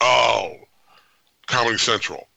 [0.00, 0.54] oh
[1.46, 2.28] Comedy Central,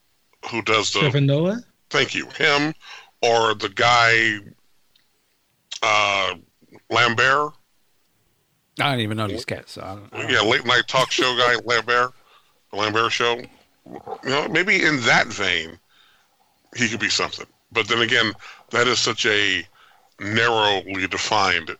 [0.50, 1.62] who does the Trevor Noah?
[1.90, 2.74] Thank you, him
[3.22, 4.40] or the guy
[5.84, 6.36] uh,
[6.90, 7.54] Lambert.
[8.80, 9.74] I don't even know these cats.
[9.74, 12.12] So I don't, I don't yeah, late night talk show guy Lambert,
[12.72, 13.42] the Lambert show.
[13.86, 15.78] You know, maybe in that vein,
[16.76, 17.48] he could be something.
[17.72, 18.34] But then again,
[18.72, 19.66] that is such a
[20.22, 21.76] narrowly defined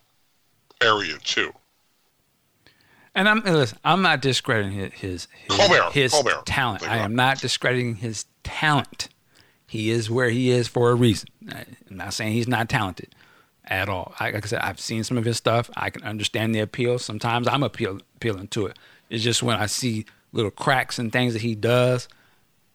[0.82, 1.52] area too.
[3.14, 6.46] And I'm listen, I'm not discrediting his his, Colbert, his Colbert.
[6.46, 6.88] talent.
[6.88, 9.08] I am not discrediting his talent.
[9.66, 11.28] He is where he is for a reason.
[11.50, 13.14] I'm not saying he's not talented
[13.64, 14.14] at all.
[14.18, 15.70] I, like I said, I've seen some of his stuff.
[15.76, 16.98] I can understand the appeal.
[16.98, 18.78] Sometimes I'm appeal, appealing to it.
[19.08, 22.08] It's just when I see little cracks and things that he does,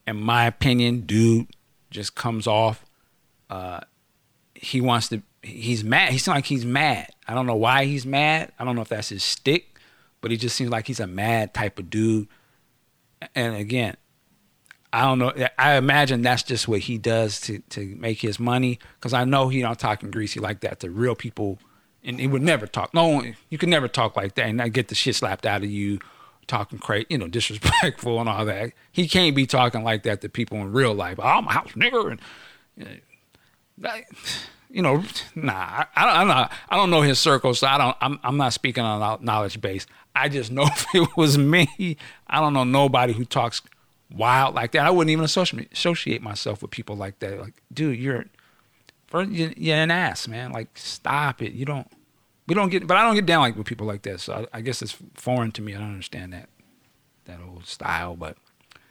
[0.07, 1.47] in my opinion, dude
[1.91, 2.85] just comes off.
[3.49, 3.81] Uh,
[4.53, 5.21] he wants to.
[5.47, 6.11] He's mad.
[6.11, 7.09] He seems like he's mad.
[7.27, 8.51] I don't know why he's mad.
[8.59, 9.79] I don't know if that's his stick,
[10.21, 12.27] but he just seems like he's a mad type of dude.
[13.33, 13.95] And again,
[14.91, 15.33] I don't know.
[15.57, 18.79] I imagine that's just what he does to to make his money.
[18.95, 21.59] Because I know he don't talk talking greasy like that to real people,
[22.03, 22.93] and he would never talk.
[22.93, 25.69] No, you can never talk like that and not get the shit slapped out of
[25.69, 25.99] you,
[26.47, 28.71] talking crazy, you know, disrespectful and all that.
[28.91, 31.19] He can't be talking like that to people in real life.
[31.19, 32.21] I'm a house nigger, and
[32.81, 32.91] uh,
[33.77, 33.91] you know,
[35.35, 35.53] nah.
[35.53, 36.31] I, I don't.
[36.69, 37.97] I don't know his circle, so I don't.
[38.01, 38.19] I'm.
[38.23, 39.87] I'm not speaking on a knowledge base.
[40.15, 43.61] I just know if it was me, I don't know nobody who talks
[44.11, 44.85] wild like that.
[44.85, 47.39] I wouldn't even associate associate myself with people like that.
[47.39, 48.25] Like, dude, you're
[49.13, 50.51] you're an ass, man.
[50.51, 51.53] Like, stop it.
[51.53, 51.87] You don't.
[52.47, 54.21] We don't get, but I don't get down like with people like that.
[54.21, 55.75] So I, I guess it's foreign to me.
[55.75, 56.49] I don't understand that
[57.25, 58.15] that old style.
[58.15, 58.37] But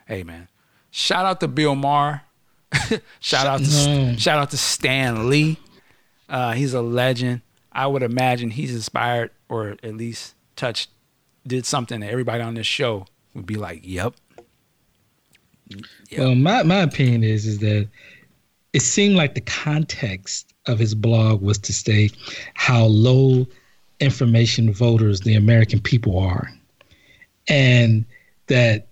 [0.06, 0.48] hey, man,
[0.90, 2.22] shout out to Bill Maher.
[3.20, 4.16] shout out to no.
[4.16, 5.58] shout out to Stan Lee.
[6.28, 7.42] Uh, he's a legend.
[7.72, 10.90] I would imagine he's inspired or at least touched,
[11.46, 14.14] did something that everybody on this show would be like, "Yep,
[15.68, 16.18] Yep.
[16.18, 17.88] Well, my, my opinion is is that
[18.72, 22.16] it seemed like the context of his blog was to state
[22.54, 23.46] how low
[24.00, 26.50] information voters the American people are,
[27.48, 28.04] and
[28.46, 28.88] that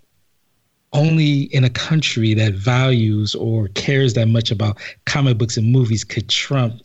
[0.93, 6.05] only in a country that values or cares that much about comic books and movies
[6.05, 6.81] could Trump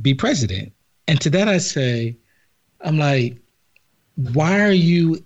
[0.00, 0.72] be president.
[1.08, 2.16] And to that I say,
[2.80, 3.36] I'm like,
[4.16, 5.22] why are you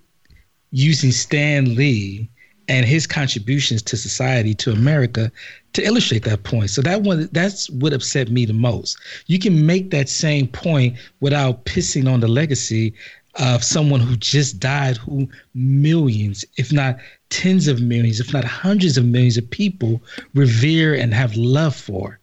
[0.70, 2.28] using Stan Lee
[2.68, 5.30] and his contributions to society, to America,
[5.72, 6.70] to illustrate that point.
[6.70, 8.98] So that one, that's what upset me the most.
[9.26, 12.94] You can make that same point without pissing on the legacy
[13.34, 16.98] of someone who just died, who millions, if not
[17.28, 20.02] tens of millions, if not hundreds of millions of people
[20.34, 22.18] revere and have love for.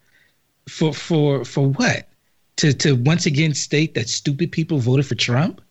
[0.67, 2.07] For for for what?
[2.57, 5.61] To to once again state that stupid people voted for Trump?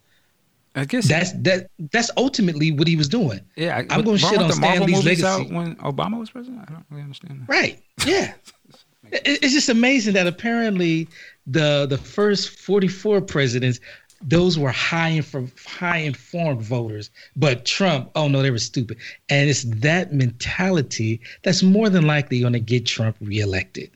[0.74, 1.68] I guess that's that.
[1.92, 3.40] That's ultimately what he was doing.
[3.56, 6.64] Yeah, I'm going to shit on Stan Lee's legacy when Obama was president.
[6.66, 7.48] I don't really understand that.
[7.48, 7.82] Right?
[8.06, 8.32] Yeah,
[9.12, 11.06] it's just amazing that apparently
[11.46, 13.78] the the first 44 presidents
[14.22, 17.10] those were high inf- high informed voters.
[17.36, 18.98] But Trump, oh no, they were stupid.
[19.28, 23.90] And it's that mentality that's more than likely going to get Trump reelected.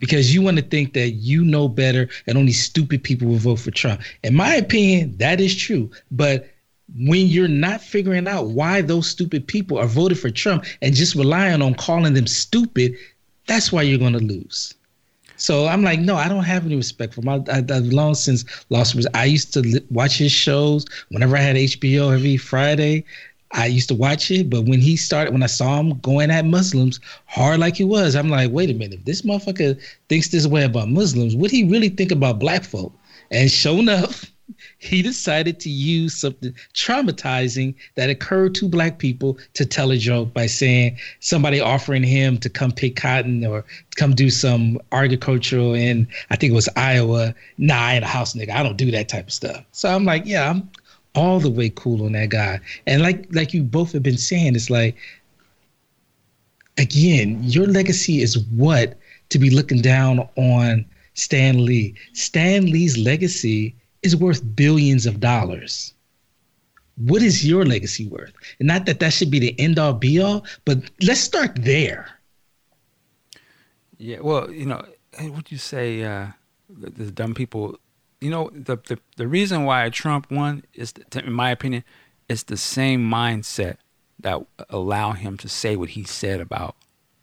[0.00, 3.60] Because you want to think that you know better and only stupid people will vote
[3.60, 4.02] for Trump.
[4.24, 5.90] In my opinion, that is true.
[6.10, 6.50] But
[6.98, 11.14] when you're not figuring out why those stupid people are voted for Trump and just
[11.14, 12.96] relying on calling them stupid,
[13.46, 14.74] that's why you're going to lose.
[15.40, 17.28] So I'm like, no, I don't have any respect for him.
[17.48, 18.94] I, have long since lost.
[19.14, 23.04] I used to li- watch his shows whenever I had HBO every Friday.
[23.52, 26.44] I used to watch it, but when he started, when I saw him going at
[26.44, 30.46] Muslims hard like he was, I'm like, wait a minute, if this motherfucker thinks this
[30.46, 32.92] way about Muslims, would he really think about black folk?
[33.30, 34.30] And sure enough,
[34.78, 40.32] he decided to use something traumatizing that occurred to black people to tell a joke
[40.32, 43.64] by saying somebody offering him to come pick cotton or
[43.96, 47.34] come do some agricultural in I think it was Iowa.
[47.58, 48.50] Nah, I ain't a house nigga.
[48.50, 49.64] I don't do that type of stuff.
[49.72, 50.68] So I'm like, yeah, I'm
[51.14, 52.60] all the way cool on that guy.
[52.86, 54.96] And like like you both have been saying, it's like
[56.78, 58.98] again, your legacy is what
[59.30, 60.84] to be looking down on
[61.14, 61.94] Stan Lee.
[62.12, 65.94] Stan Lee's legacy is worth billions of dollars.
[66.96, 68.32] What is your legacy worth?
[68.58, 72.08] And not that that should be the end all be all, but let's start there.
[73.96, 74.84] Yeah, well, you know,
[75.18, 76.28] what do you say, uh,
[76.68, 77.78] the, the, dumb people,
[78.20, 81.84] you know, the, the, the reason why Trump won is, in my opinion,
[82.28, 83.76] it's the same mindset
[84.18, 86.76] that allow him to say what he said about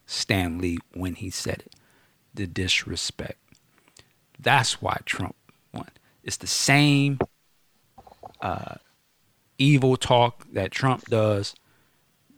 [0.05, 1.75] Stan Lee when he said it,
[2.33, 3.37] the disrespect.
[4.39, 5.35] That's why Trump
[5.73, 5.89] won.
[6.23, 7.19] it's the same
[8.41, 8.75] uh,
[9.57, 11.55] evil talk that Trump does.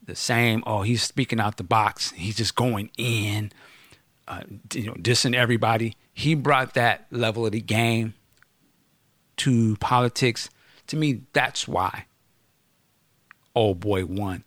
[0.06, 2.12] The same, oh, he's speaking out the box.
[2.12, 3.52] He's just going in,
[4.28, 4.42] uh,
[4.74, 5.96] you know, dissing everybody.
[6.12, 8.16] He brought that level of the game
[9.40, 10.50] to politics.
[10.88, 12.06] To me, that's why
[13.56, 14.44] old boy won.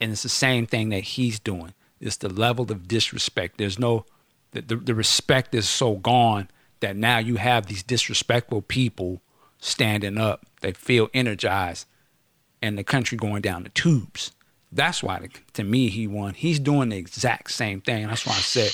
[0.00, 1.72] And it's the same thing that he's doing.
[2.00, 3.58] It's the level of disrespect.
[3.58, 4.04] There's no,
[4.52, 6.48] the, the, the respect is so gone
[6.80, 9.22] that now you have these disrespectful people
[9.58, 10.44] standing up.
[10.60, 11.86] They feel energized
[12.60, 14.32] and the country going down the tubes.
[14.70, 16.34] That's why, to me, he won.
[16.34, 18.08] He's doing the exact same thing.
[18.08, 18.72] That's why I said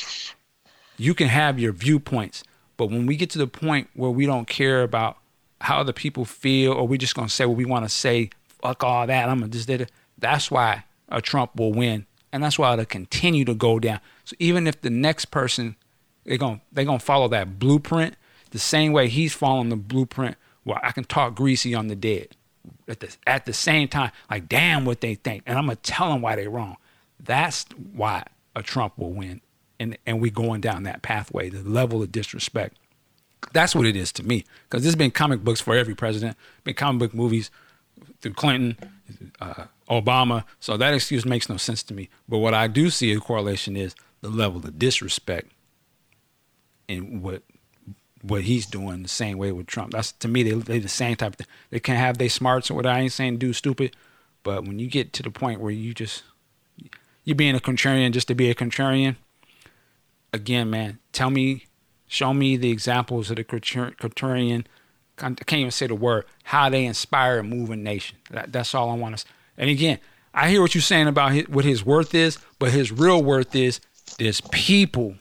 [0.97, 2.43] you can have your viewpoints,
[2.77, 5.19] but when we get to the point where we don't care about
[5.63, 8.83] how other people feel, or we're just gonna say what we want to say, fuck
[8.85, 9.29] all that.
[9.29, 9.93] I'm gonna just did it.
[10.19, 14.01] That's why a Trump will win, and that's why it'll continue to go down.
[14.25, 15.77] So even if the next person
[16.25, 18.17] they're going they're gonna follow that blueprint
[18.51, 22.37] the same way he's following the blueprint Well, I can talk greasy on the dead
[22.89, 24.13] at the at the same time.
[24.31, 26.77] Like damn what they think, and I'm gonna tell them why they're wrong.
[27.19, 28.25] That's why
[28.55, 29.41] a Trump will win,
[29.81, 31.49] and and we going down that pathway.
[31.49, 32.79] The level of disrespect.
[33.53, 34.45] That's what it is to me.
[34.69, 37.51] Because there's been comic books for every president, been comic book movies
[38.21, 38.77] through Clinton,
[39.41, 40.45] uh, Obama.
[40.61, 42.09] So that excuse makes no sense to me.
[42.29, 45.51] But what I do see a correlation is the level of disrespect
[46.89, 47.43] and what
[48.23, 49.93] what he's doing the same way with Trump.
[49.93, 51.47] That's to me they they the same type of thing.
[51.71, 53.97] They can't have they smarts or what I ain't saying do stupid,
[54.43, 56.23] but when you get to the point where you just
[57.25, 59.17] you're being a contrarian just to be a contrarian,
[60.33, 61.67] again, man, tell me,
[62.13, 64.67] show me the examples of the contrarian.
[65.19, 66.27] I can't even say the word.
[66.45, 68.19] How they inspire a moving nation.
[68.31, 69.27] That, that's all I want to.
[69.57, 69.99] And again,
[70.35, 73.55] I hear what you're saying about his, what his worth is, but his real worth
[73.55, 73.81] is
[74.19, 75.15] there's people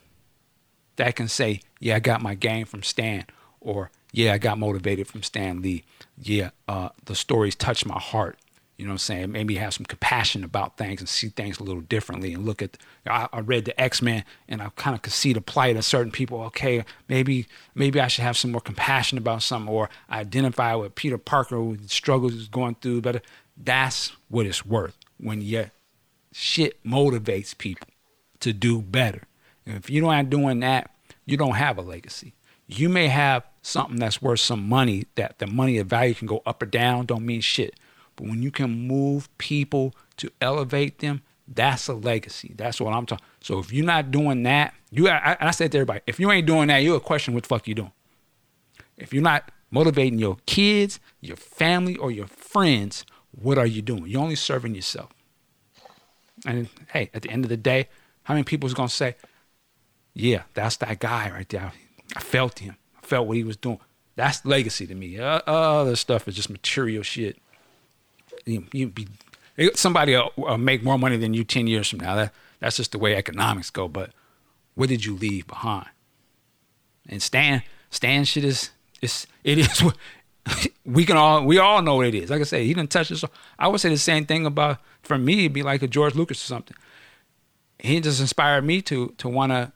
[0.97, 3.25] that can say, yeah, I got my game from Stan,
[3.61, 5.85] or yeah, I got motivated from Stan Lee.
[6.21, 8.37] Yeah, uh, the stories touch my heart.
[8.81, 9.31] You know what I'm saying?
[9.31, 12.79] Maybe have some compassion about things and see things a little differently and look at.
[13.05, 15.85] I, I read the X Men and I kind of could see the plight of
[15.85, 16.41] certain people.
[16.45, 17.45] Okay, maybe
[17.75, 21.77] maybe I should have some more compassion about something, or identify with Peter Parker who
[21.85, 23.01] struggles is going through.
[23.01, 23.23] But
[23.55, 25.69] that's what it's worth when your
[26.31, 27.87] shit motivates people
[28.39, 29.27] to do better.
[29.63, 30.89] And if you're not doing that,
[31.27, 32.33] you don't have a legacy.
[32.65, 36.41] You may have something that's worth some money, that the money of value can go
[36.47, 37.75] up or down, don't mean shit.
[38.21, 42.53] But when you can move people to elevate them, that's a legacy.
[42.55, 43.25] That's what I'm talking.
[43.41, 46.45] So if you're not doing that, you I, I said to everybody, if you ain't
[46.45, 47.91] doing that, you're a question what the fuck you doing.
[48.95, 54.05] If you're not motivating your kids, your family, or your friends, what are you doing?
[54.05, 55.09] You're only serving yourself.
[56.45, 57.89] And hey, at the end of the day,
[58.23, 59.15] how many people is gonna say,
[60.13, 61.71] yeah, that's that guy right there.
[62.15, 62.77] I felt him.
[63.01, 63.79] I felt what he was doing.
[64.15, 65.17] That's legacy to me.
[65.17, 67.39] Uh, other stuff is just material shit.
[68.45, 69.07] You, you be
[69.75, 72.15] somebody will, make more money than you ten years from now.
[72.15, 73.87] That that's just the way economics go.
[73.87, 74.11] But
[74.75, 75.87] what did you leave behind?
[77.07, 79.83] And Stan, Stan shit is it is
[80.85, 82.29] we can all we all know what it is.
[82.29, 83.23] Like I say, he didn't touch us.
[83.57, 85.41] I would say the same thing about for me.
[85.41, 86.77] It'd be like a George Lucas or something.
[87.79, 89.71] He just inspired me to to want to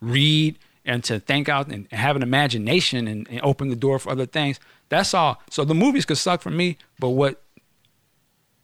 [0.00, 4.10] read and to think out and have an imagination and, and open the door for
[4.10, 4.58] other things.
[4.88, 5.40] That's all.
[5.50, 7.42] So the movies could suck for me, but what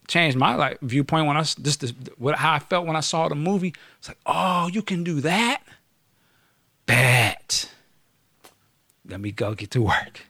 [0.07, 3.27] changed my like viewpoint when I just this, what how I felt when I saw
[3.27, 3.73] the movie.
[3.99, 5.61] It's like, oh, you can do that.
[6.85, 7.71] Bet.
[9.07, 10.21] Let me go get to work.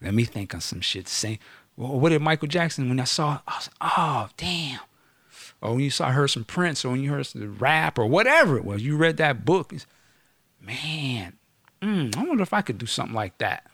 [0.00, 1.08] Let me think on some shit.
[1.08, 1.38] Same.
[1.76, 3.40] Well, what did Michael Jackson when I saw?
[3.46, 4.80] I was like, oh damn.
[5.62, 8.56] Or when you saw heard some Prince, or when you heard some rap, or whatever
[8.56, 9.74] it was, you read that book.
[10.60, 11.34] Man,
[11.82, 13.66] mm, I wonder if I could do something like that.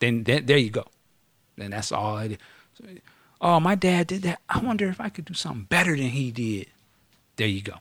[0.00, 0.86] Then, then there you go.
[1.56, 2.38] Then that's all I did.
[2.74, 2.84] So,
[3.40, 4.40] oh, my dad did that.
[4.48, 6.66] I wonder if I could do something better than he did.
[7.36, 7.74] There you go.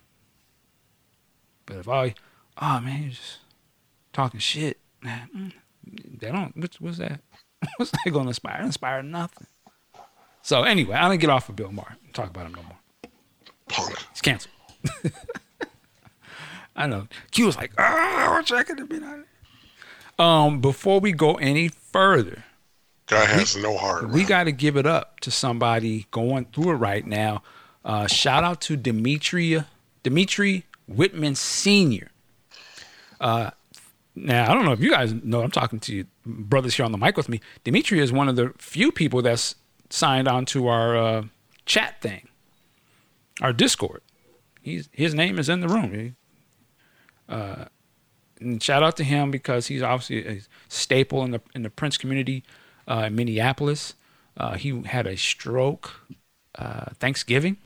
[1.66, 2.16] But if I,
[2.62, 3.40] oh man, you're just
[4.14, 6.56] talking shit, man, mm, they don't.
[6.58, 7.22] What's, what's that?
[7.78, 8.62] what's that going to inspire?
[8.62, 9.48] Inspire nothing.
[10.42, 11.98] So anyway, I don't get off of Bill Maher.
[12.14, 12.78] Talk about him no more.
[14.12, 14.54] It's canceled.
[16.76, 17.08] I know.
[17.32, 20.20] Q was like, oh, we're checking to be on it.
[20.20, 22.46] Um, before we go any further,
[23.10, 24.10] guy has we, no heart.
[24.10, 27.44] We got to give it up to somebody going through it right now.
[27.84, 29.64] Uh, shout out to Dimitri
[30.04, 32.12] Dimitri Whitman Senior.
[33.20, 33.52] Uh,
[34.16, 35.42] now I don't know if you guys know.
[35.42, 37.42] I'm talking to you, brothers here on the mic with me.
[37.64, 39.56] Dimitri is one of the few people that's
[39.90, 41.24] signed on to our uh,
[41.66, 42.28] chat thing,
[43.42, 44.02] our Discord.
[44.62, 46.16] He's his name is in the room.
[47.28, 47.66] Uh,
[48.40, 51.98] and shout out to him because he's obviously a staple in the in the Prince
[51.98, 52.44] community
[52.90, 53.94] uh, in Minneapolis.
[54.36, 55.92] Uh, he had a stroke
[56.56, 57.58] uh, Thanksgiving,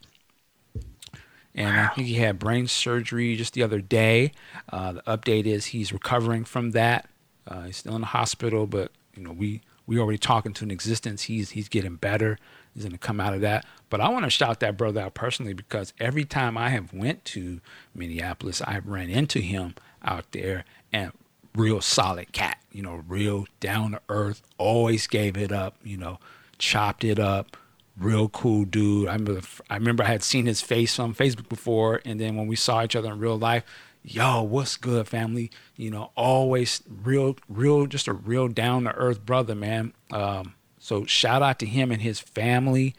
[1.55, 1.89] and wow.
[1.91, 4.31] I think he had brain surgery just the other day.
[4.71, 7.09] Uh, the update is he's recovering from that.
[7.47, 10.71] Uh, he's still in the hospital, but you know we we already talking to an
[10.71, 11.23] existence.
[11.23, 12.37] He's he's getting better.
[12.73, 13.65] He's gonna come out of that.
[13.89, 17.23] But I want to shout that brother out personally because every time I have went
[17.25, 17.61] to
[17.93, 21.11] Minneapolis, I've ran into him out there and
[21.55, 26.19] real solid cat, you know, real down to earth, always gave it up, you know,
[26.57, 27.57] chopped it up,
[27.97, 29.07] real cool dude.
[29.07, 32.47] I remember I remember I had seen his face on Facebook before and then when
[32.47, 33.63] we saw each other in real life,
[34.03, 35.51] yo, what's good, family?
[35.75, 39.93] You know, always real, real, just a real down to earth brother, man.
[40.11, 42.95] Um, so shout out to him and his family.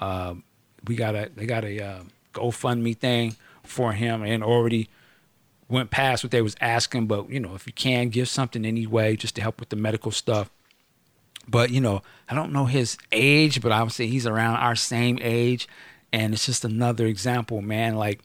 [0.00, 0.34] Uh,
[0.86, 2.02] we got a they got a uh,
[2.32, 4.88] GoFundMe thing for him and already
[5.68, 7.06] went past what they was asking.
[7.06, 10.10] But you know, if you can give something anyway, just to help with the medical
[10.10, 10.50] stuff.
[11.46, 15.68] But you know, I don't know his age, but obviously he's around our same age,
[16.12, 17.96] and it's just another example, man.
[17.96, 18.20] Like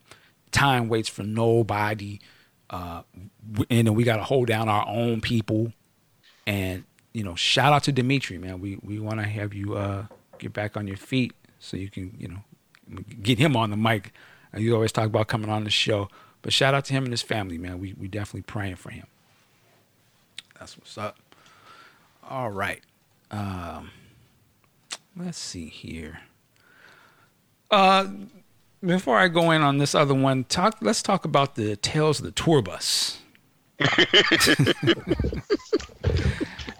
[0.51, 2.19] time waits for nobody,
[2.69, 3.01] uh,
[3.69, 5.73] and then we got to hold down our own people.
[6.47, 8.61] And you know, shout out to Dimitri, man.
[8.61, 10.05] We we want to have you uh,
[10.37, 14.13] get back on your feet so you can you know get him on the mic.
[14.55, 16.09] You always talk about coming on the show.
[16.41, 17.79] But shout out to him and his family, man.
[17.79, 19.07] We we definitely praying for him.
[20.59, 21.17] That's what's up.
[22.29, 22.81] All right.
[23.31, 23.91] Um,
[25.15, 26.19] let's see here.
[27.71, 28.07] Uh,
[28.81, 30.77] before I go in on this other one, talk.
[30.81, 33.19] Let's talk about the tales of the tour bus.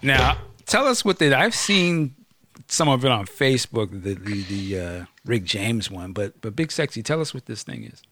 [0.02, 1.32] now, tell us what they.
[1.32, 2.14] I've seen
[2.68, 6.72] some of it on Facebook, the the, the uh, Rick James one, but but Big
[6.72, 8.02] Sexy, tell us what this thing is.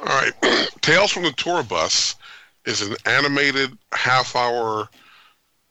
[0.00, 0.32] All right,
[0.80, 2.16] Tales from the Tour Bus
[2.64, 4.88] is an animated half hour.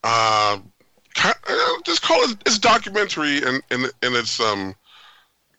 [0.04, 0.60] Uh,
[1.84, 4.76] just call it it's documentary and in, in, in its um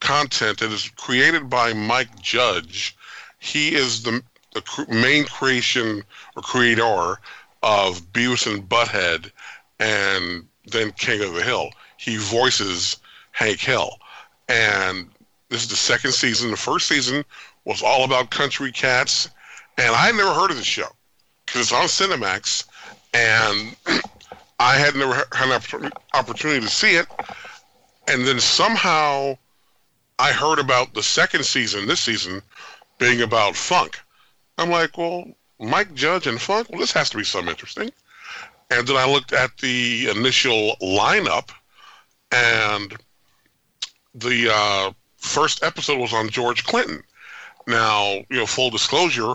[0.01, 0.63] content.
[0.63, 2.97] It is created by Mike Judge.
[3.39, 4.23] He is the
[4.55, 6.03] the main creation
[6.37, 7.19] or creator
[7.63, 9.31] of Beavis and Butthead
[9.79, 11.71] and then King of the Hill.
[11.97, 12.97] He voices
[13.33, 13.99] Hank Hill.
[14.49, 15.09] And
[15.49, 16.51] this is the second season.
[16.51, 17.25] The first season
[17.71, 19.31] was all about country cats,
[19.79, 20.89] and I had never heard of the show
[21.47, 22.65] because it's on Cinemax,
[23.15, 23.77] and
[24.59, 27.07] I had never had an opportunity to see it,
[28.09, 29.39] and then somehow
[30.19, 32.43] I heard about the second season, this season,
[32.99, 34.01] being about funk.
[34.59, 35.27] I'm like, well,
[35.61, 36.71] Mike Judge and funk.
[36.71, 37.93] Well, this has to be something interesting.
[38.73, 41.51] And then I looked at the initial lineup,
[42.33, 42.97] and
[44.13, 47.05] the uh, first episode was on George Clinton.
[47.67, 49.35] Now, you know, full disclosure,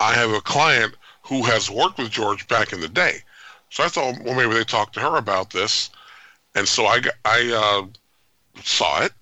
[0.00, 3.18] I have a client who has worked with George back in the day.
[3.70, 5.90] So I thought, well, maybe they talked to her about this.
[6.54, 9.12] And so I, I uh, saw it.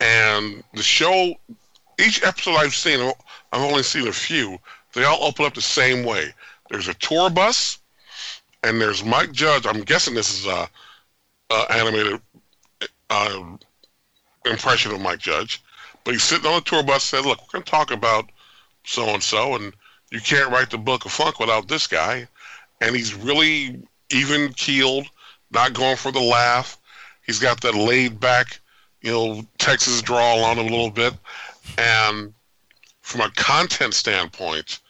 [0.00, 1.34] And the show,
[1.98, 3.12] each episode I've seen,
[3.52, 4.58] I've only seen a few,
[4.94, 6.34] they all open up the same way.
[6.70, 7.78] There's a tour bus,
[8.62, 9.66] and there's Mike Judge.
[9.66, 10.68] I'm guessing this is a,
[11.50, 12.20] uh, animated
[13.10, 13.42] uh,
[14.46, 15.62] impression of Mike Judge.
[16.04, 17.04] But he's sitting on the tour bus.
[17.04, 18.30] Said, "Look, we're going to talk about
[18.84, 19.72] so and so, and
[20.10, 22.26] you can't write the book of funk without this guy."
[22.80, 23.80] And he's really
[24.10, 25.06] even keeled,
[25.50, 26.78] not going for the laugh.
[27.24, 28.60] He's got that laid back,
[29.00, 31.14] you know, Texas drawl on him a little bit.
[31.78, 32.34] And
[33.00, 34.80] from a content standpoint,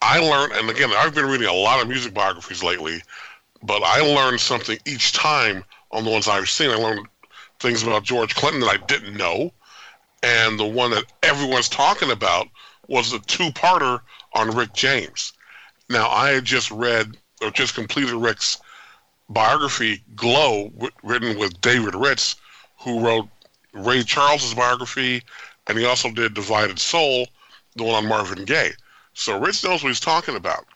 [0.00, 3.02] I learned, and again, I've been reading a lot of music biographies lately,
[3.62, 6.70] but I learned something each time on the ones I've seen.
[6.70, 7.06] I learned
[7.60, 9.52] things about George Clinton that I didn't know.
[10.22, 12.48] And the one that everyone's talking about
[12.88, 14.00] was the two parter
[14.34, 15.32] on Rick James.
[15.88, 18.58] Now, I had just read or just completed Rick's
[19.28, 20.72] biography, Glow,
[21.02, 22.36] written with David Ritz,
[22.78, 23.28] who wrote
[23.72, 25.22] Ray Charles's biography,
[25.66, 27.28] and he also did Divided Soul,
[27.74, 28.72] the one on Marvin Gaye.
[29.14, 30.66] So Ritz knows what he's talking about.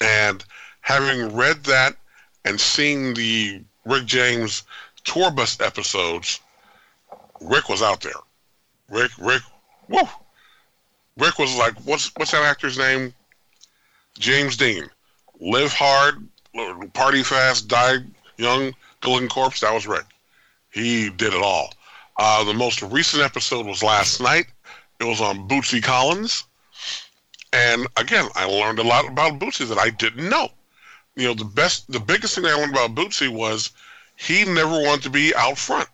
[0.00, 0.44] And
[0.80, 1.96] having read that
[2.44, 4.64] and seen the Rick James
[5.04, 6.40] tour bus episodes,
[7.40, 8.12] Rick was out there.
[8.88, 9.42] Rick, Rick,
[9.88, 10.08] woo!
[11.16, 13.14] Rick was like, what's what's that actor's name?
[14.18, 14.88] James Dean.
[15.40, 16.26] Live hard,
[16.92, 17.98] party fast, die
[18.36, 19.60] young, good corpse.
[19.60, 20.04] That was Rick.
[20.70, 21.72] He did it all.
[22.16, 24.46] Uh, the most recent episode was last night.
[25.00, 26.44] It was on Bootsy Collins.
[27.52, 30.48] And again, I learned a lot about Bootsy that I didn't know.
[31.16, 33.70] You know, the best, the biggest thing I learned about Bootsy was
[34.16, 35.88] he never wanted to be out front.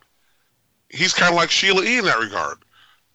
[0.89, 1.99] He's kind of like Sheila E.
[1.99, 2.59] in that regard.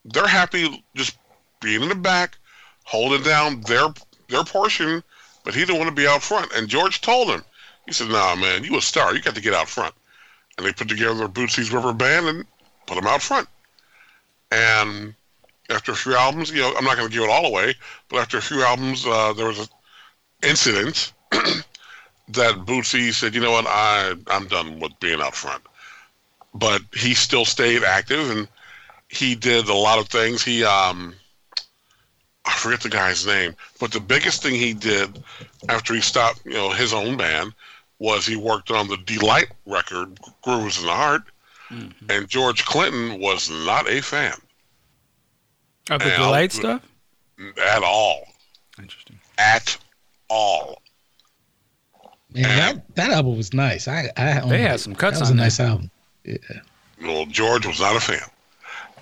[0.05, 1.17] They're happy just
[1.61, 2.37] being in the back,
[2.83, 3.87] holding down their
[4.29, 5.03] their portion,
[5.43, 6.51] but he didn't want to be out front.
[6.53, 7.43] And George told him,
[7.85, 9.13] he said, "Nah, man, you a star.
[9.15, 9.93] You got to get out front."
[10.57, 12.45] And they put together their Bootsy's Rubber Band and
[12.85, 13.47] put him out front.
[14.51, 15.15] And
[15.69, 17.75] after a few albums, you know, I'm not going to give it all away,
[18.09, 19.67] but after a few albums, uh, there was an
[20.43, 21.13] incident
[22.29, 23.65] that Bootsy said, "You know what?
[23.67, 25.63] I I'm done with being out front."
[26.53, 28.47] But he still stayed active, and
[29.09, 30.43] he did a lot of things.
[30.43, 31.13] He um,
[32.45, 35.23] I forget the guy's name, but the biggest thing he did
[35.69, 37.53] after he stopped, you know, his own band
[37.99, 41.23] was he worked on the Deee-Lite record, Groove Is in the Heart,
[41.69, 42.11] mm-hmm.
[42.11, 44.35] and George Clinton was not a fan.
[45.89, 46.81] Of the Deee-Lite stuff?
[47.63, 48.27] At all.
[48.77, 49.19] Interesting.
[49.37, 49.77] At
[50.29, 50.81] all.
[52.35, 53.87] Man, that, that album was nice.
[53.87, 55.17] I, I they had some cuts.
[55.17, 55.89] That was a nice album.
[56.23, 56.37] Yeah.
[57.01, 58.27] Well, George was not a fan,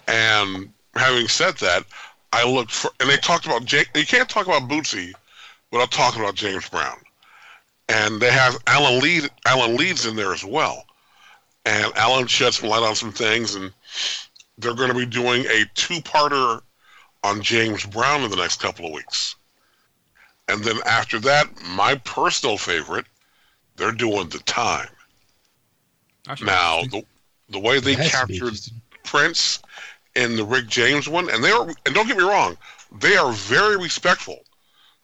[0.08, 1.84] and having said that,
[2.32, 3.90] I looked for, and they talked about Jake.
[3.96, 5.14] You can't talk about Bootsy
[5.72, 6.98] without talking about James Brown,
[7.90, 9.30] and they have Alan Leeds.
[9.46, 10.86] Alan Leeds in there as well,
[11.66, 13.72] and Alan shed some light on some things, and
[14.58, 16.62] they're going to be doing a two-parter
[17.24, 19.36] on James Brown in the next couple of weeks.
[20.50, 23.06] And then after that, my personal favorite
[23.76, 24.88] they're doing the time.
[26.42, 27.04] Now, the,
[27.50, 28.58] the way they captured
[29.04, 29.62] Prince
[30.16, 32.58] in the Rick James one, and they are, and don't get me wrong,
[33.00, 34.44] they are very respectful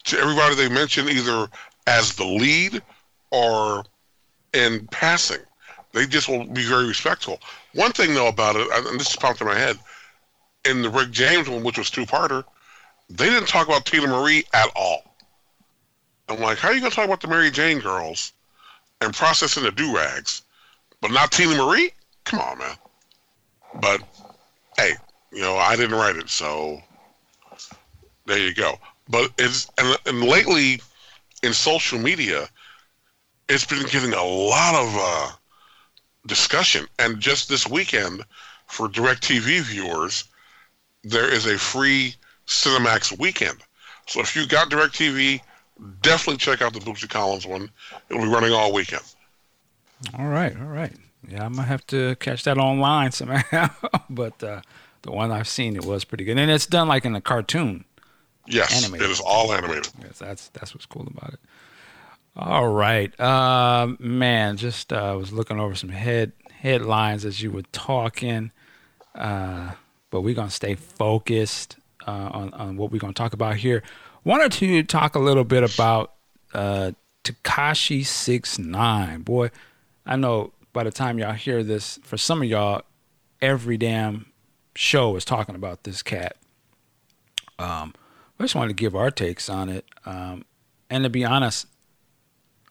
[0.06, 1.48] to everybody they mention, either
[1.88, 2.82] as the lead
[3.32, 3.84] or
[4.54, 5.42] in passing.
[5.92, 7.40] They just will be very respectful.
[7.74, 9.78] One thing though about it, and this popped in my head,
[10.66, 12.44] in the Rick James one, which was two-parter,
[13.10, 15.04] they didn't talk about Teena Marie at all.
[16.28, 18.34] I'm like, how are you gonna talk about the Mary Jane girls
[19.02, 20.44] and processing the do rags,
[21.02, 21.92] but not Teena Marie?
[22.26, 22.76] Come on, man.
[23.82, 24.02] But
[24.78, 24.94] hey,
[25.32, 26.82] you know, I didn't write it, so
[28.26, 28.78] there you go.
[29.08, 30.82] But it's and, and lately
[31.44, 32.48] in social media,
[33.48, 35.32] it's been getting a lot of uh,
[36.28, 36.88] discussion.
[37.00, 38.24] And just this weekend,
[38.68, 40.26] for DirecTV viewers,
[41.04, 42.16] there is a free
[42.48, 43.58] Cinemax weekend.
[44.08, 45.42] So if you got DirecTV,
[46.02, 47.70] definitely check out the Bootsy Collins one.
[48.10, 49.04] It'll be running all weekend.
[50.18, 50.94] All right, all right.
[51.28, 53.70] Yeah, I'm gonna have to catch that online somehow.
[54.10, 54.62] but uh,
[55.02, 57.86] the one I've seen, it was pretty good, and it's done like in a cartoon.
[58.48, 59.08] Yes, animated.
[59.08, 59.90] it is all animated.
[60.02, 61.40] Yes, that's that's what's cool about it.
[62.36, 64.58] All right, uh, man.
[64.58, 68.52] Just uh, was looking over some head headlines as you were talking,
[69.14, 69.72] uh,
[70.10, 71.76] but we're gonna stay focused
[72.08, 73.84] uh, on on what we're gonna talk about here
[74.24, 76.14] wanted to talk a little bit about
[76.54, 76.92] uh,
[77.24, 79.22] Tekashi Six Nine.
[79.22, 79.52] Boy,
[80.06, 82.84] I know by the time y'all hear this, for some of y'all,
[83.42, 84.28] every damn
[84.76, 86.36] show is talking about this cat.
[87.58, 87.94] Um,
[88.40, 89.86] I just wanted to give our takes on it.
[90.06, 90.46] Um,
[90.90, 91.68] and to be honest,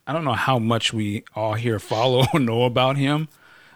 [0.07, 3.29] I don't know how much we all here follow or know about him.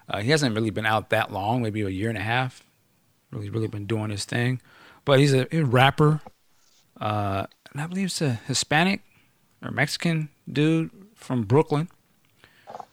[0.09, 2.65] Uh, he hasn't really been out that long, maybe a year and a half.
[3.31, 4.61] Really, really been doing his thing.
[5.05, 6.21] But he's a, a rapper.
[7.01, 9.01] Uh, and I believe it's a Hispanic
[9.63, 11.89] or Mexican dude from Brooklyn.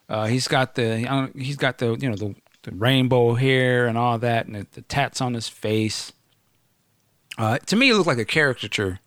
[0.07, 4.17] Uh, he's got the he's got the you know the, the rainbow hair and all
[4.17, 6.13] that, and the, the tats on his face.
[7.37, 8.99] Uh, to me, it looked like a caricature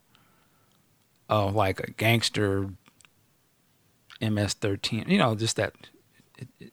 [1.29, 2.69] of like a gangster
[4.21, 5.09] MS-13.
[5.09, 5.75] You know, just that,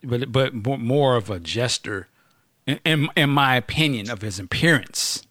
[0.04, 2.08] but but more of a jester,
[2.68, 5.26] in in, in my opinion, of his appearance,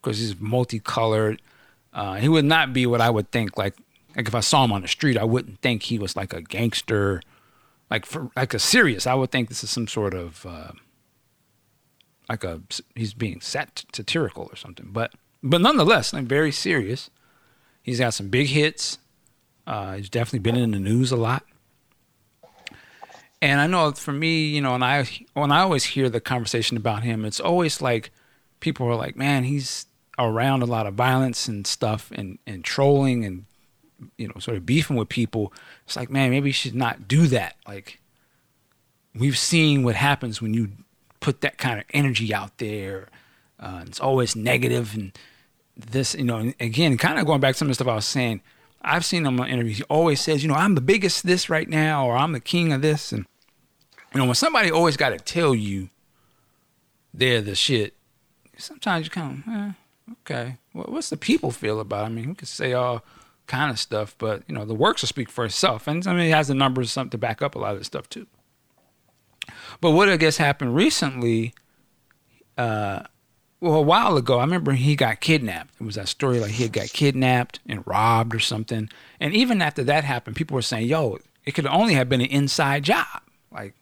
[0.00, 1.40] because he's multicolored.
[1.94, 3.76] Uh, he would not be what I would think like
[4.16, 6.42] like if I saw him on the street, I wouldn't think he was like a
[6.42, 7.20] gangster,
[7.90, 9.06] like for like a serious.
[9.06, 10.72] I would think this is some sort of uh,
[12.28, 12.60] like a
[12.94, 14.88] he's being sat- satirical or something.
[14.92, 15.12] But
[15.42, 17.10] but nonetheless, like very serious.
[17.82, 18.98] He's got some big hits.
[19.66, 21.44] Uh, he's definitely been in the news a lot.
[23.42, 26.76] And I know for me, you know, and I when I always hear the conversation
[26.76, 28.10] about him, it's always like
[28.60, 29.86] people are like, "Man, he's
[30.18, 33.44] around a lot of violence and stuff, and and trolling and
[34.18, 35.52] you know, sort of beefing with people."
[35.84, 37.56] It's like, man, maybe you should not do that.
[37.66, 38.00] Like,
[39.14, 40.70] we've seen what happens when you
[41.20, 43.08] put that kind of energy out there.
[43.58, 45.16] Uh, it's always negative and
[45.76, 48.04] this, you know, again, kind of going back to some of the stuff I was
[48.04, 48.40] saying.
[48.82, 49.78] I've seen him on interviews.
[49.78, 52.72] He always says, you know, I'm the biggest this right now, or I'm the king
[52.72, 53.12] of this.
[53.12, 53.24] And,
[54.12, 55.88] you know, when somebody always got to tell you
[57.14, 57.94] they're the shit,
[58.58, 59.72] sometimes you kind of, eh,
[60.12, 62.06] okay, well, what's the people feel about it?
[62.06, 63.04] I mean, we could say all
[63.46, 65.86] kind of stuff, but, you know, the works will speak for itself.
[65.86, 67.86] And I mean, it has the numbers something to back up a lot of this
[67.86, 68.26] stuff, too.
[69.80, 71.54] But what I guess happened recently,
[72.56, 73.02] uh,
[73.60, 75.74] well, a while ago, I remember he got kidnapped.
[75.80, 78.90] It was that story like he had got kidnapped and robbed or something.
[79.20, 82.26] And even after that happened, people were saying, "Yo, it could only have been an
[82.26, 83.74] inside job." Like,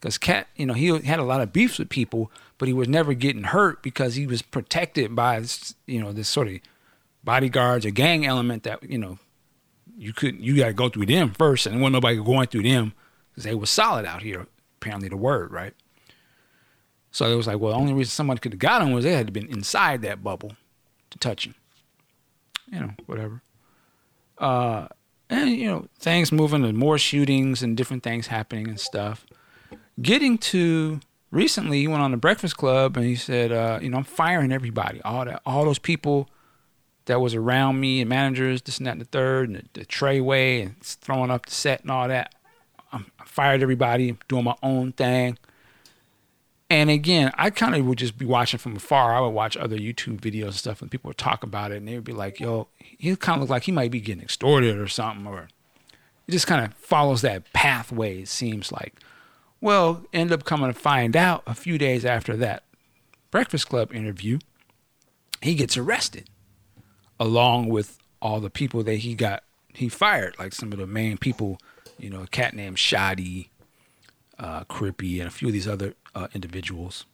[0.00, 2.88] because Cat, you know, he had a lot of beefs with people, but he was
[2.88, 5.42] never getting hurt because he was protected by,
[5.86, 6.58] you know, this sort of
[7.24, 9.18] bodyguards or gang element that you know
[9.96, 10.42] you couldn't.
[10.42, 12.92] You got to go through them first, and wasn't nobody going through them
[13.30, 14.46] because they were solid out here.
[14.76, 15.72] Apparently, the word right.
[17.10, 19.14] So it was like, well, the only reason someone could have got him was they
[19.14, 20.52] had been inside that bubble
[21.08, 21.54] to touch him.
[22.70, 23.40] You know, whatever.
[24.36, 24.88] Uh,
[25.30, 29.24] and you know, things moving and more shootings and different things happening and stuff.
[30.02, 31.00] Getting to
[31.30, 34.52] recently, he went on the Breakfast Club and he said, uh, you know, I'm firing
[34.52, 36.28] everybody, all that, all those people
[37.06, 39.84] that was around me and managers, this and that and the third, and the, the
[39.84, 42.34] Treyway and throwing up the set and all that.
[42.92, 45.38] I'm, I fired everybody, doing my own thing.
[46.68, 49.14] And again, I kind of would just be watching from afar.
[49.14, 51.88] I would watch other YouTube videos and stuff, and people would talk about it, and
[51.88, 54.78] they would be like, "Yo, he kind of look like he might be getting extorted
[54.78, 55.48] or something," or
[56.28, 58.20] it just kind of follows that pathway.
[58.22, 58.94] It seems like.
[59.60, 62.64] Well, end up coming to find out a few days after that
[63.30, 64.38] Breakfast Club interview,
[65.42, 66.28] he gets arrested,
[67.18, 71.16] along with all the people that he got he fired, like some of the main
[71.16, 71.58] people,
[71.98, 73.48] you know, a cat named Shotti,
[74.38, 77.06] uh, Crippy, and a few of these other uh, individuals.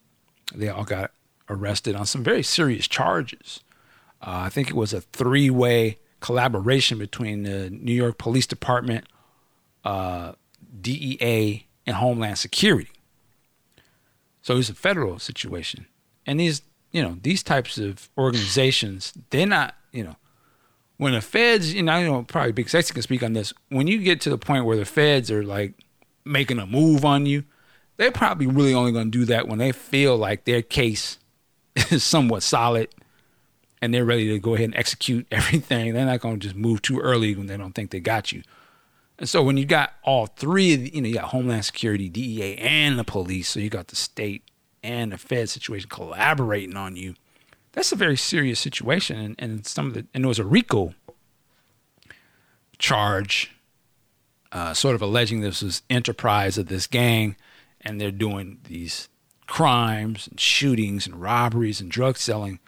[0.54, 1.12] They all got
[1.50, 3.60] arrested on some very serious charges.
[4.22, 9.04] Uh, I think it was a three way collaboration between the New York Police Department,
[9.84, 10.32] uh,
[10.80, 12.90] DEA, and Homeland Security.
[14.42, 15.86] So it's a federal situation.
[16.26, 20.16] And these, you know, these types of organizations, they're not, you know,
[20.98, 23.52] when the feds, you know, I know probably Big Sexy can speak on this.
[23.68, 25.74] When you get to the point where the feds are like
[26.24, 27.44] making a move on you,
[27.96, 31.18] they're probably really only going to do that when they feel like their case
[31.90, 32.88] is somewhat solid
[33.82, 35.92] and they're ready to go ahead and execute everything.
[35.92, 38.42] They're not going to just move too early when they don't think they got you.
[39.18, 42.08] And so when you got all three of the, you know, you got Homeland Security,
[42.08, 44.42] DEA, and the police, so you got the state
[44.82, 47.14] and the Fed situation collaborating on you.
[47.72, 50.94] That's a very serious situation, and, and some of the and it was a RICO
[52.78, 53.52] charge,
[54.52, 57.36] uh, sort of alleging this was enterprise of this gang,
[57.80, 59.08] and they're doing these
[59.46, 62.60] crimes and shootings and robberies and drug selling,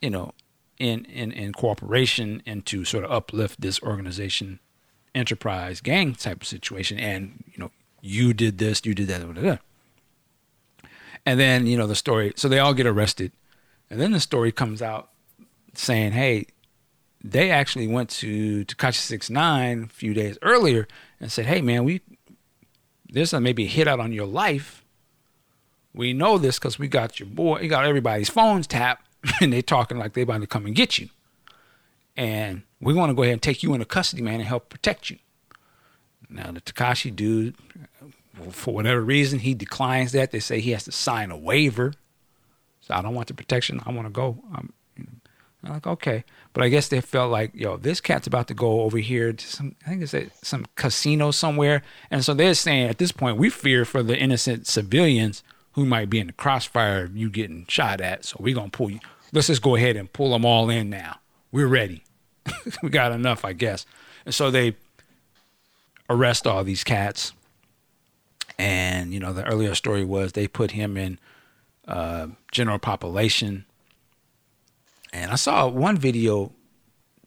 [0.00, 0.32] you know,
[0.78, 4.60] in in in cooperation and to sort of uplift this organization,
[5.14, 7.70] enterprise gang type of situation, and you know,
[8.00, 10.88] you did this, you did that, blah, blah, blah.
[11.24, 12.32] and then you know the story.
[12.36, 13.32] So they all get arrested,
[13.90, 15.10] and then the story comes out
[15.74, 16.46] saying, hey
[17.24, 20.88] they actually went to Tekashi Six Nine a few days earlier
[21.20, 22.00] and said, "Hey, man, we
[23.08, 24.84] there's a maybe a hit out on your life.
[25.94, 29.06] We know this because we got your boy, we got everybody's phones tapped,
[29.40, 31.08] and they talking like they about to come and get you,
[32.16, 35.08] and we want to go ahead and take you into custody, man, and help protect
[35.08, 35.18] you."
[36.28, 37.54] Now the Tekashi dude,
[38.50, 40.30] for whatever reason, he declines that.
[40.30, 41.94] They say he has to sign a waiver.
[42.80, 43.80] So I don't want the protection.
[43.86, 44.42] I want to go.
[44.52, 44.72] I'm,
[45.64, 46.24] I'm like, okay.
[46.52, 49.46] But I guess they felt like, yo, this cat's about to go over here to
[49.46, 51.82] some, I think it's at some casino somewhere.
[52.10, 56.10] And so they're saying at this point, we fear for the innocent civilians who might
[56.10, 58.24] be in the crossfire of you getting shot at.
[58.24, 58.98] So we're going to pull you.
[59.32, 61.20] Let's just go ahead and pull them all in now.
[61.52, 62.02] We're ready.
[62.82, 63.86] we got enough, I guess.
[64.24, 64.76] And so they
[66.08, 67.32] arrest all these cats.
[68.58, 71.18] And, you know, the earlier story was they put him in
[71.88, 73.64] uh, general population
[75.12, 76.52] and I saw one video,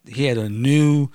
[0.07, 1.09] he had a new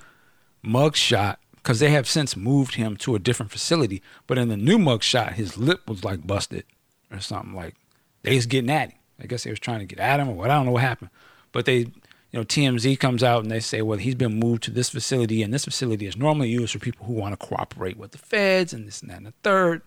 [0.63, 4.01] mugshot because they have since moved him to a different facility.
[4.25, 6.63] But in the new mugshot, his lip was like busted
[7.11, 7.75] or something like
[8.23, 8.97] they was getting at him.
[9.19, 10.49] I guess they was trying to get at him or what.
[10.49, 11.11] I don't know what happened.
[11.51, 11.87] But they,
[12.31, 15.43] you know, TMZ comes out and they say, well, he's been moved to this facility,
[15.43, 18.71] and this facility is normally used for people who want to cooperate with the feds
[18.71, 19.81] and this and that and the third.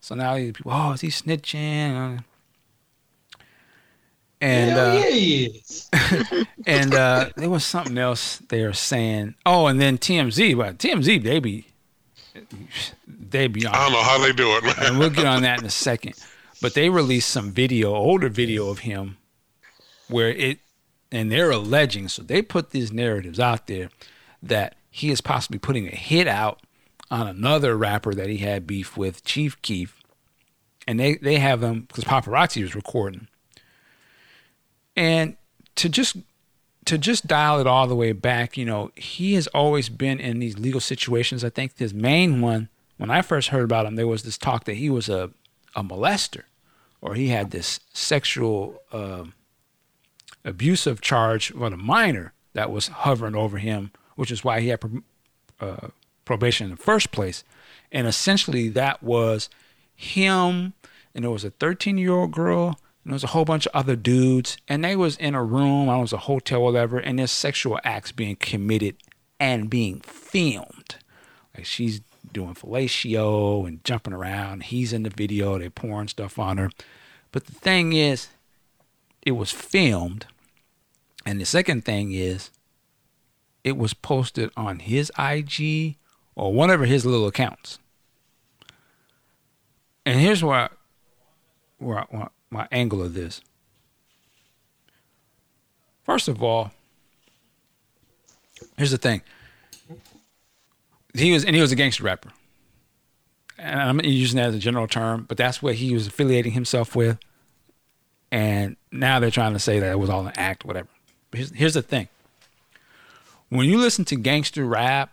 [0.00, 2.24] So now people, oh, is he snitching?
[4.40, 5.90] And Hell uh, yeah, he is.
[6.66, 9.34] and uh, there was something else they were saying.
[9.44, 11.66] Oh, and then TMZ, but TMZ they be
[13.06, 13.74] they be on.
[13.74, 16.14] I don't know how they do it, and we'll get on that in a second.
[16.62, 19.18] But they released some video, older video of him,
[20.08, 20.58] where it,
[21.12, 22.08] and they're alleging.
[22.08, 23.90] So they put these narratives out there
[24.42, 26.60] that he is possibly putting a hit out
[27.10, 30.02] on another rapper that he had beef with, Chief Keef,
[30.86, 33.28] and they they have him because paparazzi was recording.
[34.96, 35.36] And
[35.76, 36.16] to just
[36.86, 40.38] to just dial it all the way back, you know, he has always been in
[40.38, 41.44] these legal situations.
[41.44, 44.64] I think his main one, when I first heard about him, there was this talk
[44.64, 45.30] that he was a,
[45.76, 46.42] a molester
[47.00, 49.24] or he had this sexual uh,
[50.44, 54.80] abusive charge on a minor that was hovering over him, which is why he had
[55.60, 55.88] uh,
[56.24, 57.44] probation in the first place.
[57.92, 59.50] And essentially, that was
[59.94, 60.74] him,
[61.14, 63.74] and there was a 13 year old girl and there was a whole bunch of
[63.74, 67.30] other dudes, and they was in a room, I was a hotel, whatever, and there's
[67.30, 68.96] sexual acts being committed
[69.38, 70.96] and being filmed.
[71.56, 74.64] Like she's doing fellatio and jumping around.
[74.64, 76.70] He's in the video, they're pouring stuff on her.
[77.32, 78.28] But the thing is,
[79.22, 80.26] it was filmed.
[81.26, 82.50] And the second thing is,
[83.62, 85.96] it was posted on his IG
[86.34, 87.78] or whatever his little accounts.
[90.06, 90.68] And here's where, I,
[91.78, 93.40] where, I, where my angle of this.
[96.04, 96.72] First of all,
[98.76, 99.22] here's the thing.
[101.14, 102.30] He was and he was a gangster rapper.
[103.58, 106.96] And I'm using that as a general term, but that's what he was affiliating himself
[106.96, 107.18] with.
[108.32, 110.88] And now they're trying to say that it was all an act, whatever.
[111.32, 112.08] Here's the thing.
[113.48, 115.12] When you listen to gangster rap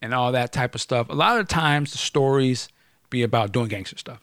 [0.00, 2.68] and all that type of stuff, a lot of times the stories
[3.10, 4.20] be about doing gangster stuff.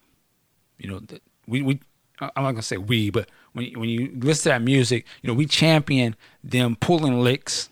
[0.77, 1.01] You know,
[1.47, 1.79] we, we
[2.21, 5.27] I'm not gonna say we, but when you, when you listen to that music, you
[5.27, 7.69] know we champion them pulling licks,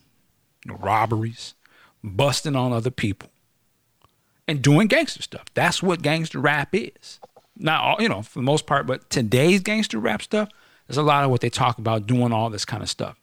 [0.65, 1.53] you know, robberies,
[2.03, 3.29] busting on other people,
[4.47, 5.45] and doing gangster stuff.
[5.53, 7.19] That's what gangster rap is.
[7.57, 10.49] Not all, you know, for the most part, but today's gangster rap stuff,
[10.87, 13.17] there's a lot of what they talk about doing all this kind of stuff.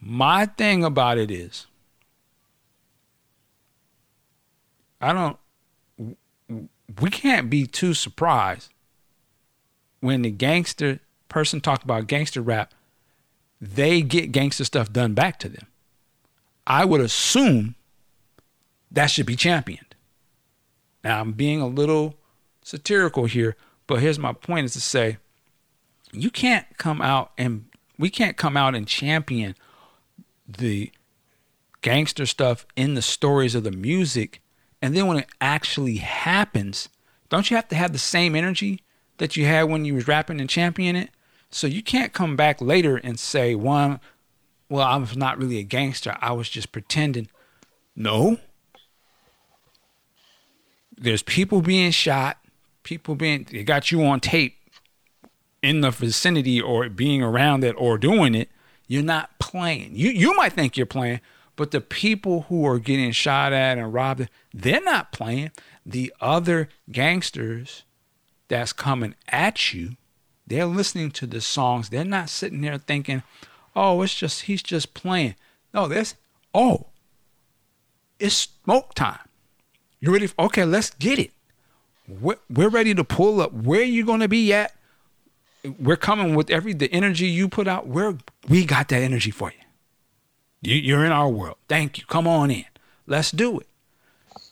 [0.00, 1.66] My thing about it is,
[5.00, 5.36] I don't.
[7.00, 8.72] We can't be too surprised
[10.00, 12.74] when the gangster person talked about gangster rap,
[13.60, 15.66] they get gangster stuff done back to them.
[16.66, 17.74] I would assume
[18.90, 19.94] that should be championed.
[21.04, 22.16] Now, I'm being a little
[22.62, 23.56] satirical here,
[23.86, 25.18] but here's my point is to say
[26.12, 27.66] you can't come out and
[27.98, 29.54] we can't come out and champion
[30.58, 30.90] the
[31.82, 34.42] gangster stuff in the stories of the music
[34.82, 36.88] and then when it actually happens
[37.30, 38.82] don't you have to have the same energy
[39.20, 41.10] that you had when you was rapping and championing it.
[41.50, 44.00] So you can't come back later and say, one,
[44.68, 46.16] well, I was not really a gangster.
[46.20, 47.28] I was just pretending.
[47.94, 48.38] No.
[50.96, 52.38] There's people being shot,
[52.82, 54.56] people being, they got you on tape
[55.62, 58.48] in the vicinity or being around it or doing it.
[58.90, 59.92] You're not playing.
[59.94, 61.20] You, you might think you're playing,
[61.54, 65.52] but the people who are getting shot at and robbed, they're not playing.
[65.86, 67.84] The other gangsters
[68.48, 69.92] that's coming at you,
[70.44, 71.90] they're listening to the songs.
[71.90, 73.22] They're not sitting there thinking,
[73.76, 75.36] oh, it's just, he's just playing.
[75.72, 76.16] No, this,
[76.52, 76.88] oh,
[78.18, 79.20] it's smoke time.
[80.00, 80.30] You ready?
[80.36, 81.30] Okay, let's get it.
[82.08, 83.52] We're, we're ready to pull up.
[83.52, 84.72] Where you going to be at?
[85.78, 87.86] We're coming with every, the energy you put out.
[87.86, 88.16] We're,
[88.48, 89.58] we got that energy for you.
[90.62, 91.56] you you're in our world.
[91.68, 92.04] Thank you.
[92.06, 92.64] Come on in.
[93.06, 93.66] Let's do it.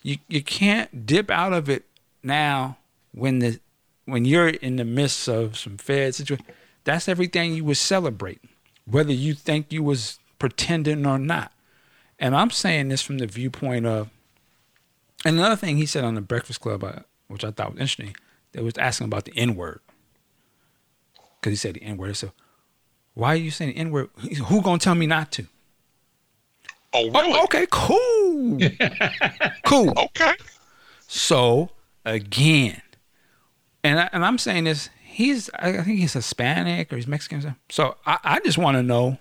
[0.03, 1.85] You, you can't dip out of it
[2.23, 2.79] now
[3.13, 3.61] when the
[4.05, 6.47] when you're in the midst of some Fed situation,
[6.85, 8.49] that's everything you was celebrating.
[8.87, 11.53] Whether you think you was pretending or not.
[12.19, 14.09] And I'm saying this from the viewpoint of,
[15.27, 18.17] and another thing he said on the Breakfast Club, uh, which I thought was interesting,
[18.53, 19.81] they was asking about the N word.
[21.41, 22.17] Because he said the N word.
[22.17, 22.33] So,
[23.15, 24.11] why are you saying the N word?
[24.47, 25.47] Who gonna tell me not to?
[26.93, 27.39] Oh, oh really?
[27.39, 28.59] Oh, okay, cool,
[29.65, 29.93] cool.
[29.97, 30.35] Okay.
[31.07, 31.71] So
[32.05, 32.83] again,
[33.83, 37.57] and I, and I'm saying this, he's I think he's Hispanic or he's Mexican.
[37.71, 39.19] So I, I just want to know,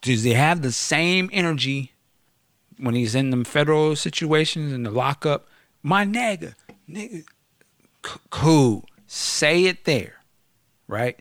[0.00, 1.92] does he have the same energy
[2.78, 5.48] when he's in them federal situations in the lockup?
[5.82, 6.54] My nigga,
[6.88, 7.24] nigga,
[8.04, 8.84] c- cool.
[9.06, 10.15] Say it there,
[10.88, 11.20] right?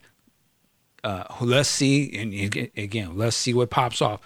[1.04, 4.20] Uh, let's see, and ag- again, let's see what pops off.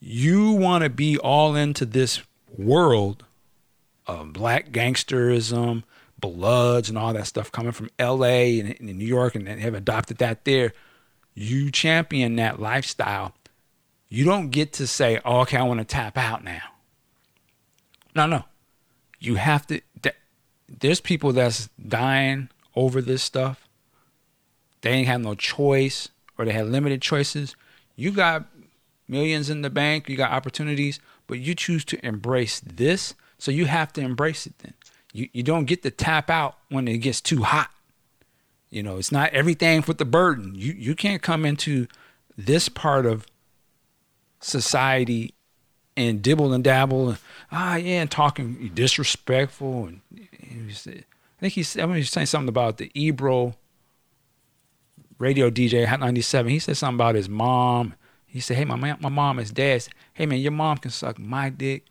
[0.00, 2.22] You want to be all into this
[2.56, 3.24] world
[4.06, 5.82] of black gangsterism,
[6.20, 8.60] Bloods, and all that stuff coming from L.A.
[8.60, 10.72] and, and New York, and have adopted that there.
[11.34, 13.34] You champion that lifestyle.
[14.08, 16.62] You don't get to say, "Oh, okay, I want to tap out now."
[18.14, 18.44] No, no.
[19.18, 19.80] You have to.
[20.02, 20.14] th-
[20.68, 23.63] There's people that's dying over this stuff.
[24.84, 27.56] They ain't have no choice, or they had limited choices.
[27.96, 28.44] You got
[29.08, 33.64] millions in the bank, you got opportunities, but you choose to embrace this, so you
[33.64, 34.74] have to embrace it then.
[35.14, 37.70] You you don't get to tap out when it gets too hot.
[38.68, 40.54] You know, it's not everything with the burden.
[40.54, 41.86] You you can't come into
[42.36, 43.26] this part of
[44.40, 45.32] society
[45.96, 47.18] and dibble and dabble and
[47.50, 50.00] ah yeah and talking disrespectful and
[50.66, 51.04] was, I
[51.40, 53.56] think he's I mean, he's saying something about the Ebro
[55.18, 56.50] radio DJ Hot 97.
[56.50, 57.94] He said something about his mom.
[58.26, 59.86] He said, "Hey, my man, my mom is dead.
[60.12, 61.84] Hey, man, your mom can suck my dick."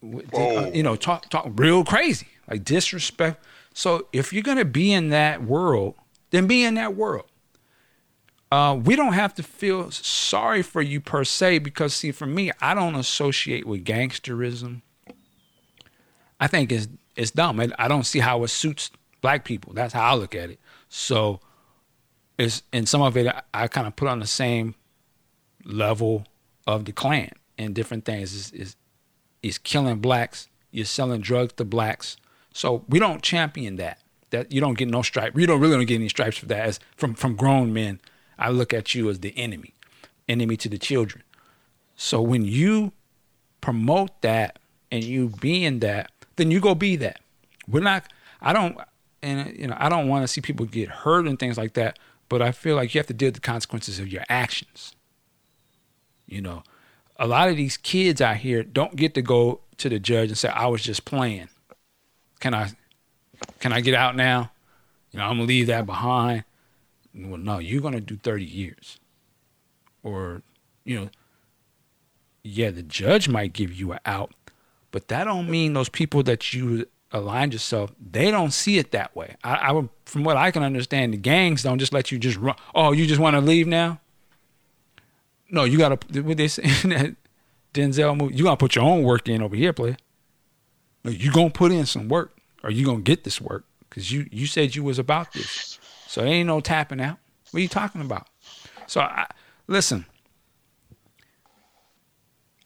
[0.00, 0.70] Whoa.
[0.72, 3.44] You know, talk talk real crazy, like disrespect.
[3.72, 5.94] So if you're gonna be in that world,
[6.30, 7.26] then be in that world.
[8.52, 12.52] Uh, we don't have to feel sorry for you per se because see, for me,
[12.60, 14.82] I don't associate with gangsterism.
[16.38, 17.58] I think it's it's dumb.
[17.60, 19.72] I, I don't see how it suits black people.
[19.72, 20.60] That's how I look at it.
[20.88, 21.40] So
[22.38, 24.74] it's and some of it I, I kind of put on the same
[25.64, 26.26] level
[26.66, 28.34] of the Klan and different things.
[28.34, 28.76] Is is
[29.42, 30.48] is killing blacks.
[30.70, 32.16] You're selling drugs to blacks.
[32.52, 34.00] So we don't champion that.
[34.30, 35.36] That you don't get no stripe.
[35.36, 36.66] You don't really don't get any stripes for that.
[36.66, 38.00] As from from grown men,
[38.38, 39.74] I look at you as the enemy,
[40.28, 41.22] enemy to the children.
[41.96, 42.92] So when you
[43.60, 44.58] promote that
[44.90, 47.20] and you being that, then you go be that.
[47.68, 48.12] We're not.
[48.40, 48.76] I don't.
[49.22, 51.98] And you know, I don't want to see people get hurt and things like that.
[52.34, 54.96] But I feel like you have to deal with the consequences of your actions.
[56.26, 56.64] You know,
[57.16, 60.36] a lot of these kids out here don't get to go to the judge and
[60.36, 61.48] say, "I was just playing."
[62.40, 62.72] Can I,
[63.60, 64.50] can I get out now?
[65.12, 66.42] You know, I'm gonna leave that behind.
[67.14, 68.98] Well, no, you're gonna do 30 years,
[70.02, 70.42] or,
[70.84, 71.10] you know,
[72.42, 74.32] yeah, the judge might give you an out,
[74.90, 79.16] but that don't mean those people that you aligned yourself, they don't see it that
[79.16, 79.36] way.
[79.42, 82.36] I, I would, from what I can understand, the gangs don't just let you just
[82.36, 82.56] run.
[82.74, 84.00] Oh, you just want to leave now?
[85.48, 85.98] No, you gotta.
[86.20, 87.14] What they say in that
[87.72, 88.34] Denzel movie?
[88.34, 89.96] You gotta put your own work in over here, player.
[91.04, 94.26] No, you gonna put in some work, or you gonna get this work because you
[94.32, 95.78] you said you was about this.
[96.08, 97.18] So there ain't no tapping out.
[97.50, 98.26] What are you talking about?
[98.86, 99.26] So I,
[99.68, 100.06] listen.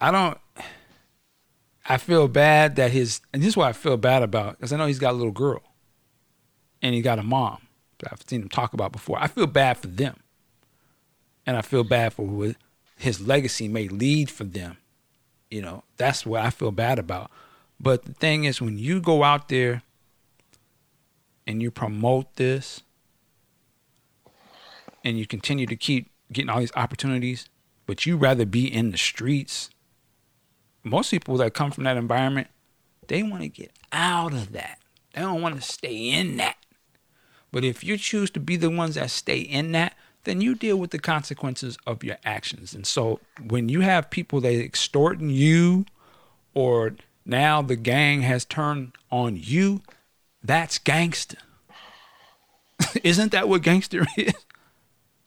[0.01, 0.37] I don't.
[1.89, 4.77] I feel bad that his, and this is what I feel bad about, because I
[4.77, 5.63] know he's got a little girl,
[6.83, 7.67] and he got a mom
[7.97, 9.17] that I've seen him talk about before.
[9.19, 10.17] I feel bad for them,
[11.47, 12.55] and I feel bad for what
[12.95, 14.77] his legacy may lead for them.
[15.49, 17.31] You know, that's what I feel bad about.
[17.79, 19.81] But the thing is, when you go out there
[21.47, 22.83] and you promote this,
[25.03, 27.49] and you continue to keep getting all these opportunities,
[27.87, 29.71] but you rather be in the streets
[30.83, 32.47] most people that come from that environment,
[33.07, 34.79] they want to get out of that.
[35.13, 36.57] They don't want to stay in that.
[37.51, 40.77] But if you choose to be the ones that stay in that, then you deal
[40.77, 42.73] with the consequences of your actions.
[42.73, 45.85] And so when you have people that extorting you
[46.53, 46.95] or
[47.25, 49.81] now the gang has turned on you,
[50.43, 51.37] that's gangster.
[53.03, 54.33] Isn't that what gangster is?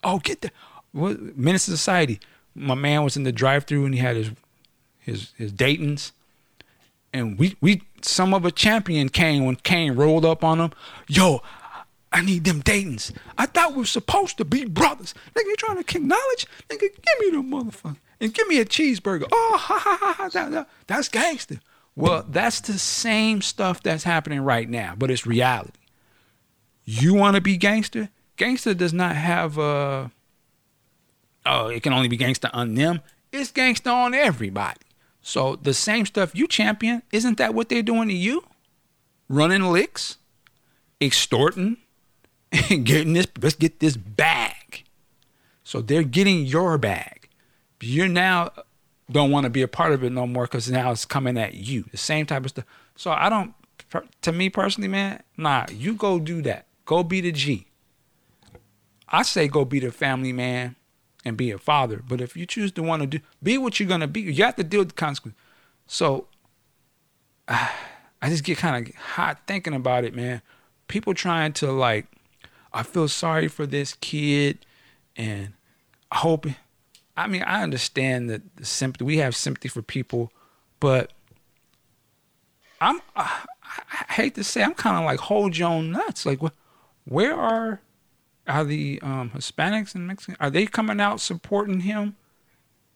[0.05, 0.51] Oh, get the
[0.93, 2.21] What Menace Society.
[2.55, 4.31] My man was in the drive through and he had his
[5.03, 6.13] his his Dayton's,
[7.13, 10.73] and we we some of a champion came when Caine rolled up on him.
[11.09, 11.43] Yo,
[12.13, 13.13] I need them Dayton's.
[13.39, 15.15] I thought we were supposed to be brothers.
[15.35, 16.47] Nigga, you trying to acknowledge?
[16.69, 19.27] Nigga, give me the motherfucker and give me a cheeseburger.
[19.31, 20.29] Oh, ha ha ha ha.
[20.29, 21.61] That, that, that's gangster.
[21.95, 25.79] Well, that's the same stuff that's happening right now, but it's reality.
[26.85, 28.09] You want to be gangster?
[28.37, 30.11] Gangster does not have a
[31.45, 33.01] oh, it can only be gangster on them.
[33.31, 34.81] It's gangster on everybody.
[35.23, 38.45] So the same stuff you champion, isn't that what they're doing to you?
[39.29, 40.19] Running licks,
[41.01, 41.77] extorting,
[42.53, 43.29] and getting this.
[43.41, 44.85] Let's get this bag.
[45.65, 47.29] So they're getting your bag.
[47.81, 48.51] You now
[49.11, 51.55] don't want to be a part of it no more because now it's coming at
[51.55, 51.85] you.
[51.91, 52.65] The same type of stuff.
[52.97, 53.55] So I don't.
[54.23, 55.67] To me personally, man, nah.
[55.71, 56.67] You go do that.
[56.85, 57.67] Go be the G.
[59.09, 60.77] I say go be the family man
[61.25, 62.03] and be a father.
[62.07, 64.21] But if you choose to want to do, be what you're gonna be.
[64.21, 65.41] You have to deal with the consequences.
[65.87, 66.27] So
[67.49, 67.69] uh,
[68.23, 70.43] I just get kind of hot thinking about it, man.
[70.87, 72.07] People trying to like,
[72.73, 74.65] I feel sorry for this kid,
[75.17, 75.55] and
[76.11, 76.47] I hope.
[77.17, 79.05] I mean, I understand that the sympathy.
[79.05, 80.33] We have sympathy for people,
[80.81, 81.13] but
[82.81, 83.01] I'm.
[83.17, 83.45] I,
[84.09, 86.27] I hate to say, I'm kind of like hold your own nuts.
[86.27, 86.41] Like,
[87.05, 87.81] where are
[88.47, 92.17] are the um, Hispanics and Mexicans are they coming out supporting him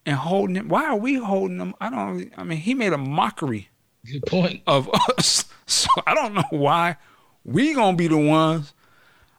[0.04, 0.68] and holding him?
[0.68, 1.74] Why are we holding him?
[1.80, 2.32] I don't.
[2.36, 3.68] I mean, he made a mockery.
[4.10, 5.44] Good point of us.
[5.66, 6.96] So I don't know why
[7.44, 8.72] we gonna be the ones.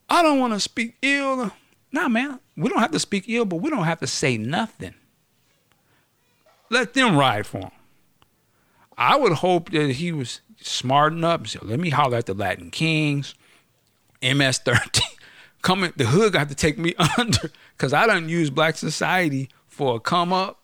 [0.10, 1.52] I don't want to speak ill.
[1.92, 4.94] Nah, man, we don't have to speak ill, but we don't have to say nothing.
[6.70, 7.72] Let them ride for him.
[8.98, 11.48] I would hope that he was smart enough.
[11.48, 13.36] So let me holler at the Latin Kings,
[14.22, 15.02] MS-13
[15.68, 19.98] coming the hood got to take me under because I don't use black society for
[19.98, 20.61] a come up,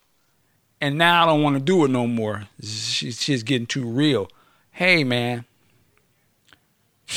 [0.80, 2.48] and now I don't want to do it no more.
[2.62, 4.30] She's, she's getting too real.
[4.72, 5.44] Hey man,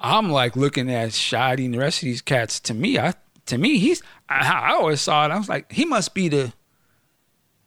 [0.00, 2.58] I'm like looking at Shotti and the rest of these cats.
[2.60, 3.14] To me, I
[3.46, 5.30] to me he's I, I always saw it.
[5.30, 6.52] I was like, he must be the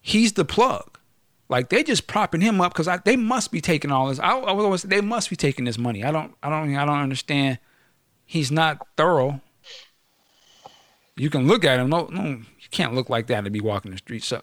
[0.02, 1.00] he's the plug.
[1.48, 4.20] Like they just propping him up because they must be taking all this.
[4.20, 6.04] I, I was always they must be taking this money.
[6.04, 7.60] I don't I don't I don't understand
[8.26, 9.42] he's not thorough.
[11.16, 11.90] You can look at him.
[11.90, 14.24] No, no, you can't look like that to be walking the street.
[14.24, 14.42] So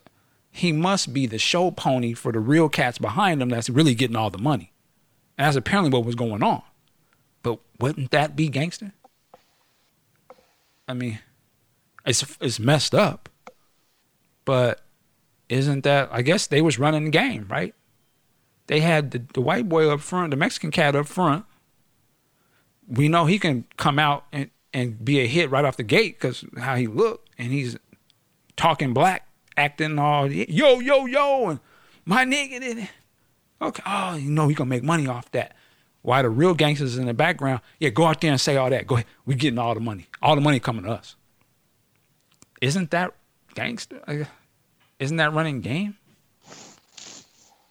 [0.51, 4.17] he must be the show pony for the real cats behind him that's really getting
[4.17, 4.73] all the money.
[5.39, 6.63] And that's apparently what was going on.
[7.43, 8.93] But wouldn't that be gangster?
[10.87, 11.21] I mean,
[12.05, 13.29] it's it's messed up.
[14.45, 14.81] But
[15.49, 17.75] isn't that I guess they was running the game, right?
[18.67, 21.45] They had the, the white boy up front, the Mexican cat up front,
[22.91, 26.19] we know he can come out and, and be a hit right off the gate
[26.19, 27.77] because how he looked and he's
[28.57, 29.27] talking black,
[29.57, 31.61] acting all yo yo yo and
[32.05, 32.91] my nigga did it.
[33.63, 35.55] Okay, oh, you know he gonna make money off that.
[36.03, 37.61] Why the real gangsters in the background?
[37.79, 38.87] Yeah, go out there and say all that.
[38.87, 40.07] Go ahead, we getting all the money.
[40.23, 41.15] All the money coming to us.
[42.61, 43.15] Isn't that
[43.55, 44.27] gangster?
[44.99, 45.97] Isn't that running game?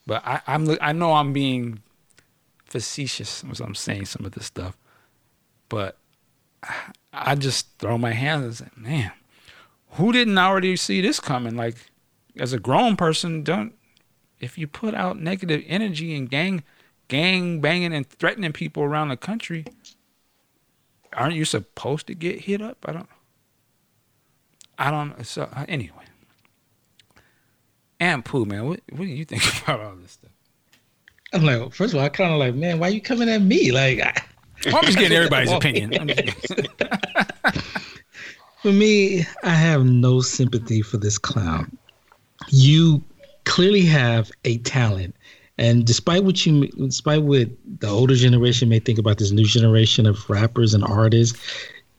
[0.06, 1.82] But I, I'm I know I'm being
[2.66, 4.78] facetious as I'm saying some of this stuff.
[5.70, 5.98] But
[7.14, 9.12] I just throw my hands and say, man,
[9.92, 11.56] who didn't already see this coming?
[11.56, 11.78] Like,
[12.38, 13.74] as a grown person, don't
[14.40, 16.64] if you put out negative energy and gang
[17.08, 19.66] gang banging and threatening people around the country,
[21.14, 22.78] aren't you supposed to get hit up?
[22.86, 23.10] I don't.
[24.78, 25.26] I don't.
[25.26, 26.06] So uh, anyway,
[28.00, 30.32] and Pooh, man, what what do you think about all this stuff?
[31.32, 33.72] I'm like, first of all, I kind of like, man, why you coming at me?
[33.72, 34.20] Like, I,
[34.66, 35.92] I'm just getting everybody's opinion.
[38.62, 41.78] for me, I have no sympathy for this clown.
[42.50, 43.04] You
[43.46, 45.16] clearly have a talent.
[45.58, 47.50] And despite what you, despite what
[47.80, 51.38] the older generation may think about this new generation of rappers and artists,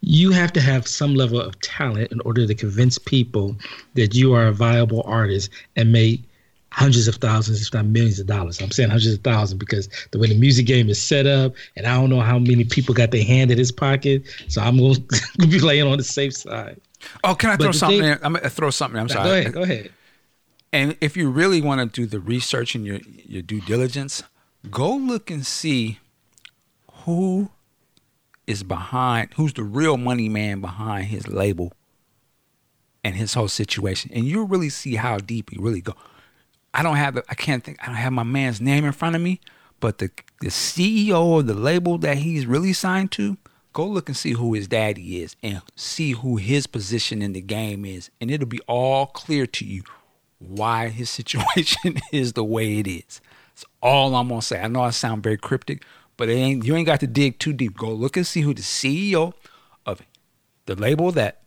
[0.01, 3.57] you have to have some level of talent in order to convince people
[3.95, 6.23] that you are a viable artist and may
[6.73, 8.61] hundreds of thousands, if not millions of dollars.
[8.61, 11.87] I'm saying hundreds of thousands because the way the music game is set up, and
[11.87, 14.23] I don't know how many people got their hand in his pocket.
[14.49, 14.95] So I'm going
[15.41, 16.81] to be laying on the safe side.
[17.25, 18.01] Oh, can I throw something?
[18.01, 18.19] Thing, in?
[18.23, 19.01] I'm gonna throw something.
[19.01, 19.25] I'm sorry.
[19.25, 19.53] Go ahead.
[19.53, 19.91] Go ahead.
[20.73, 24.23] And if you really want to do the research and your your due diligence,
[24.71, 25.99] go look and see
[27.05, 27.51] who
[28.47, 31.73] is behind, who's the real money man behind his label
[33.03, 35.95] and his whole situation, and you'll really see how deep he really go.
[36.73, 39.17] I don't have the, I can't think I don't have my man's name in front
[39.17, 39.41] of me,
[39.81, 40.11] but the
[40.41, 43.37] the CEO of the label that he's really signed to,
[43.73, 47.41] go look and see who his daddy is and see who his position in the
[47.41, 49.83] game is, and it'll be all clear to you
[50.39, 53.21] why his situation is the way it is.
[53.51, 54.61] That's all I'm gonna say.
[54.61, 55.85] I know I sound very cryptic,
[56.17, 57.77] but it ain't you ain't got to dig too deep.
[57.77, 59.33] Go look and see who the CEO
[59.85, 60.03] of
[60.67, 61.43] the label that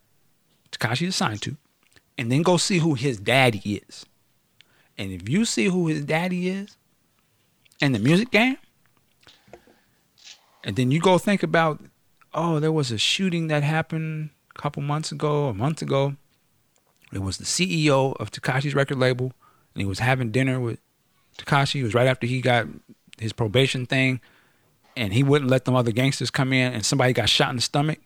[0.71, 1.55] Tekashi is signed to,
[2.17, 4.05] and then go see who his daddy is.
[4.97, 6.77] And if you see who his daddy is
[7.79, 8.57] in the music game,
[10.63, 11.81] and then you go think about,
[12.33, 16.15] oh, there was a shooting that happened a couple months ago, a month ago.
[17.11, 19.33] It was the CEO of Tekashi's record label,
[19.73, 20.79] and he was having dinner with
[21.37, 21.81] Tekashi.
[21.81, 22.67] It was right after he got
[23.19, 24.21] his probation thing,
[24.95, 27.61] and he wouldn't let them other gangsters come in, and somebody got shot in the
[27.61, 27.99] stomach,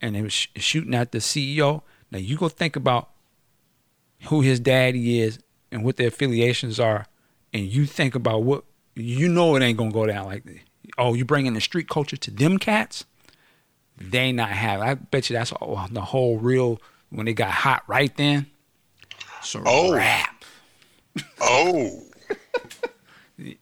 [0.00, 1.82] and they was sh- shooting at the CEO.
[2.10, 3.10] Now you go think about
[4.24, 5.38] who his daddy is
[5.72, 7.06] and what their affiliations are,
[7.52, 8.64] and you think about what
[8.94, 10.44] you know it ain't gonna go down like.
[10.98, 13.04] Oh, you bringing the street culture to them cats?
[13.96, 14.80] They not have.
[14.80, 16.80] I bet you that's all, the whole real
[17.10, 18.46] when they got hot right then.
[19.42, 19.92] So Oh.
[19.94, 20.44] rap.
[21.40, 22.02] Oh,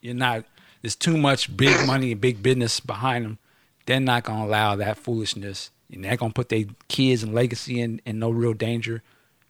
[0.00, 0.44] You're not.
[0.82, 3.38] There's too much big money and big business behind them.
[3.86, 5.70] They're not gonna allow that foolishness.
[5.92, 9.02] And they're gonna put their kids and legacy in, in no real danger.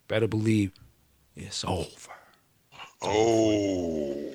[0.07, 0.71] Better believe
[1.35, 1.87] it's over.
[3.01, 4.31] Oh.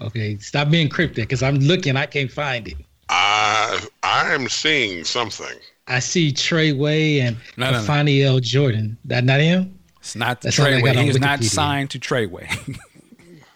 [0.00, 2.76] Okay, stop being cryptic because I'm looking, I can't find it.
[3.10, 5.58] I I am seeing something.
[5.88, 7.84] I see Trey Way and No, no, no.
[7.84, 8.38] Afani L.
[8.38, 8.96] Jordan.
[9.04, 9.78] That not him?
[9.98, 10.84] It's not the That's all I Treyway.
[10.94, 12.78] got He is not signed to Treyway.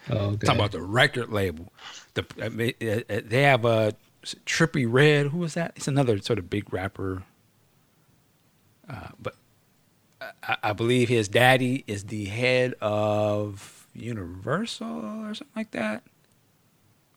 [0.07, 0.45] Oh, okay.
[0.45, 1.73] Talking about the record label.
[2.13, 3.95] The I mean, uh, uh, they have a
[4.45, 5.27] Trippie Redd.
[5.27, 5.73] Who was that?
[5.75, 7.23] It's another sort of big rapper.
[8.87, 9.35] Uh, but
[10.43, 16.03] I, I believe his daddy is the head of Universal or something like that.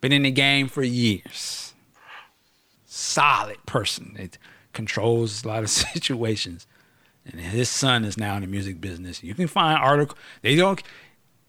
[0.00, 1.74] Been in the game for years.
[2.86, 4.16] Solid person.
[4.18, 4.38] It
[4.72, 6.66] controls a lot of situations.
[7.26, 9.22] And his son is now in the music business.
[9.22, 10.16] You can find article.
[10.42, 10.82] They don't.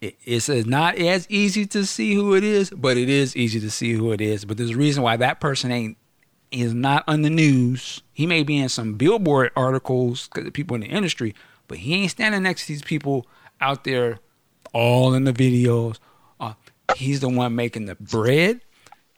[0.01, 3.93] It's not as easy to see who it is, but it is easy to see
[3.93, 4.45] who it is.
[4.45, 5.97] But there's a reason why that person ain't
[6.51, 8.01] is not on the news.
[8.13, 11.35] He may be in some billboard articles because people in the industry,
[11.67, 13.27] but he ain't standing next to these people
[13.61, 14.19] out there,
[14.73, 15.99] all in the videos.
[16.39, 16.53] Uh,
[16.95, 18.61] he's the one making the bread,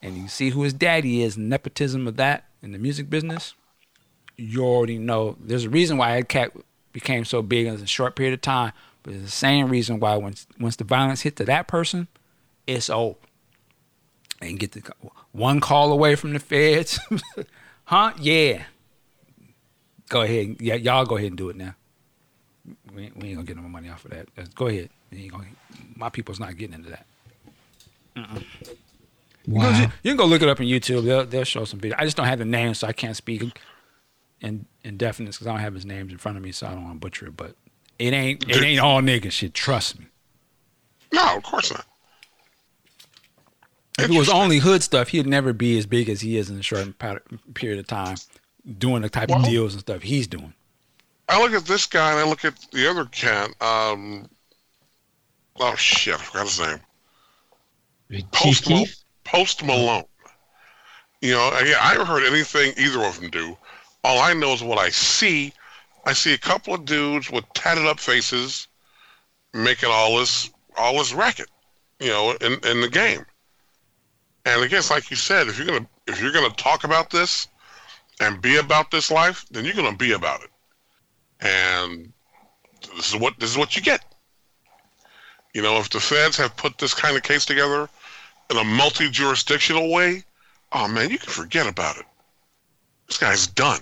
[0.02, 1.38] and you see who his daddy is.
[1.38, 3.53] Nepotism of that in the music business
[4.41, 6.52] you already know there's a reason why that cat
[6.91, 8.73] became so big in a short period of time,
[9.03, 12.07] but it's the same reason why once once the violence hit to that person,
[12.65, 13.18] it's over.
[14.41, 14.82] And get the
[15.32, 16.99] one call away from the feds,
[17.86, 18.14] huh?
[18.19, 18.64] Yeah.
[20.10, 21.76] Go ahead, yeah, y'all go ahead and do it now.
[22.94, 24.56] We we ain't gonna get no money off of that.
[24.56, 24.90] Go ahead.
[25.11, 25.45] We ain't gonna,
[25.95, 27.05] my people's not getting into that.
[28.15, 28.23] You,
[29.47, 29.71] wow.
[29.71, 31.03] can, you can go look it up on YouTube.
[31.03, 31.97] They'll they'll show some video.
[31.99, 33.59] I just don't have the name, so I can't speak
[34.41, 36.71] in in definiteness because I don't have his names in front of me, so I
[36.71, 37.38] don't want to butcher it.
[37.38, 37.55] But
[37.97, 39.53] it ain't it ain't all nigga shit.
[39.53, 40.07] Trust me.
[41.13, 41.85] No, of course not.
[43.99, 46.57] If it was only hood stuff, he'd never be as big as he is in
[46.57, 47.19] a short pa-
[47.53, 48.17] period of time,
[48.77, 50.53] doing the type of deals and stuff he's doing.
[51.29, 53.49] I look at this guy and I look at the other cat.
[53.61, 54.29] Um,
[55.61, 56.79] oh shit, I forgot his name.
[58.11, 58.85] Chief Post, Mal-?
[59.23, 60.03] Post Malone.
[61.21, 63.57] You know, again, I haven't heard anything either of them do.
[64.03, 65.53] All I know is what I see.
[66.05, 68.67] I see a couple of dudes with tatted up faces
[69.53, 71.49] making all this all this racket,
[71.99, 73.25] you know, in, in the game.
[74.45, 77.47] And again, it's like you said, if you're gonna if you're gonna talk about this
[78.19, 80.49] and be about this life, then you're gonna be about it.
[81.41, 82.11] And
[82.95, 84.03] this is what this is what you get.
[85.53, 87.90] You know, if the feds have put this kind of case together
[88.49, 90.23] in a multi-jurisdictional way,
[90.72, 92.06] oh man, you can forget about it.
[93.07, 93.82] This guy's done.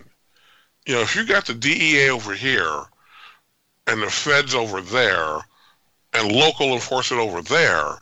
[0.85, 2.83] You know, if you got the DEA over here
[3.85, 5.37] and the feds over there
[6.13, 7.99] and local enforcement over there,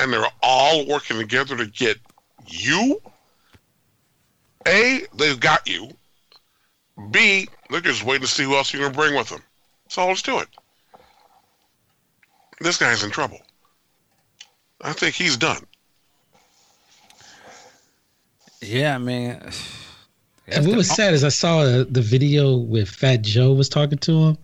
[0.00, 1.98] and they're all working together to get
[2.46, 3.00] you,
[4.66, 5.90] A, they've got you.
[7.10, 9.42] B, they're just waiting to see who else you're going to bring with them.
[9.88, 10.48] So let's do it.
[12.60, 13.40] This guy's in trouble.
[14.80, 15.62] I think he's done.
[18.62, 19.40] Yeah, I mean,
[20.48, 23.98] And what was sad is I saw the, the video where Fat Joe was talking
[23.98, 24.38] to him,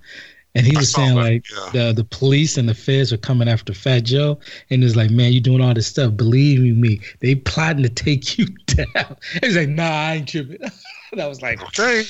[0.54, 1.70] and he was saying that, like yeah.
[1.72, 4.38] the the police and the feds are coming after Fat Joe,
[4.70, 6.16] and it's like, man, you're doing all this stuff.
[6.16, 9.16] Believe me, they plotting to take you down.
[9.34, 10.58] And he's like, nah, I ain't tripping.
[11.12, 12.02] and I was like, Okay.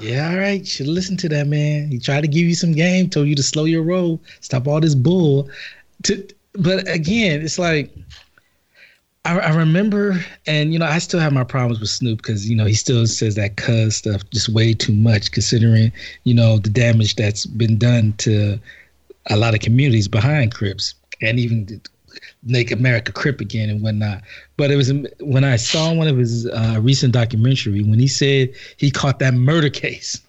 [0.00, 1.88] Yeah, all right, should listen to that man.
[1.90, 4.80] He tried to give you some game, told you to slow your roll, stop all
[4.80, 5.48] this bull.
[6.04, 7.90] To, but again, it's like
[9.26, 12.56] I, I remember, and you know, I still have my problems with Snoop because you
[12.56, 15.92] know he still says that cuz stuff just way too much, considering
[16.24, 18.58] you know the damage that's been done to
[19.28, 21.80] a lot of communities behind Crips, and even
[22.46, 24.22] make America Crip again and whatnot.
[24.56, 28.54] But it was when I saw one of his uh, recent documentary when he said
[28.76, 30.20] he caught that murder case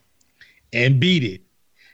[0.74, 1.42] and beat it.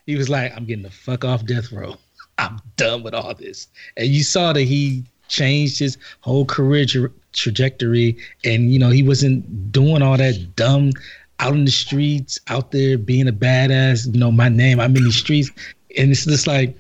[0.06, 1.98] He was like, "I'm getting the fuck off death row.
[2.38, 3.68] I'm done with all this."
[3.98, 9.04] And you saw that he changed his whole career tra- trajectory, and you know he
[9.04, 10.92] wasn't doing all that dumb
[11.40, 14.12] out in the streets, out there being a badass.
[14.14, 15.52] You know, my name, I'm in the streets.
[15.98, 16.78] And it's just like,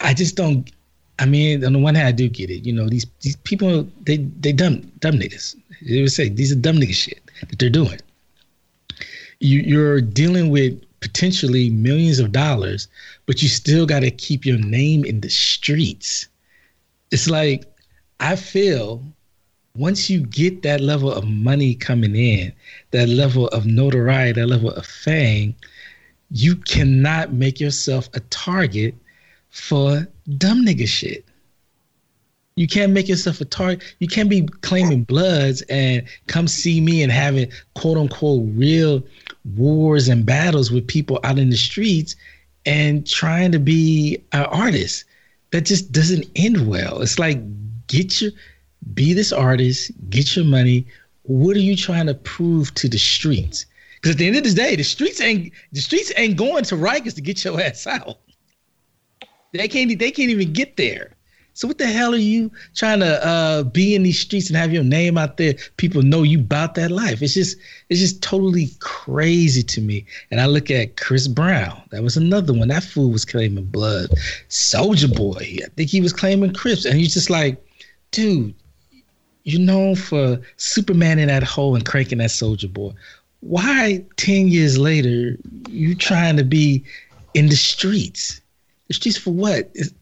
[0.00, 0.70] I just don't.
[1.18, 2.64] I mean, on the one hand, I do get it.
[2.64, 5.56] You know, these these people, they they dumb dumb niggas.
[5.86, 7.98] They would say these are dumb nigga shit that they're doing.
[9.40, 12.88] You you're dealing with potentially millions of dollars,
[13.26, 16.28] but you still got to keep your name in the streets.
[17.10, 17.64] It's like
[18.20, 19.02] I feel
[19.76, 22.52] once you get that level of money coming in,
[22.90, 25.54] that level of notoriety, that level of fame,
[26.30, 28.94] you cannot make yourself a target
[29.50, 30.06] for
[30.36, 31.24] dumb nigga shit.
[32.56, 33.84] You can't make yourself a target.
[34.00, 39.02] You can't be claiming bloods and come see me and having quote unquote real
[39.56, 42.16] wars and battles with people out in the streets
[42.66, 45.04] and trying to be an artist.
[45.52, 47.00] That just doesn't end well.
[47.00, 47.40] It's like
[47.86, 48.32] get your
[48.94, 50.84] be this artist, get your money.
[51.22, 53.66] What are you trying to prove to the streets?
[53.96, 56.74] Because at the end of the day, the streets ain't the streets ain't going to
[56.74, 58.18] Rikers to get your ass out.
[59.52, 61.12] They can't they can't even get there.
[61.58, 64.72] So what the hell are you trying to uh, be in these streets and have
[64.72, 65.54] your name out there?
[65.76, 67.20] People know you about that life.
[67.20, 67.56] It's just
[67.88, 70.06] it's just totally crazy to me.
[70.30, 71.82] And I look at Chris Brown.
[71.90, 72.68] That was another one.
[72.68, 74.10] That fool was claiming blood.
[74.48, 75.56] Soulja Boy.
[75.64, 76.84] I think he was claiming Crips.
[76.84, 77.60] And he's just like,
[78.12, 78.54] dude,
[79.42, 82.92] you're known for Superman in that hole and cranking that Soulja Boy.
[83.40, 85.36] Why ten years later
[85.68, 86.84] you trying to be
[87.34, 88.40] in the streets?
[88.88, 89.70] The streets for what?
[89.74, 89.92] It's,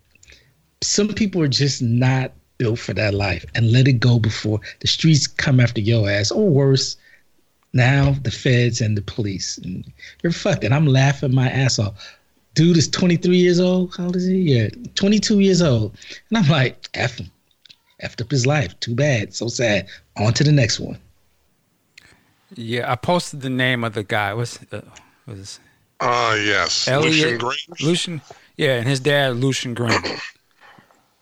[0.82, 4.86] some people are just not built for that life and let it go before the
[4.86, 6.96] streets come after your ass or worse
[7.72, 9.58] now the feds and the police.
[9.58, 9.84] And
[10.22, 12.16] you're fucked and i'm laughing my ass off.
[12.54, 13.94] Dude is 23 years old?
[13.96, 14.36] How old is he?
[14.36, 15.96] Yeah 22 years old.
[16.30, 17.30] And i'm like f him.
[18.02, 18.78] Effed up his life.
[18.80, 19.34] Too bad.
[19.34, 19.88] So sad.
[20.18, 20.98] On to the next one.
[22.54, 24.32] Yeah i posted the name of the guy.
[24.32, 24.80] What's uh,
[25.26, 25.60] was
[26.00, 26.88] uh yes.
[26.88, 27.82] Elliot, lucian Grainge?
[27.82, 28.22] lucian
[28.56, 30.20] yeah and his dad lucian Grainge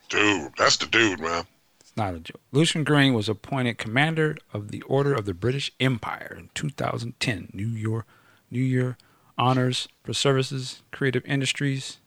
[0.09, 1.45] Dude, that's the dude, man.
[1.79, 2.41] It's not a joke.
[2.51, 7.49] Lucian Grainge was appointed commander of the Order of the British Empire in 2010.
[7.53, 8.05] New York,
[8.51, 8.97] New Year
[9.37, 11.97] honors for services, creative industries.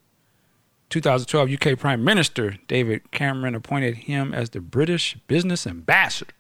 [0.91, 6.33] 2012, UK Prime Minister David Cameron appointed him as the British business ambassador.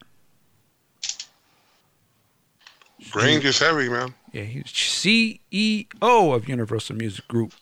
[3.10, 4.14] Grainge is heavy, man.
[4.32, 7.52] Yeah, he's CEO of Universal Music Group.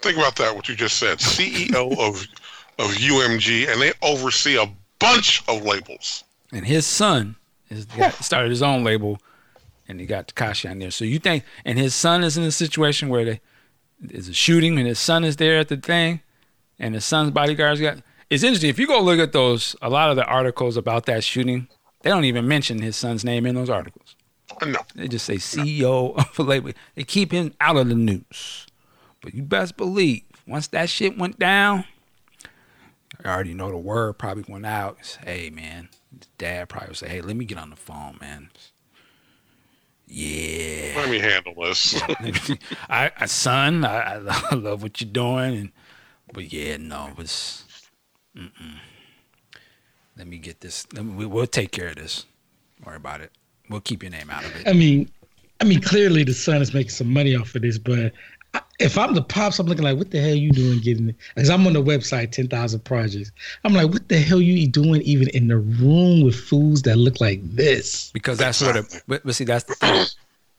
[0.00, 0.54] Think about that.
[0.54, 1.18] What you just said.
[1.18, 2.26] CEO of
[2.78, 6.24] of UMG, and they oversee a bunch of labels.
[6.52, 7.36] And his son
[7.68, 7.86] is
[8.20, 9.18] started his own label,
[9.88, 10.90] and he got Tekashi on there.
[10.90, 13.40] So you think, and his son is in a situation where they
[14.10, 16.20] is a shooting, and his son is there at the thing,
[16.78, 17.98] and his son's bodyguards got.
[18.30, 19.74] It's interesting if you go look at those.
[19.82, 21.66] A lot of the articles about that shooting,
[22.02, 24.14] they don't even mention his son's name in those articles.
[24.64, 26.72] No, they just say CEO of a label.
[26.94, 28.67] They keep him out of the news.
[29.20, 31.84] But you best believe once that shit went down,
[33.24, 35.18] I already know the word probably went out.
[35.24, 35.88] Hey man,
[36.38, 38.50] dad probably would say, "Hey, let me get on the phone, man."
[40.10, 40.94] Yeah.
[40.96, 42.00] Let me handle this.
[42.88, 45.72] I, I, son, I, I, love what you're doing, and
[46.32, 47.64] but yeah, no, it was.
[48.36, 48.78] Mm-mm.
[50.16, 50.90] Let me get this.
[50.92, 52.24] Me, we'll take care of this.
[52.78, 53.32] Don't worry about it.
[53.68, 54.66] We'll keep your name out of it.
[54.66, 55.10] I mean,
[55.60, 58.12] I mean, clearly the son is making some money off of this, but
[58.78, 61.14] if I'm the pops, I'm looking like, what the hell you doing getting?
[61.34, 63.32] Because I'm on the website, ten thousand projects.
[63.64, 67.20] I'm like, what the hell you doing even in the room with fools that look
[67.20, 68.10] like this?
[68.12, 68.76] Because that's what.
[68.76, 70.06] It, but, but see, that's the thing.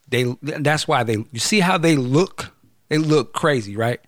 [0.09, 0.35] They.
[0.41, 1.23] That's why they.
[1.31, 2.53] You see how they look?
[2.89, 4.01] They look crazy, right?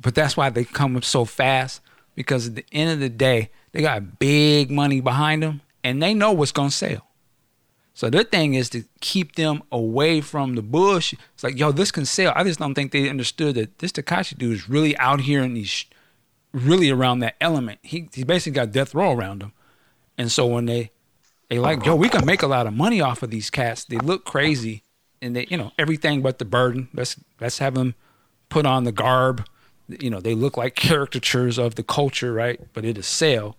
[0.00, 1.80] But that's why they come up so fast.
[2.14, 6.14] Because at the end of the day, they got big money behind them, and they
[6.14, 7.05] know what's gonna sell.
[7.96, 11.14] So their thing is to keep them away from the bush.
[11.32, 12.30] It's like, yo, this can sell.
[12.36, 15.56] I just don't think they understood that this Tekashi dude is really out here and
[15.56, 15.86] he's
[16.52, 17.78] really around that element.
[17.82, 19.52] He he basically got death row around him.
[20.18, 20.90] And so when they
[21.48, 23.84] they like, yo, we can make a lot of money off of these cats.
[23.84, 24.82] They look crazy
[25.22, 26.90] and they, you know, everything but the burden.
[26.92, 27.94] Let's let's have them
[28.50, 29.46] put on the garb.
[29.88, 32.60] You know, they look like caricatures of the culture, right?
[32.74, 33.56] But it is sale.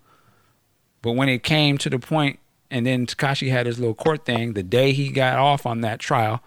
[1.01, 2.37] But when it came to the point
[2.69, 4.53] and then Tekashi had his little court thing.
[4.53, 6.43] The day he got off on that trial,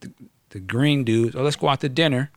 [0.00, 0.12] the,
[0.50, 2.30] the Grainge dude, oh, let's go out to dinner.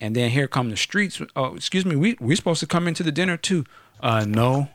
[0.00, 1.20] And then here come the streets.
[1.36, 3.64] Oh, excuse me, we we supposed to come into the dinner too.
[4.00, 4.70] Uh, no,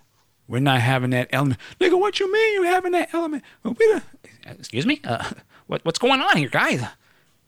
[0.47, 1.59] we're not having that element.
[1.79, 3.43] Nigga, what you mean you having that element?
[3.63, 4.01] Well, we
[4.45, 5.31] excuse me, uh,
[5.65, 6.83] what what's going on here, guys?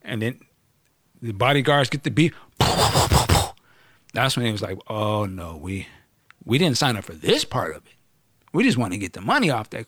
[0.02, 0.40] And then
[1.22, 2.34] the bodyguards get the beat.
[4.14, 5.88] That's when he was like, oh no, we
[6.44, 7.94] we didn't sign up for this part of it.
[8.58, 9.86] We just want to get the money off that.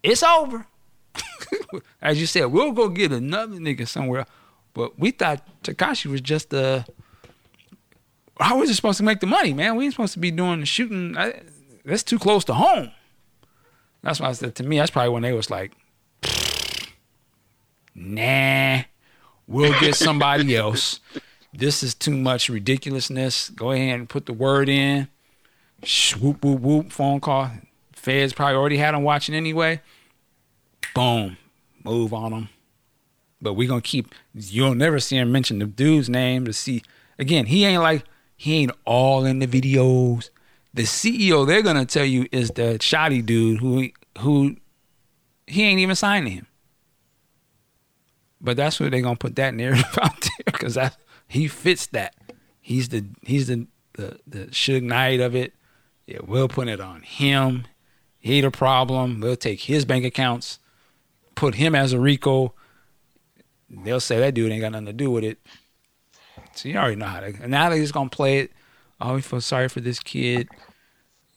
[0.00, 0.64] it's over.
[2.00, 4.26] As you said, we'll go get another nigga somewhere.
[4.74, 6.84] But we thought Tekashi was just a.
[8.38, 9.74] How was it supposed to make the money, man?
[9.74, 11.16] We ain't supposed to be doing the shooting.
[11.18, 11.42] I,
[11.84, 12.92] that's too close to home.
[14.04, 15.72] That's why I said to me, that's probably when they was like,
[17.96, 18.82] nah,
[19.48, 21.00] we'll get somebody else.
[21.52, 23.50] This is too much ridiculousness.
[23.50, 25.08] Go ahead and put the word in.
[26.20, 27.50] Whoop, whoop, whoop, phone call.
[27.92, 29.80] Feds probably already had them watching anyway.
[30.94, 31.36] Boom,
[31.84, 32.48] move on them.
[33.40, 34.14] But we gonna keep.
[34.34, 36.82] You'll never see him mention the dude's name to see.
[37.18, 38.04] Again, he ain't like
[38.36, 40.30] he ain't all in the videos.
[40.74, 43.88] The CEO they're gonna tell you is the Shotti dude who
[44.20, 44.56] who
[45.46, 46.46] he ain't even signed him.
[48.40, 50.96] But that's where they're gonna put that narrative out there because that
[51.26, 52.14] he fits that.
[52.60, 55.52] He's the he's the the the Suge Knight of it.
[56.06, 57.66] Yeah, we'll put it on him.
[58.18, 59.20] He the problem.
[59.20, 60.58] We'll take his bank accounts,
[61.34, 62.54] put him as a RICO.
[63.68, 65.38] They'll say that dude ain't got nothing to do with it.
[66.54, 67.26] So you already know how to.
[67.26, 68.52] And now they're just gonna play it.
[69.00, 70.48] Oh, we feel sorry for this kid.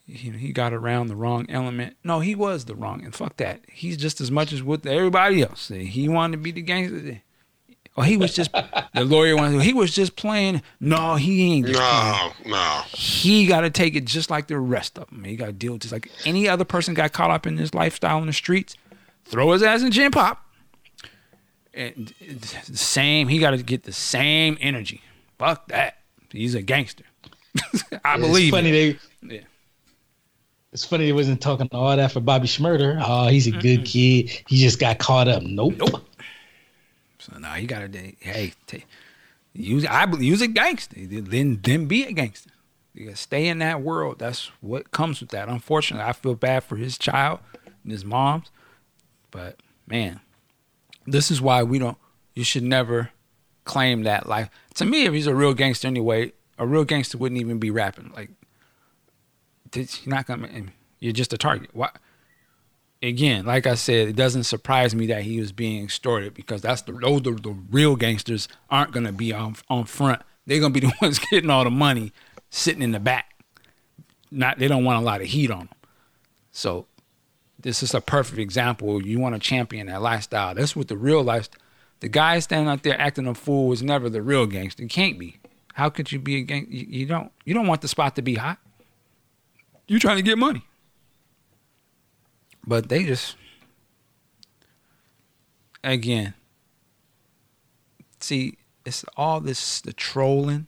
[0.06, 1.98] He, he got around the wrong element.
[2.04, 3.04] No, he was the wrong.
[3.04, 3.62] And fuck that.
[3.68, 5.70] He's just as much as with everybody else.
[5.70, 7.22] He wanted to be the gangster.
[7.98, 9.62] Oh, he was just the lawyer wanted.
[9.62, 10.62] He was just playing.
[10.82, 11.68] No, he ain't.
[11.68, 12.52] Just No, playing.
[12.52, 12.82] no.
[12.90, 15.24] He got to take it just like the rest of them.
[15.24, 17.74] He got to deal with just like any other person got caught up in this
[17.74, 18.76] lifestyle in the streets.
[19.24, 20.46] Throw his ass in gen pop.
[21.74, 23.28] And the same.
[23.30, 25.02] He got to get the same energy.
[25.40, 25.98] Fuck that.
[26.32, 27.06] He's a gangster.
[28.04, 28.54] I believe.
[28.54, 29.00] It's funny it.
[29.24, 29.36] they.
[29.36, 29.42] Yeah.
[30.74, 33.02] It's funny they wasn't talking all that for Bobby Shmurda.
[33.06, 34.30] Oh, he's a good kid.
[34.48, 35.44] He just got caught up.
[35.44, 35.76] Nope.
[35.78, 36.06] Nope.
[37.26, 37.90] So now you gotta
[38.20, 38.86] hey t-
[39.54, 40.96] use I use a gangster.
[40.98, 42.52] Then then be a gangster.
[42.94, 44.20] You gotta stay in that world.
[44.20, 45.50] That's what comes with that.
[45.50, 47.40] Unfortunately, I feel bad for his child
[47.84, 48.52] and his mom's.
[49.32, 50.22] But man,
[51.06, 51.98] this is why we don't
[52.36, 53.10] you should never
[53.64, 54.50] claim that life.
[54.76, 58.12] To me, if he's a real gangster anyway, a real gangster wouldn't even be rapping.
[58.16, 58.30] Like
[59.74, 60.48] you're not gonna
[61.00, 61.72] you're just a target.
[61.74, 61.90] Why
[63.02, 66.82] again, like I said, it doesn't surprise me that he was being extorted because that's
[66.84, 70.22] the those the, the real gangsters aren't gonna be on on front.
[70.46, 72.12] They're gonna be the ones getting all the money,
[72.50, 73.34] sitting in the back.
[74.32, 75.70] Not they don't want a lot of heat on them.
[76.52, 76.88] So
[77.60, 79.06] this is a perfect example.
[79.06, 80.56] You want to champion that lifestyle.
[80.56, 81.50] That's what the real life.
[82.02, 84.86] The guy standing out there acting a fool was never the real gangster.
[84.86, 85.38] Can't be.
[85.74, 86.68] How could you be a gang?
[86.70, 87.32] You, you don't.
[87.44, 88.60] You don't want the spot to be hot.
[89.88, 90.64] You're trying to get money.
[92.68, 93.36] But they just
[95.84, 96.34] again
[98.20, 100.68] see it's all this the trolling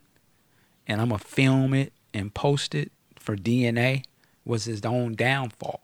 [0.86, 4.04] and I'm gonna film it and post it for DNA
[4.46, 5.82] was his own downfall.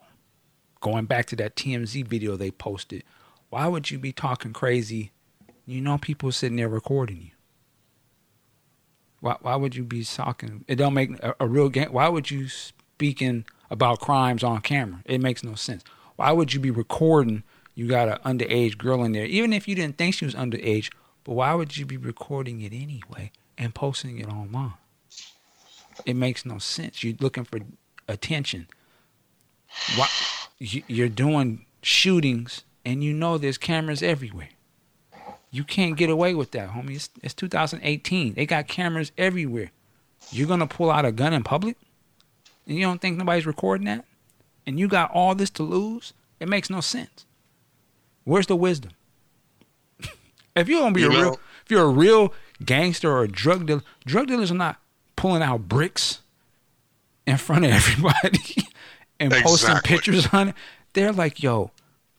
[0.82, 3.04] Going back to that TMZ video they posted,
[3.50, 5.12] why would you be talking crazy?
[5.66, 7.32] You know people sitting there recording you.
[9.20, 10.64] Why why would you be talking?
[10.68, 11.92] It don't make a, a real game.
[11.92, 15.02] Why would you speaking about crimes on camera?
[15.06, 15.84] It makes no sense.
[16.16, 17.44] Why would you be recording?
[17.76, 20.92] You got an underage girl in there, even if you didn't think she was underage.
[21.24, 24.74] But why would you be recording it anyway and posting it online?
[26.06, 27.04] It makes no sense.
[27.04, 27.60] You're looking for
[28.08, 28.68] attention.
[29.96, 30.08] Why
[30.60, 34.50] you- you're doing shootings and you know there's cameras everywhere.
[35.52, 36.96] You can't get away with that, homie.
[36.96, 38.34] It's, it's 2018.
[38.34, 39.72] They got cameras everywhere.
[40.32, 41.78] You're gonna pull out a gun in public,
[42.68, 44.06] and you don't think nobody's recording that,
[44.66, 46.14] and you got all this to lose.
[46.40, 47.26] It makes no sense.
[48.24, 48.92] Where's the wisdom?
[50.56, 52.34] if you're gonna be You a know- real, if you're a real
[52.64, 54.78] gangster or a drug dealer, drug dealers are not
[55.16, 56.20] pulling out bricks
[57.26, 58.68] in front of everybody
[59.20, 60.56] and posting pictures on it.
[60.94, 61.72] They're like, yo,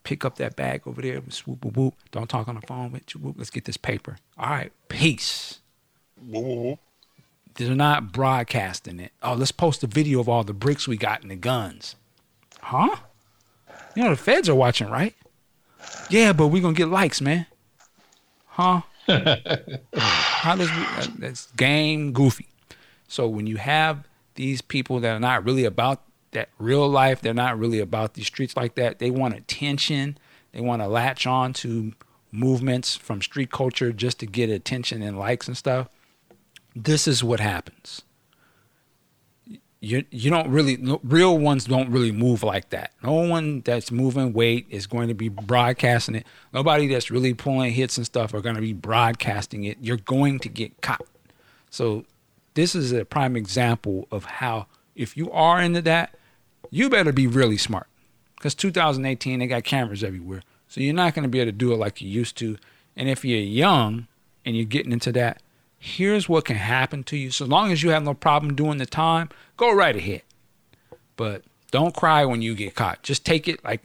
[0.02, 1.94] pick up that bag over there, swoop, whoop, whoop.
[2.10, 3.20] Don't talk on the phone with you.
[3.20, 3.36] Whoop.
[3.38, 4.16] Let's get this paper.
[4.38, 5.60] All right, peace.
[6.26, 6.78] Woo-woo.
[7.54, 9.12] They're not broadcasting it.
[9.22, 11.94] Oh, let's post a video of all the bricks we got and the guns.
[12.64, 12.96] Huh?
[13.94, 15.14] You know the feds are watching, right?
[16.08, 17.46] Yeah, but we're gonna get likes, man.
[18.46, 18.80] Huh?
[19.94, 22.48] How does we, that's game goofy.
[23.06, 27.34] So when you have these people that are not really about that real life, they're
[27.34, 28.98] not really about these streets like that.
[28.98, 30.16] They want attention.
[30.52, 31.92] They want to latch on to
[32.32, 35.88] movements from street culture just to get attention and likes and stuff.
[36.74, 38.02] This is what happens.
[39.84, 42.92] You you don't really real ones don't really move like that.
[43.02, 46.26] No one that's moving weight is going to be broadcasting it.
[46.52, 49.78] Nobody that's really pulling hits and stuff are going to be broadcasting it.
[49.80, 51.06] You're going to get caught.
[51.70, 52.04] So
[52.54, 56.14] this is a prime example of how if you are into that,
[56.70, 57.86] you better be really smart
[58.36, 61.72] because 2018 they got cameras everywhere, so you're not going to be able to do
[61.72, 62.56] it like you used to.
[62.96, 64.06] And if you're young
[64.44, 65.42] and you're getting into that,
[65.78, 67.30] here's what can happen to you.
[67.30, 70.22] So long as you have no problem doing the time, go right ahead.
[71.16, 73.02] But don't cry when you get caught.
[73.02, 73.82] Just take it like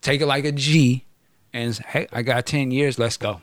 [0.00, 1.04] take it like a G,
[1.52, 2.98] and say, hey, I got 10 years.
[2.98, 3.40] Let's go.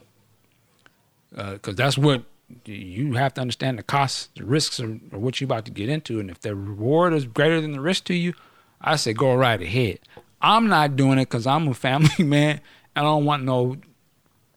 [1.35, 2.23] Uh, because that's what
[2.65, 5.89] you have to understand the costs, the risks are, are what you're about to get
[5.89, 6.19] into.
[6.19, 8.33] And if the reward is greater than the risk to you,
[8.81, 9.99] I say go right ahead.
[10.41, 12.61] I'm not doing it because I'm a family man.
[12.95, 13.77] I don't want no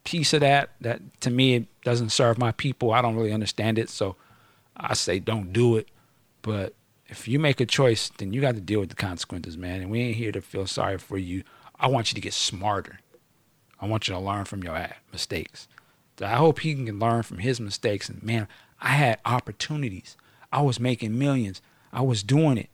[0.05, 0.71] piece of that.
[0.81, 2.93] That to me it doesn't serve my people.
[2.93, 3.91] I don't really understand it.
[3.91, 4.17] So
[4.77, 5.89] I say don't do it.
[6.41, 6.75] But
[7.13, 9.83] if you make a choice, then you got to deal with the consequences, man.
[9.83, 11.45] And we ain't here to feel sorry for you.
[11.79, 13.01] I want you to get smarter.
[13.79, 15.69] I want you to learn from your uh, mistakes.
[16.19, 18.09] So I hope he can learn from his mistakes.
[18.09, 18.49] And man,
[18.81, 20.17] I had opportunities.
[20.51, 21.61] I was making millions.
[21.93, 22.71] I was doing it.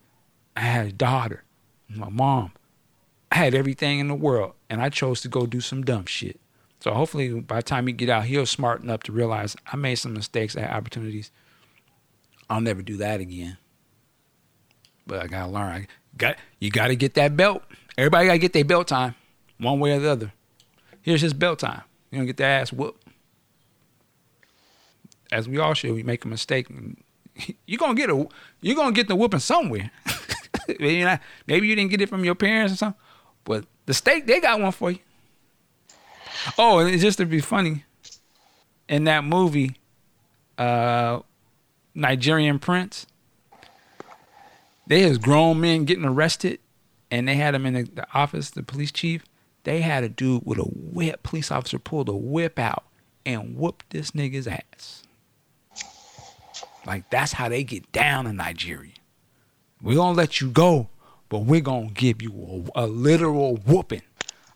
[0.56, 1.42] I had a daughter,
[1.88, 2.52] my mom.
[3.32, 6.40] I had everything in the world, and I chose to go do some dumb shit.
[6.80, 9.96] So hopefully, by the time he get out, he'll smart enough to realize I made
[9.96, 10.56] some mistakes.
[10.56, 11.32] I had opportunities.
[12.48, 13.58] I'll never do that again.
[15.08, 15.72] But I gotta learn.
[15.72, 16.70] I got you.
[16.70, 17.64] Got to get that belt.
[17.96, 19.16] Everybody gotta get their belt time,
[19.58, 20.32] one way or the other.
[21.02, 21.82] Here's his belt time.
[22.12, 23.08] You gonna get that ass whooped
[25.30, 26.68] as we all should, we make a mistake.
[27.66, 28.26] You're gonna get a
[28.60, 29.92] you're gonna get the whooping somewhere.
[30.68, 33.00] maybe you didn't get it from your parents or something,
[33.44, 34.98] but the state they got one for you.
[36.56, 37.84] Oh, and just to be funny,
[38.88, 39.76] in that movie,
[40.56, 41.20] uh,
[41.94, 43.06] Nigerian Prince,
[44.88, 46.58] they has grown men getting arrested,
[47.10, 49.24] and they had them in the, the office, the police chief.
[49.64, 52.84] They had a dude with a whip, police officer pulled a whip out
[53.26, 55.02] and whooped this nigga's ass.
[56.86, 58.94] Like that's how they get down in Nigeria.
[59.82, 60.88] We're gonna let you go,
[61.28, 64.02] but we're gonna give you a, a literal whooping.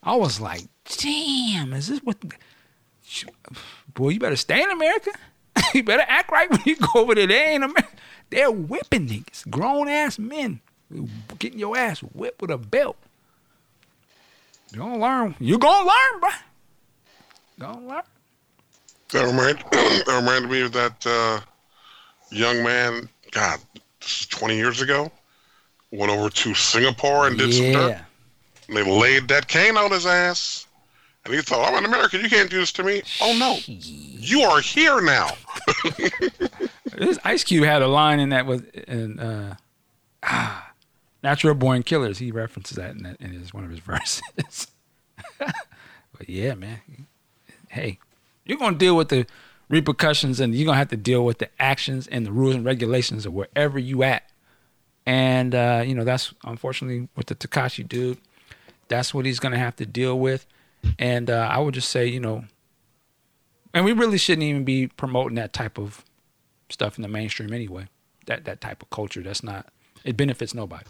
[0.03, 0.63] I was like,
[0.99, 2.17] damn, is this what?
[3.95, 5.11] Boy, you better stay in America.
[5.75, 7.27] you better act right when you go over there.
[7.27, 7.89] They ain't America.
[8.33, 10.63] They're whipping niggas, grown ass men,
[11.39, 12.97] getting your ass whipped with a belt.
[14.73, 15.35] You gonna learn.
[15.39, 16.31] You gonna learn, bro.
[17.59, 18.03] Gonna learn.
[19.11, 21.41] That reminded, that reminded me of that uh,
[22.31, 23.61] young man, God,
[24.01, 25.13] this is 20 years ago,
[25.91, 27.73] went over to Singapore and did yeah.
[27.73, 28.01] some dirt.
[28.69, 30.67] And they laid that cane on his ass.
[31.27, 32.23] And he thought, I'm an American.
[32.23, 33.03] You can't do this to me.
[33.21, 33.59] Oh, no.
[33.67, 35.29] You are here now.
[36.99, 39.57] this Ice Cube had a line in that was in, uh,
[40.23, 40.73] ah,
[41.23, 42.19] Natural Born Killers.
[42.19, 44.69] He references that in, that, in his, one of his verses.
[45.39, 46.81] but yeah, man.
[47.69, 47.99] Hey,
[48.45, 49.27] you're to deal with the
[49.69, 53.25] repercussions and you're gonna have to deal with the actions and the rules and regulations
[53.25, 54.29] of wherever you at.
[55.07, 58.19] And uh, you know, that's unfortunately with the Tekashi dude,
[58.89, 60.47] that's what he's gonna have to deal with.
[60.99, 62.45] And uh, I would just say, you know,
[63.73, 66.05] and we really shouldn't even be promoting that type of
[66.73, 67.87] stuff in the mainstream anyway.
[68.27, 69.23] That that type of culture.
[69.23, 69.69] That's not
[70.05, 70.87] it benefits nobody.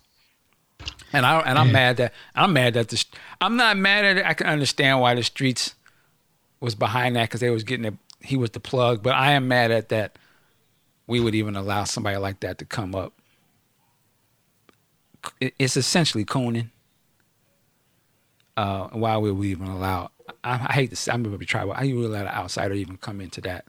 [1.13, 1.73] And I and I'm yeah.
[1.73, 3.05] mad that I'm mad that this.
[3.41, 4.27] I'm not mad at it.
[4.27, 5.75] I can understand why the streets
[6.61, 9.03] was behind that because they was getting it he was the plug.
[9.03, 10.19] But I am mad at that.
[11.07, 13.13] We would even allow somebody like that to come up.
[15.41, 16.71] It's essentially cooning.
[18.57, 20.11] Uh, why would we even allow?
[20.45, 20.97] I, I hate to.
[20.97, 21.73] Say, I'm gonna be tribal.
[21.73, 23.67] I even let an outsider even come into that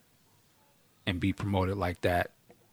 [1.06, 2.32] and be promoted like that,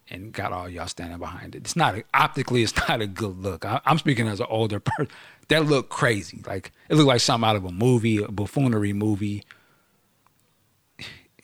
[0.09, 1.59] and got all y'all standing behind it.
[1.59, 2.63] It's not a, optically.
[2.63, 3.65] It's not a good look.
[3.65, 5.09] I, am speaking as an older person.
[5.49, 6.43] That looked crazy.
[6.47, 9.45] Like it looked like something out of a movie, a buffoonery movie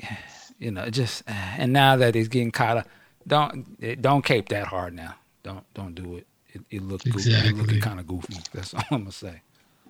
[0.58, 2.88] you know, just and now that he's getting caught up,
[3.26, 5.14] don't don't cape that hard now.
[5.42, 6.26] Don't don't do it.
[6.48, 7.50] It, it looked exactly.
[7.50, 8.36] It looking kind of goofy.
[8.52, 9.42] That's all I'm gonna say.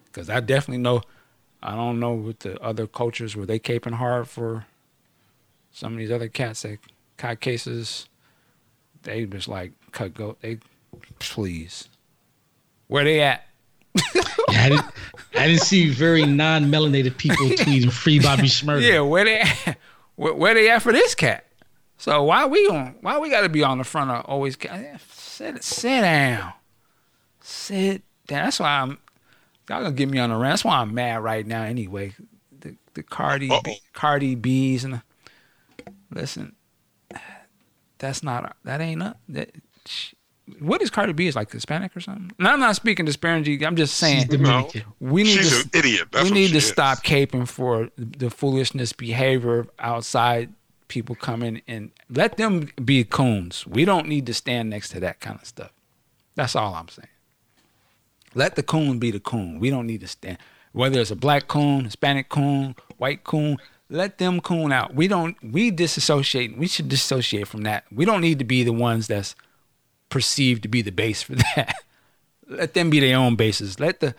[0.04, 1.02] Because I definitely know.
[1.62, 4.66] I don't know with the other cultures were they caping hard for
[5.76, 6.78] some of these other cats that
[7.18, 8.08] caught cases.
[9.02, 10.36] They just like cut go.
[10.40, 10.58] They
[11.18, 11.88] please.
[12.86, 13.46] Where they at?
[14.14, 14.86] yeah, I, didn't,
[15.34, 19.78] I didn't see very non-melanated people tweeting "Free Bobby Shmurda." Yeah, where they at?
[20.16, 21.44] Where, where they at for this cat?
[21.98, 22.96] So why we on?
[23.02, 24.56] Why we got to be on the front of always?
[24.62, 26.54] Eh, sit sit down,
[27.40, 28.44] sit down.
[28.44, 28.98] That's why I'm.
[29.68, 30.52] Y'all gonna get me on the rant.
[30.52, 31.64] That's why I'm mad right now.
[31.64, 32.14] Anyway,
[32.60, 35.02] the the Cardi B, Cardi B's and the,
[36.10, 36.54] listen,
[37.98, 39.20] that's not that ain't up.
[39.28, 39.52] That
[40.60, 41.26] what is Cardi B?
[41.26, 42.32] Is like Hispanic or something?
[42.38, 43.66] And I'm not speaking disparagingly.
[43.66, 44.70] I'm just saying no,
[45.00, 46.08] we need she's to, an idiot.
[46.12, 46.68] That's we need to is.
[46.68, 50.52] stop caping for the foolishness behavior outside
[50.88, 53.66] people coming and let them be coons.
[53.66, 55.72] We don't need to stand next to that kind of stuff.
[56.36, 57.08] That's all I'm saying.
[58.34, 59.58] Let the coon be the coon.
[59.58, 60.38] We don't need to stand.
[60.72, 63.56] Whether it's a black coon, Hispanic coon, white coon,
[63.88, 64.94] let them coon out.
[64.94, 65.36] We don't.
[65.42, 66.56] We disassociate.
[66.58, 67.84] We should dissociate from that.
[67.92, 69.34] We don't need to be the ones that's
[70.08, 71.76] perceived to be the base for that.
[72.48, 73.78] let them be their own bases.
[73.80, 74.14] Let the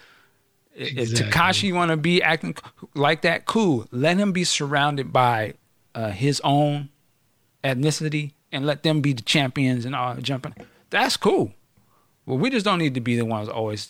[0.80, 1.04] Exactly.
[1.28, 2.56] if Tekashi want to be acting
[2.94, 3.88] like that, cool.
[3.92, 5.56] Let him be surrounded by
[5.96, 6.90] uh, his own
[7.64, 10.54] ethnicity and let them be the champions and all jumping.
[10.92, 11.52] That's cool.
[12.28, 13.90] Well, we just don't need to be the ones always,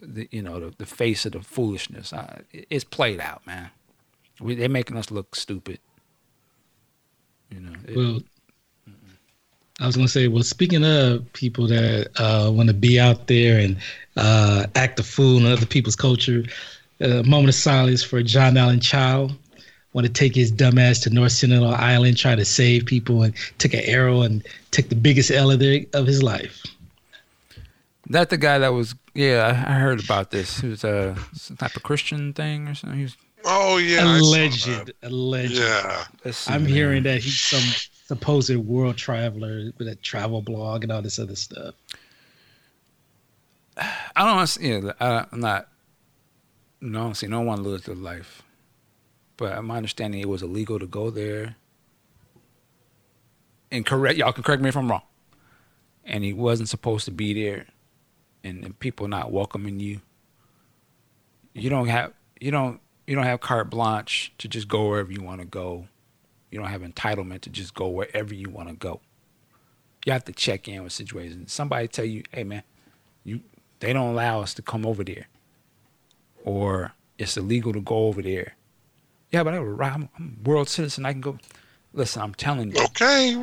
[0.00, 2.12] the, you know, the, the face of the foolishness.
[2.50, 3.70] It- it's played out, man.
[4.40, 5.78] We, they're making us look stupid.
[7.50, 7.72] You know.
[7.86, 8.20] it- Well,
[9.80, 13.58] I was gonna say, well, speaking of people that uh, want to be out there
[13.60, 13.76] and
[14.16, 16.44] uh, act a fool in other people's culture,
[17.00, 19.30] a moment of silence for John Allen Chau.
[19.92, 23.74] Want to take his dumbass to North Sentinel Island, try to save people, and took
[23.74, 26.62] an arrow and took the biggest L of, their, of his life.
[28.08, 30.60] that the guy that was yeah, I I heard about this.
[30.60, 31.16] He was a
[31.58, 32.98] type of Christian thing or something.
[32.98, 35.54] He was, Oh yeah, I saw alleged, alleged.
[35.54, 36.04] Yeah,
[36.46, 36.72] I'm man.
[36.72, 41.36] hearing that he's some supposed world traveler with a travel blog and all this other
[41.36, 41.74] stuff.
[43.76, 44.66] I don't want to.
[44.66, 45.68] Yeah, I, I'm not.
[46.80, 48.42] No, I see no one lose their life,
[49.36, 51.56] but my understanding it was illegal to go there.
[53.70, 55.02] And correct, y'all can correct me if I'm wrong.
[56.04, 57.66] And he wasn't supposed to be there,
[58.42, 60.00] and, and people not welcoming you.
[61.52, 62.80] You don't have you don't
[63.10, 65.88] you don't have carte blanche to just go wherever you want to go.
[66.52, 69.00] You don't have entitlement to just go wherever you want to go.
[70.06, 71.52] You have to check in with situations.
[71.52, 72.62] Somebody tell you, "Hey, man,
[73.24, 73.40] you
[73.80, 75.26] they don't allow us to come over there,
[76.44, 78.54] or it's illegal to go over there."
[79.32, 81.04] Yeah, but I I'm a world citizen.
[81.04, 81.36] I can go.
[81.92, 83.42] Listen, I'm telling you, okay.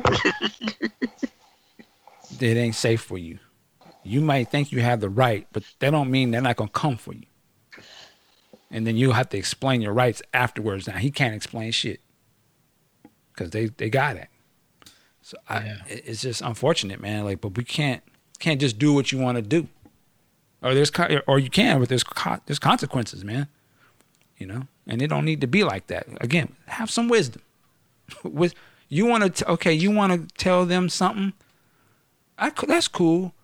[2.40, 3.38] it ain't safe for you.
[4.02, 6.96] You might think you have the right, but that don't mean they're not gonna come
[6.96, 7.26] for you.
[8.70, 10.86] And then you'll have to explain your rights afterwards.
[10.86, 12.00] Now he can't explain shit
[13.32, 14.28] because they they got it.
[15.22, 15.76] So I, Yeah.
[15.88, 17.24] it's just unfortunate, man.
[17.24, 18.02] Like, but we can't
[18.38, 19.68] can't just do what you want to do,
[20.62, 20.90] or there's
[21.26, 22.04] or you can, but there's
[22.46, 23.48] there's consequences, man.
[24.36, 26.06] You know, and it don't need to be like that.
[26.20, 27.42] Again, have some wisdom.
[28.22, 28.54] With
[28.88, 31.32] you want to okay, you want to tell them something.
[32.38, 33.34] I, that's cool,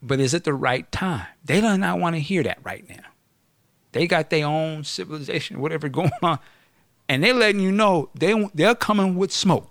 [0.00, 1.26] but is it the right time?
[1.44, 3.04] They do not want to hear that right now.
[3.92, 6.38] They got their own civilization, whatever going on,
[7.08, 9.70] and they're letting you know they they're coming with smoke.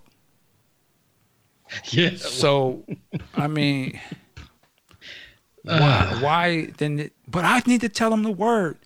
[1.90, 2.16] Yeah.
[2.16, 2.84] So,
[3.34, 4.00] I mean,
[5.62, 5.78] why?
[5.78, 6.18] Uh.
[6.20, 7.10] Why then?
[7.26, 8.78] But I need to tell them the word.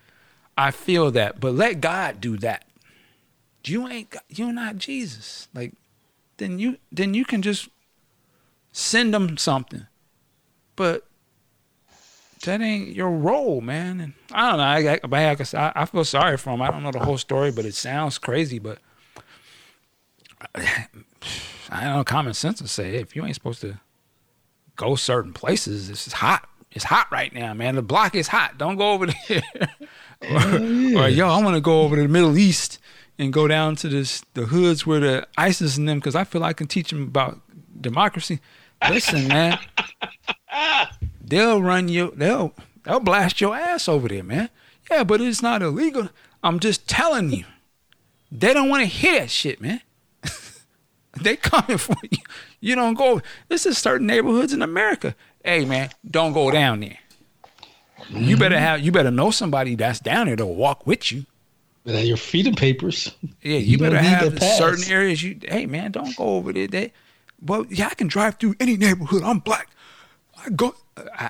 [0.56, 2.64] I feel that, but let God do that.
[3.64, 4.14] You ain't.
[4.28, 5.48] You're not Jesus.
[5.54, 5.74] Like,
[6.38, 7.68] then you then you can just
[8.72, 9.86] send them something,
[10.76, 11.06] but
[12.42, 14.00] that ain't your role, man.
[14.00, 14.64] And I don't know.
[14.64, 16.62] I, I, I, I, I feel sorry for him.
[16.62, 18.58] I don't know the whole story, but it sounds crazy.
[18.58, 18.78] But
[20.54, 20.88] I
[21.70, 22.04] don't know.
[22.04, 23.78] Common sense would say if you ain't supposed to
[24.76, 26.48] go certain places, this is hot.
[26.70, 27.74] It's hot right now, man.
[27.76, 28.56] The block is hot.
[28.58, 29.42] Don't go over there.
[30.30, 32.78] or, or, yo, I want to go over to the Middle East
[33.18, 36.40] and go down to this the hoods where the ISIS and them because I feel
[36.40, 37.40] like I can teach them about
[37.80, 38.40] democracy.
[38.88, 39.58] Listen, man,
[41.32, 42.12] they'll run you.
[42.16, 42.54] They'll
[42.84, 44.50] they'll blast your ass over there, man.
[44.90, 46.10] Yeah, but it's not illegal.
[46.42, 47.44] I'm just telling you.
[48.30, 49.82] They don't want to hear that shit, man.
[51.20, 52.18] they coming for you.
[52.60, 53.20] You don't go.
[53.48, 55.14] This is certain neighborhoods in America.
[55.44, 56.98] Hey, man, don't go down there.
[58.08, 58.64] You better mm-hmm.
[58.64, 58.80] have.
[58.80, 61.26] You better know somebody that's down there to walk with you.
[61.84, 63.14] But at your freedom papers.
[63.42, 65.22] Yeah, you, You better have certain areas.
[65.22, 66.68] You, hey, man, don't go over there.
[66.68, 66.92] They,
[67.40, 69.22] well, yeah, I can drive through any neighborhood.
[69.22, 69.68] I'm black.
[70.44, 70.74] I go.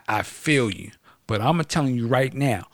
[0.08, 0.90] I, feel you,
[1.26, 2.66] but I'm telling you right now.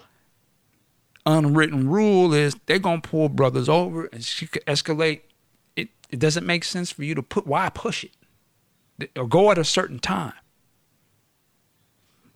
[1.26, 5.20] Unwritten rule is they're gonna pull brothers over and she could escalate.
[5.76, 7.46] It it doesn't make sense for you to put.
[7.46, 9.10] Why push it?
[9.16, 10.32] Or go at a certain time.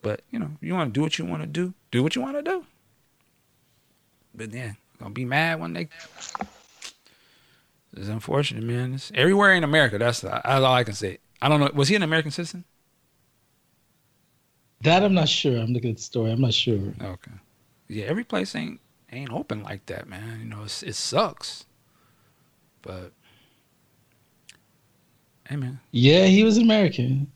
[0.02, 1.72] But you know, you want to do what you want to do.
[1.90, 2.66] Do what you want to do.
[4.34, 5.88] But then gonna be mad when they.
[7.96, 8.94] It's unfortunate, man.
[8.94, 9.98] It's everywhere in America.
[9.98, 11.18] That's, that's all I can say.
[11.42, 11.70] I don't know.
[11.74, 12.64] Was he an American citizen?
[14.82, 15.58] That I'm not sure.
[15.58, 16.30] I'm looking at the story.
[16.32, 16.78] I'm not sure.
[17.00, 17.30] Okay.
[17.88, 18.80] Yeah, every place ain't
[19.12, 20.40] ain't open like that, man.
[20.40, 21.64] You know, it's, it sucks.
[22.80, 23.12] But
[25.48, 27.30] hey, man, Yeah, he was American.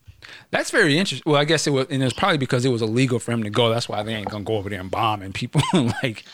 [0.51, 1.31] that's very interesting.
[1.31, 3.51] Well, I guess it was, and it's probably because it was illegal for him to
[3.51, 3.69] go.
[3.69, 5.61] That's why they ain't gonna go over there and bomb and people
[6.03, 6.25] like.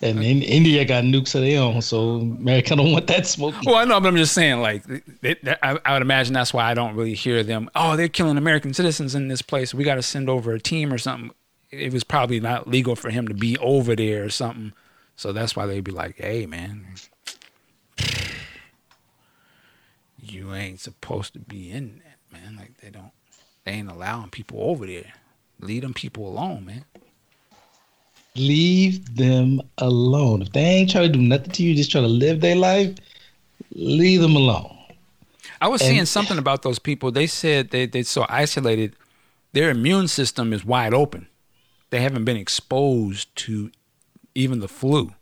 [0.00, 3.54] And in, India got nukes of their own, so America don't want that smoke.
[3.64, 6.54] Well, I know, but I'm just saying, like, they, they, I, I would imagine that's
[6.54, 7.70] why I don't really hear them.
[7.74, 9.74] Oh, they're killing American citizens in this place.
[9.74, 11.30] We got to send over a team or something.
[11.70, 14.72] it was probably not legal for him to be over there or something.
[15.16, 16.86] So that's why they'd be like, "Hey, man,
[20.18, 22.56] you ain't supposed to be in that, man.
[22.56, 23.12] Like they don't,
[23.64, 25.12] they ain't allowing people over there.
[25.60, 26.84] Leave them people alone, man.
[28.34, 30.42] Leave them alone.
[30.42, 32.94] If they ain't trying to do nothing to you, just trying to live their life,
[33.74, 34.76] leave them alone.
[35.60, 37.10] I was and, seeing something about those people.
[37.10, 38.96] They said they they're so isolated,
[39.52, 41.28] their immune system is wide open.
[41.90, 43.70] They haven't been exposed to
[44.34, 45.12] even the flu.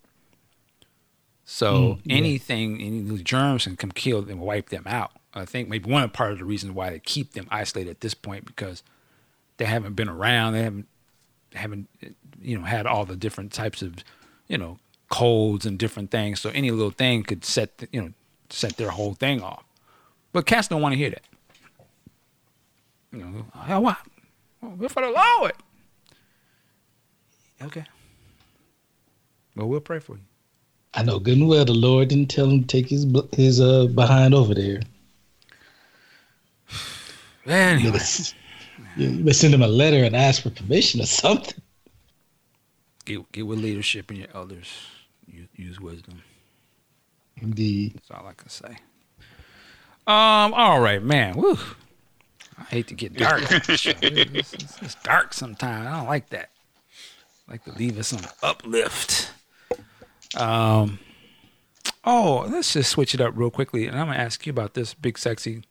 [1.44, 2.16] So mm, yeah.
[2.16, 5.10] anything, any germs can come kill them, wipe them out.
[5.34, 8.14] I think maybe one part of the reason why they keep them isolated at this
[8.14, 8.84] point because
[9.56, 10.52] they haven't been around.
[10.52, 10.86] They haven't
[11.55, 11.89] haven't
[12.40, 13.96] you know had all the different types of
[14.48, 14.78] you know
[15.08, 16.40] colds and different things.
[16.40, 18.12] So any little thing could set the, you know
[18.48, 19.64] set their whole thing off.
[20.32, 21.24] But cats don't want to hear that.
[23.12, 23.98] You know, hell what?
[24.62, 25.52] We're for the Lord.
[27.62, 27.84] Okay.
[29.56, 30.22] Well, we'll pray for you.
[30.94, 33.86] I know good and well the Lord didn't tell him to take his his uh
[33.86, 34.80] behind over there.
[37.46, 37.98] Anyway.
[38.96, 41.62] You better send him a letter and ask for permission or something.
[43.04, 44.68] Get get with leadership and your elders.
[45.26, 46.22] Use, use wisdom.
[47.40, 47.94] Indeed.
[47.94, 48.76] That's all I can say.
[50.06, 50.54] Um.
[50.54, 51.36] All right, man.
[51.36, 51.58] Woo.
[52.58, 53.42] I hate to get dark.
[53.50, 55.86] it's, it's, it's, dark sometimes.
[55.86, 56.50] I don't like that.
[57.48, 59.30] I like to leave us on uplift.
[60.36, 60.98] Um.
[62.04, 64.94] Oh, let's just switch it up real quickly, and I'm gonna ask you about this
[64.94, 65.62] big sexy.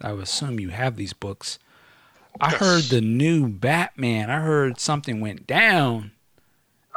[0.00, 1.58] I assume you have these books.
[2.40, 4.30] I heard the new Batman.
[4.30, 6.12] I heard something went down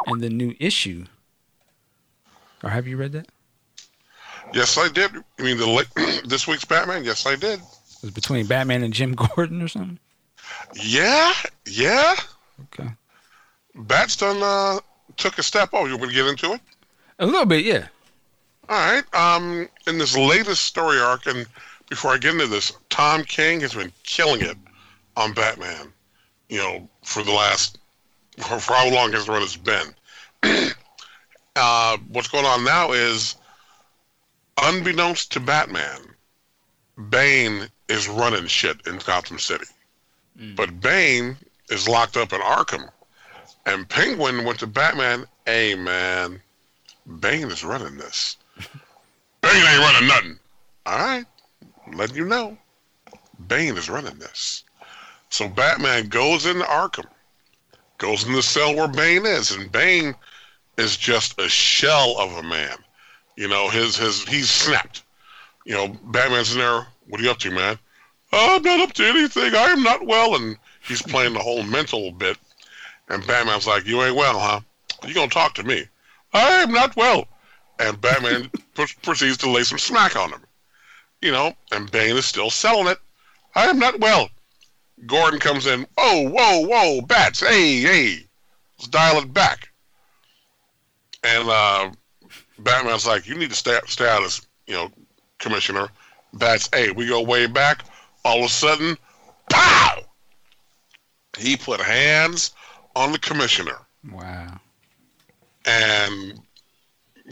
[0.08, 1.06] in the new issue.
[2.64, 3.27] Or have you read that?
[4.53, 5.11] Yes, I did.
[5.40, 7.03] I mean the this week's Batman?
[7.03, 7.59] Yes, I did.
[7.59, 10.00] It was between Batman and Jim Gordon or something.
[10.74, 11.34] Yeah,
[11.66, 12.16] yeah.
[12.64, 12.90] Okay.
[13.75, 14.80] Bat's done uh,
[15.17, 15.69] took a step.
[15.74, 16.61] Oh, you want to get into it?
[17.19, 17.88] A little bit, yeah.
[18.69, 19.03] All right.
[19.14, 21.45] Um, in this latest story arc, and
[21.90, 24.58] before I get into this, Tom King has been killing it
[25.16, 25.92] on Batman.
[26.50, 27.80] You know, for the last
[28.38, 29.95] for, for how long his run has been.
[31.55, 33.35] uh, what's going on now is,
[34.61, 36.01] unbeknownst to Batman,
[37.09, 39.65] Bane is running shit in Gotham City.
[40.39, 40.55] Mm.
[40.55, 41.38] But Bane
[41.69, 42.89] is locked up in Arkham.
[43.65, 46.41] And Penguin went to Batman, hey man,
[47.19, 48.38] Bane is running this.
[49.41, 50.39] Bane ain't running nothing.
[50.85, 51.25] All right,
[51.93, 52.57] letting you know.
[53.47, 54.64] Bane is running this.
[55.30, 57.07] So Batman goes into Arkham,
[57.98, 60.15] goes in the cell where Bane is, and Bane
[60.77, 62.77] is just a shell of a man.
[63.35, 65.03] You know, his his he's snapped.
[65.65, 66.88] You know, Batman's in there.
[67.07, 67.77] What are you up to, man?
[68.32, 69.56] Oh, I'm not up to anything.
[69.56, 72.38] I am not well, and he's playing the whole mental bit.
[73.09, 74.61] And Batman's like, "You ain't well, huh?
[75.06, 75.88] You gonna talk to me?
[76.33, 77.27] I am not well."
[77.80, 78.49] And Batman
[79.03, 80.41] proceeds to lay some smack on him.
[81.22, 82.99] You know, and Bane is still selling it.
[83.56, 84.30] I am not well.
[85.06, 85.85] Gordon comes in.
[85.98, 87.41] Oh, whoa, whoa, bats!
[87.41, 88.25] Hey, hey,
[88.77, 89.69] let's dial it back.
[91.24, 91.91] And uh,
[92.59, 94.91] Batman's like, "You need to stay, stay out of this, you know,
[95.40, 95.90] Commissioner."
[96.33, 97.83] Bats, hey, we go way back.
[98.24, 98.98] All of a sudden,
[99.49, 100.01] pow!
[101.38, 102.51] He put hands
[102.95, 103.77] on the Commissioner.
[104.11, 104.59] Wow.
[105.65, 106.40] And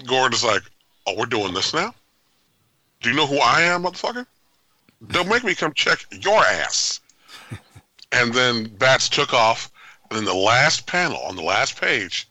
[0.06, 0.64] Gordon's like,
[1.08, 1.96] "Oh, we're doing this now."
[3.02, 4.26] Do you know who I am, motherfucker?
[5.08, 7.02] Don't make me come check your ass
[8.14, 9.72] and then Bats took off.
[10.10, 12.28] And in the last panel, on the last page,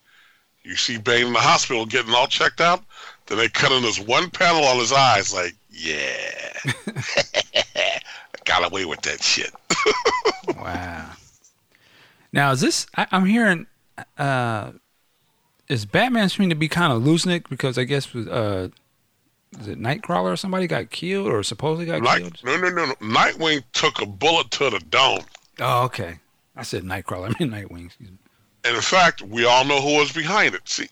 [0.62, 2.82] you see Bane in the hospital getting all checked out.
[3.26, 8.00] Then they cut in this one panel on his eyes, like, yeah, I
[8.44, 9.52] got away with that shit.
[10.56, 11.10] wow.
[12.32, 12.86] Now is this?
[12.96, 13.66] I, am hearing.
[14.18, 14.72] Uh,
[15.68, 18.68] is Batman seeming to be kind of losing it because I guess uh,
[19.60, 22.40] is it Nightcrawler or somebody got killed or supposedly got Night, killed?
[22.44, 22.94] No, no, no, no.
[22.94, 25.24] Nightwing took a bullet to the dome.
[25.60, 26.18] Oh, okay.
[26.56, 27.34] I said Nightcrawler.
[27.40, 27.90] I mean Nightwing.
[28.64, 30.68] And in fact, we all know who was behind it.
[30.68, 30.88] See,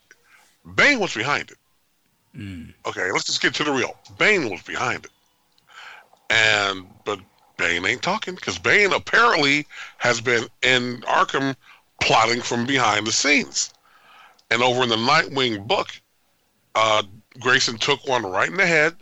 [0.75, 1.59] Bane was behind it.
[2.37, 2.73] Mm.
[2.87, 3.97] Okay, let's just get to the real.
[4.19, 5.11] Bane was behind it.
[6.31, 7.21] And but
[7.57, 9.67] Bane ain't talking because Bane apparently
[9.99, 11.57] has been in Arkham
[12.01, 13.73] plotting from behind the scenes.
[14.51, 15.91] And over in the Nightwing book,
[16.75, 17.03] uh,
[17.39, 18.97] Grayson took one right in the head,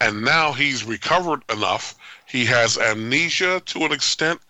[0.00, 1.94] and now he's recovered enough.
[2.26, 4.40] He has amnesia to an extent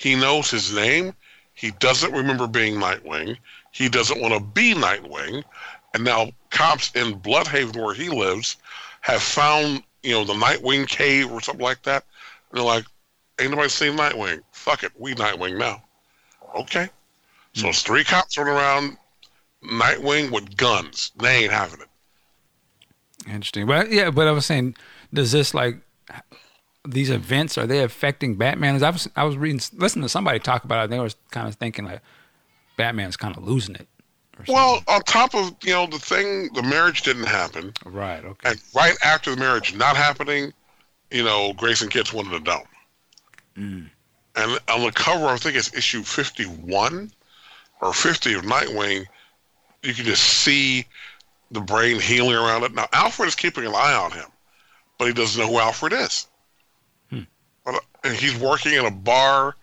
[0.00, 1.12] he knows his name.
[1.52, 3.36] He doesn't remember being Nightwing.
[3.70, 5.44] He doesn't want to be Nightwing.
[5.92, 8.56] And now cops in Blüdhaven, where he lives,
[9.02, 12.06] have found, you know, the Nightwing cave or something like that.
[12.50, 12.86] And they're like,
[13.38, 14.40] ain't nobody seen Nightwing.
[14.52, 14.92] Fuck it.
[14.98, 15.82] We Nightwing now.
[16.56, 16.88] Okay.
[17.52, 17.68] So hmm.
[17.68, 18.96] it's three cops running around
[19.62, 21.12] Nightwing with guns.
[21.18, 21.88] They ain't having it.
[23.26, 23.66] Interesting.
[23.66, 24.76] But yeah, but I was saying,
[25.12, 25.76] does this like
[26.88, 28.82] these events are they affecting Batman?
[28.82, 30.84] I was I was reading listening to somebody talk about it.
[30.84, 32.00] and They was kind of thinking like
[32.76, 33.88] Batman's kind of losing it.
[34.48, 38.24] Well, on top of you know the thing, the marriage didn't happen, right.
[38.24, 38.50] Okay.
[38.50, 40.52] and right after the marriage not happening,
[41.10, 42.62] you know, Grayson Kids wanted a dome.
[43.58, 43.90] Mm.
[44.36, 47.10] And on the cover, I think it's issue fifty-one
[47.82, 49.04] or fifty of Nightwing.
[49.82, 50.86] You can just see
[51.50, 52.74] the brain healing around it.
[52.74, 54.26] Now, Alfred is keeping an eye on him,
[54.98, 56.26] but he doesn't know who Alfred is.
[58.04, 59.54] And he's working in a bar.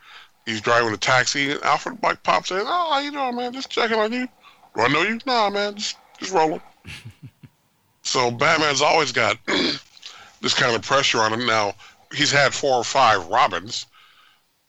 [0.45, 2.59] He's driving a taxi, and Alfred like pops in.
[2.59, 3.51] Oh, how you doing, man?
[3.51, 4.27] Just checking on you.
[4.75, 5.19] Do I know you?
[5.25, 5.75] Nah, man.
[5.75, 6.61] Just just rolling.
[8.03, 11.45] so Batman's always got this kind of pressure on him.
[11.45, 11.73] Now
[12.13, 13.87] he's had four or five Robins.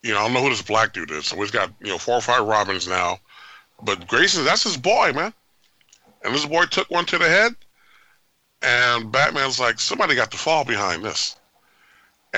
[0.02, 1.26] You know, I don't know who this black dude is.
[1.26, 3.20] So he's got you know four or five Robins now.
[3.82, 5.32] But Grayson, that's his boy, man.
[6.24, 7.54] And this boy took one to the head,
[8.62, 11.36] and Batman's like, somebody got to fall behind this.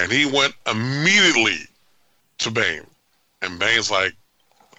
[0.00, 1.58] And he went immediately
[2.38, 2.86] to Bane.
[3.42, 4.14] And Bane's like,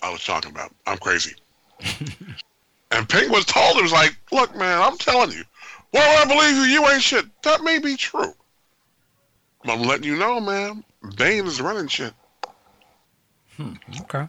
[0.01, 0.73] I was talking about.
[0.87, 1.35] I'm crazy.
[2.91, 5.43] and Penguin told him, was like, look, man, I'm telling you,
[5.91, 6.73] why would I believe you?
[6.73, 7.25] You ain't shit.
[7.43, 8.33] That may be true.
[9.63, 10.83] But I'm letting you know, man,
[11.17, 12.13] Bane is running shit.
[13.57, 14.27] Hmm, okay.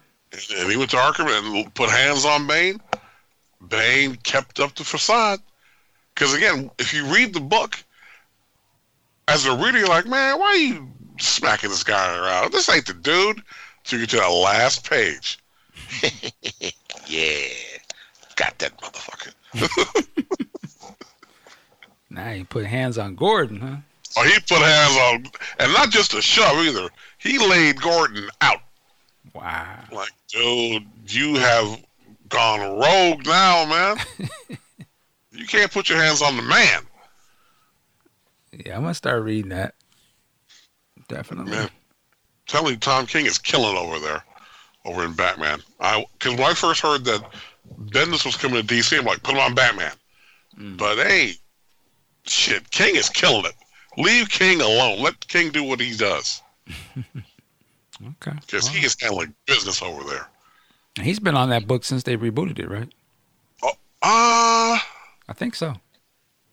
[0.59, 2.83] And he went to Arkham and put hands on Bane.
[3.67, 5.41] Bane kept up the facade.
[6.15, 7.83] Because again, if you read the book,
[9.29, 10.89] as a reader, you're like, man, why are you
[11.21, 12.53] smacking this guy around?
[12.53, 13.43] This ain't the dude.
[13.85, 15.39] So you get to the last page.
[17.07, 17.49] yeah,
[18.37, 20.09] got that motherfucker.
[22.13, 23.77] Now you put hands on Gordon, huh?
[24.19, 26.91] Oh, he put hands on, and not just a shove either.
[27.17, 28.61] He laid Gordon out.
[29.35, 29.79] Wow.
[29.91, 31.83] Like, dude, you have
[32.29, 33.97] gone rogue now, man.
[35.33, 36.83] you can't put your hands on the man.
[38.53, 39.75] Yeah, I'm gonna start reading that.
[41.09, 41.53] Definitely.
[41.53, 41.71] Man,
[42.47, 44.23] telling you, Tom King is killing over there,
[44.85, 45.61] over in Batman.
[45.81, 47.23] I because when I first heard that
[47.87, 49.93] Bendis was coming to DC, I'm like, put him on Batman.
[50.77, 51.33] But hey,
[52.25, 53.55] shit, King is killing it.
[53.97, 55.01] Leave King alone.
[55.01, 56.43] Let King do what he does
[57.07, 58.33] Okay.
[58.41, 60.29] because he is handling business over there.
[61.01, 62.89] He's been on that book since they rebooted it, right?
[64.03, 64.87] Ah,
[65.29, 65.75] I think so.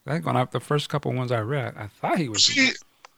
[0.08, 2.46] I think on up the first couple ones I read, I thought he was.
[2.46, 2.72] see,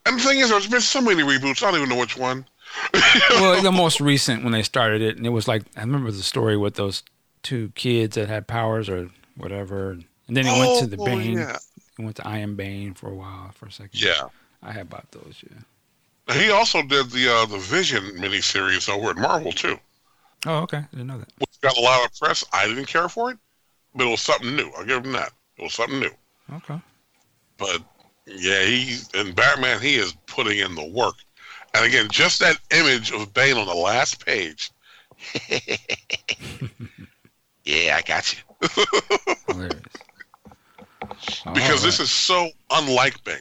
[0.05, 1.63] and the thing is, there's been so many reboots.
[1.63, 2.45] I don't even know which one.
[3.31, 6.23] well, the most recent when they started it, and it was like I remember the
[6.23, 7.03] story with those
[7.43, 10.05] two kids that had powers or whatever, and
[10.37, 11.37] then he went to the Oh, Bane.
[11.37, 11.57] yeah.
[11.97, 14.01] He went to I Am Bane for a while, for a second.
[14.01, 14.23] Yeah.
[14.63, 15.43] I had bought those.
[15.49, 16.33] Yeah.
[16.35, 19.77] He also did the uh, the Vision miniseries over at Marvel too,
[20.45, 20.77] Oh, okay.
[20.77, 21.27] I didn't know that.
[21.39, 22.43] which got a lot of press.
[22.53, 23.37] I didn't care for it,
[23.93, 24.71] but it was something new.
[24.77, 25.31] I'll give him that.
[25.57, 26.11] It was something new.
[26.53, 26.79] Okay.
[27.57, 27.81] But
[28.25, 31.15] yeah, he and Batman, he is putting in the work.
[31.73, 34.71] And again, just that image of Bane on the last page.
[37.63, 38.39] yeah, I got you.
[41.53, 43.37] Because this is so unlike Bane.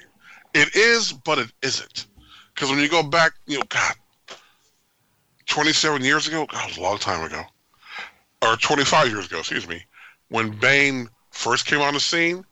[0.54, 2.06] It is, but it isn't.
[2.54, 3.94] Because when you go back, you know, God,
[5.46, 7.42] 27 years ago, God, was a long time ago,
[8.42, 9.82] or 25 years ago, excuse me,
[10.28, 12.44] when Bane first came on the scene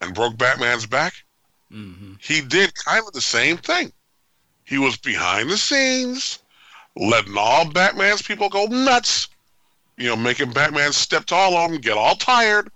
[0.00, 1.14] and broke Batman's back,
[1.70, 3.92] hmm he did kind of the same thing.
[4.64, 6.40] He was behind the scenes,
[6.96, 9.28] letting all Batman's people go nuts,
[9.96, 12.70] you know, making Batman step to all of them, get all tired.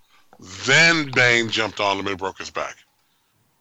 [0.66, 2.76] Then Bane jumped on him and broke his back.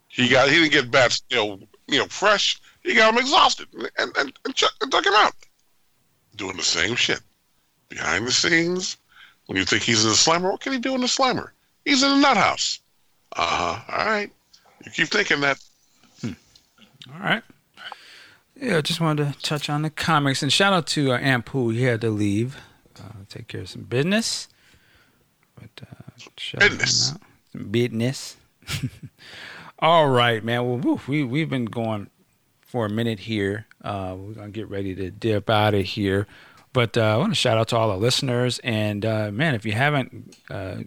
[0.07, 2.59] He got he didn't get bats, you know, you know, fresh.
[2.83, 5.33] He got him exhausted and and, and, chuck, and took him out.
[6.35, 7.21] Doing the same shit
[7.87, 8.97] behind the scenes.
[9.45, 11.53] When you think he's in the slammer, what can he do in the slammer?
[11.85, 12.80] He's in the nut house.
[13.35, 13.97] Uh huh.
[13.97, 14.31] All right.
[14.85, 15.59] You keep thinking that.
[16.23, 17.43] All right.
[18.55, 21.49] Yeah, I just wanted to touch on the comics and shout out to uh, Amp
[21.49, 22.57] who he had to leave,
[22.99, 24.47] uh, take care of some business.
[25.55, 27.13] But uh, Business.
[27.51, 28.37] Some business.
[29.79, 30.65] All right, man.
[30.65, 32.09] Well, woo, we we've been going
[32.61, 33.65] for a minute here.
[33.83, 36.27] Uh, we're gonna get ready to dip out of here.
[36.73, 38.59] But uh, I want to shout out to all our listeners.
[38.63, 40.77] And uh, man, if you haven't uh,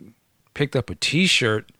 [0.54, 1.70] picked up a T-shirt,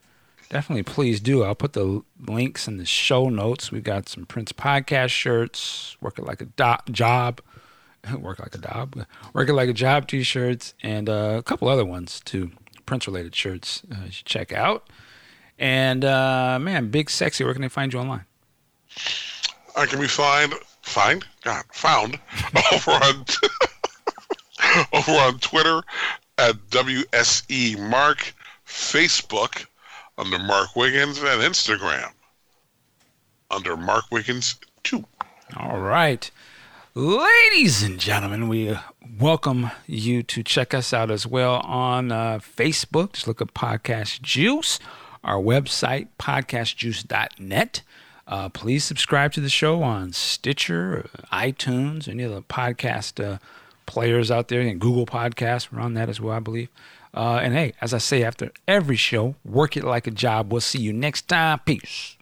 [0.48, 1.42] definitely please do.
[1.42, 3.70] I'll put the links in the show notes.
[3.72, 7.40] We've got some Prince podcast shirts, working like a do- job,
[8.18, 12.20] work like a job, working like a job T-shirts, and uh, a couple other ones
[12.24, 12.52] too,
[12.86, 13.82] Prince-related shirts.
[13.90, 14.88] Uh, you should check out.
[15.58, 17.44] And uh, man, big sexy.
[17.44, 18.24] Where can they find you online?
[19.76, 22.18] I can be find find God found
[22.72, 23.24] over on
[24.92, 25.82] over on Twitter
[26.38, 28.34] at WSE Mark,
[28.66, 29.66] Facebook
[30.18, 32.10] under Mark Wiggins, and Instagram
[33.50, 35.04] under Mark Wiggins 2.
[35.56, 36.30] All right.
[36.94, 38.76] Ladies and gentlemen, we
[39.18, 43.14] welcome you to check us out as well on uh, Facebook.
[43.14, 44.78] Just look at Podcast Juice,
[45.24, 47.82] our website, podcastjuice.net.
[48.26, 53.38] Uh, please subscribe to the show on Stitcher, iTunes, any of the podcast uh,
[53.86, 55.70] players out there, and Google Podcasts.
[55.70, 56.68] We're on that as well, I believe.
[57.14, 60.52] Uh, and hey, as I say after every show, work it like a job.
[60.52, 61.60] We'll see you next time.
[61.60, 62.13] Peace.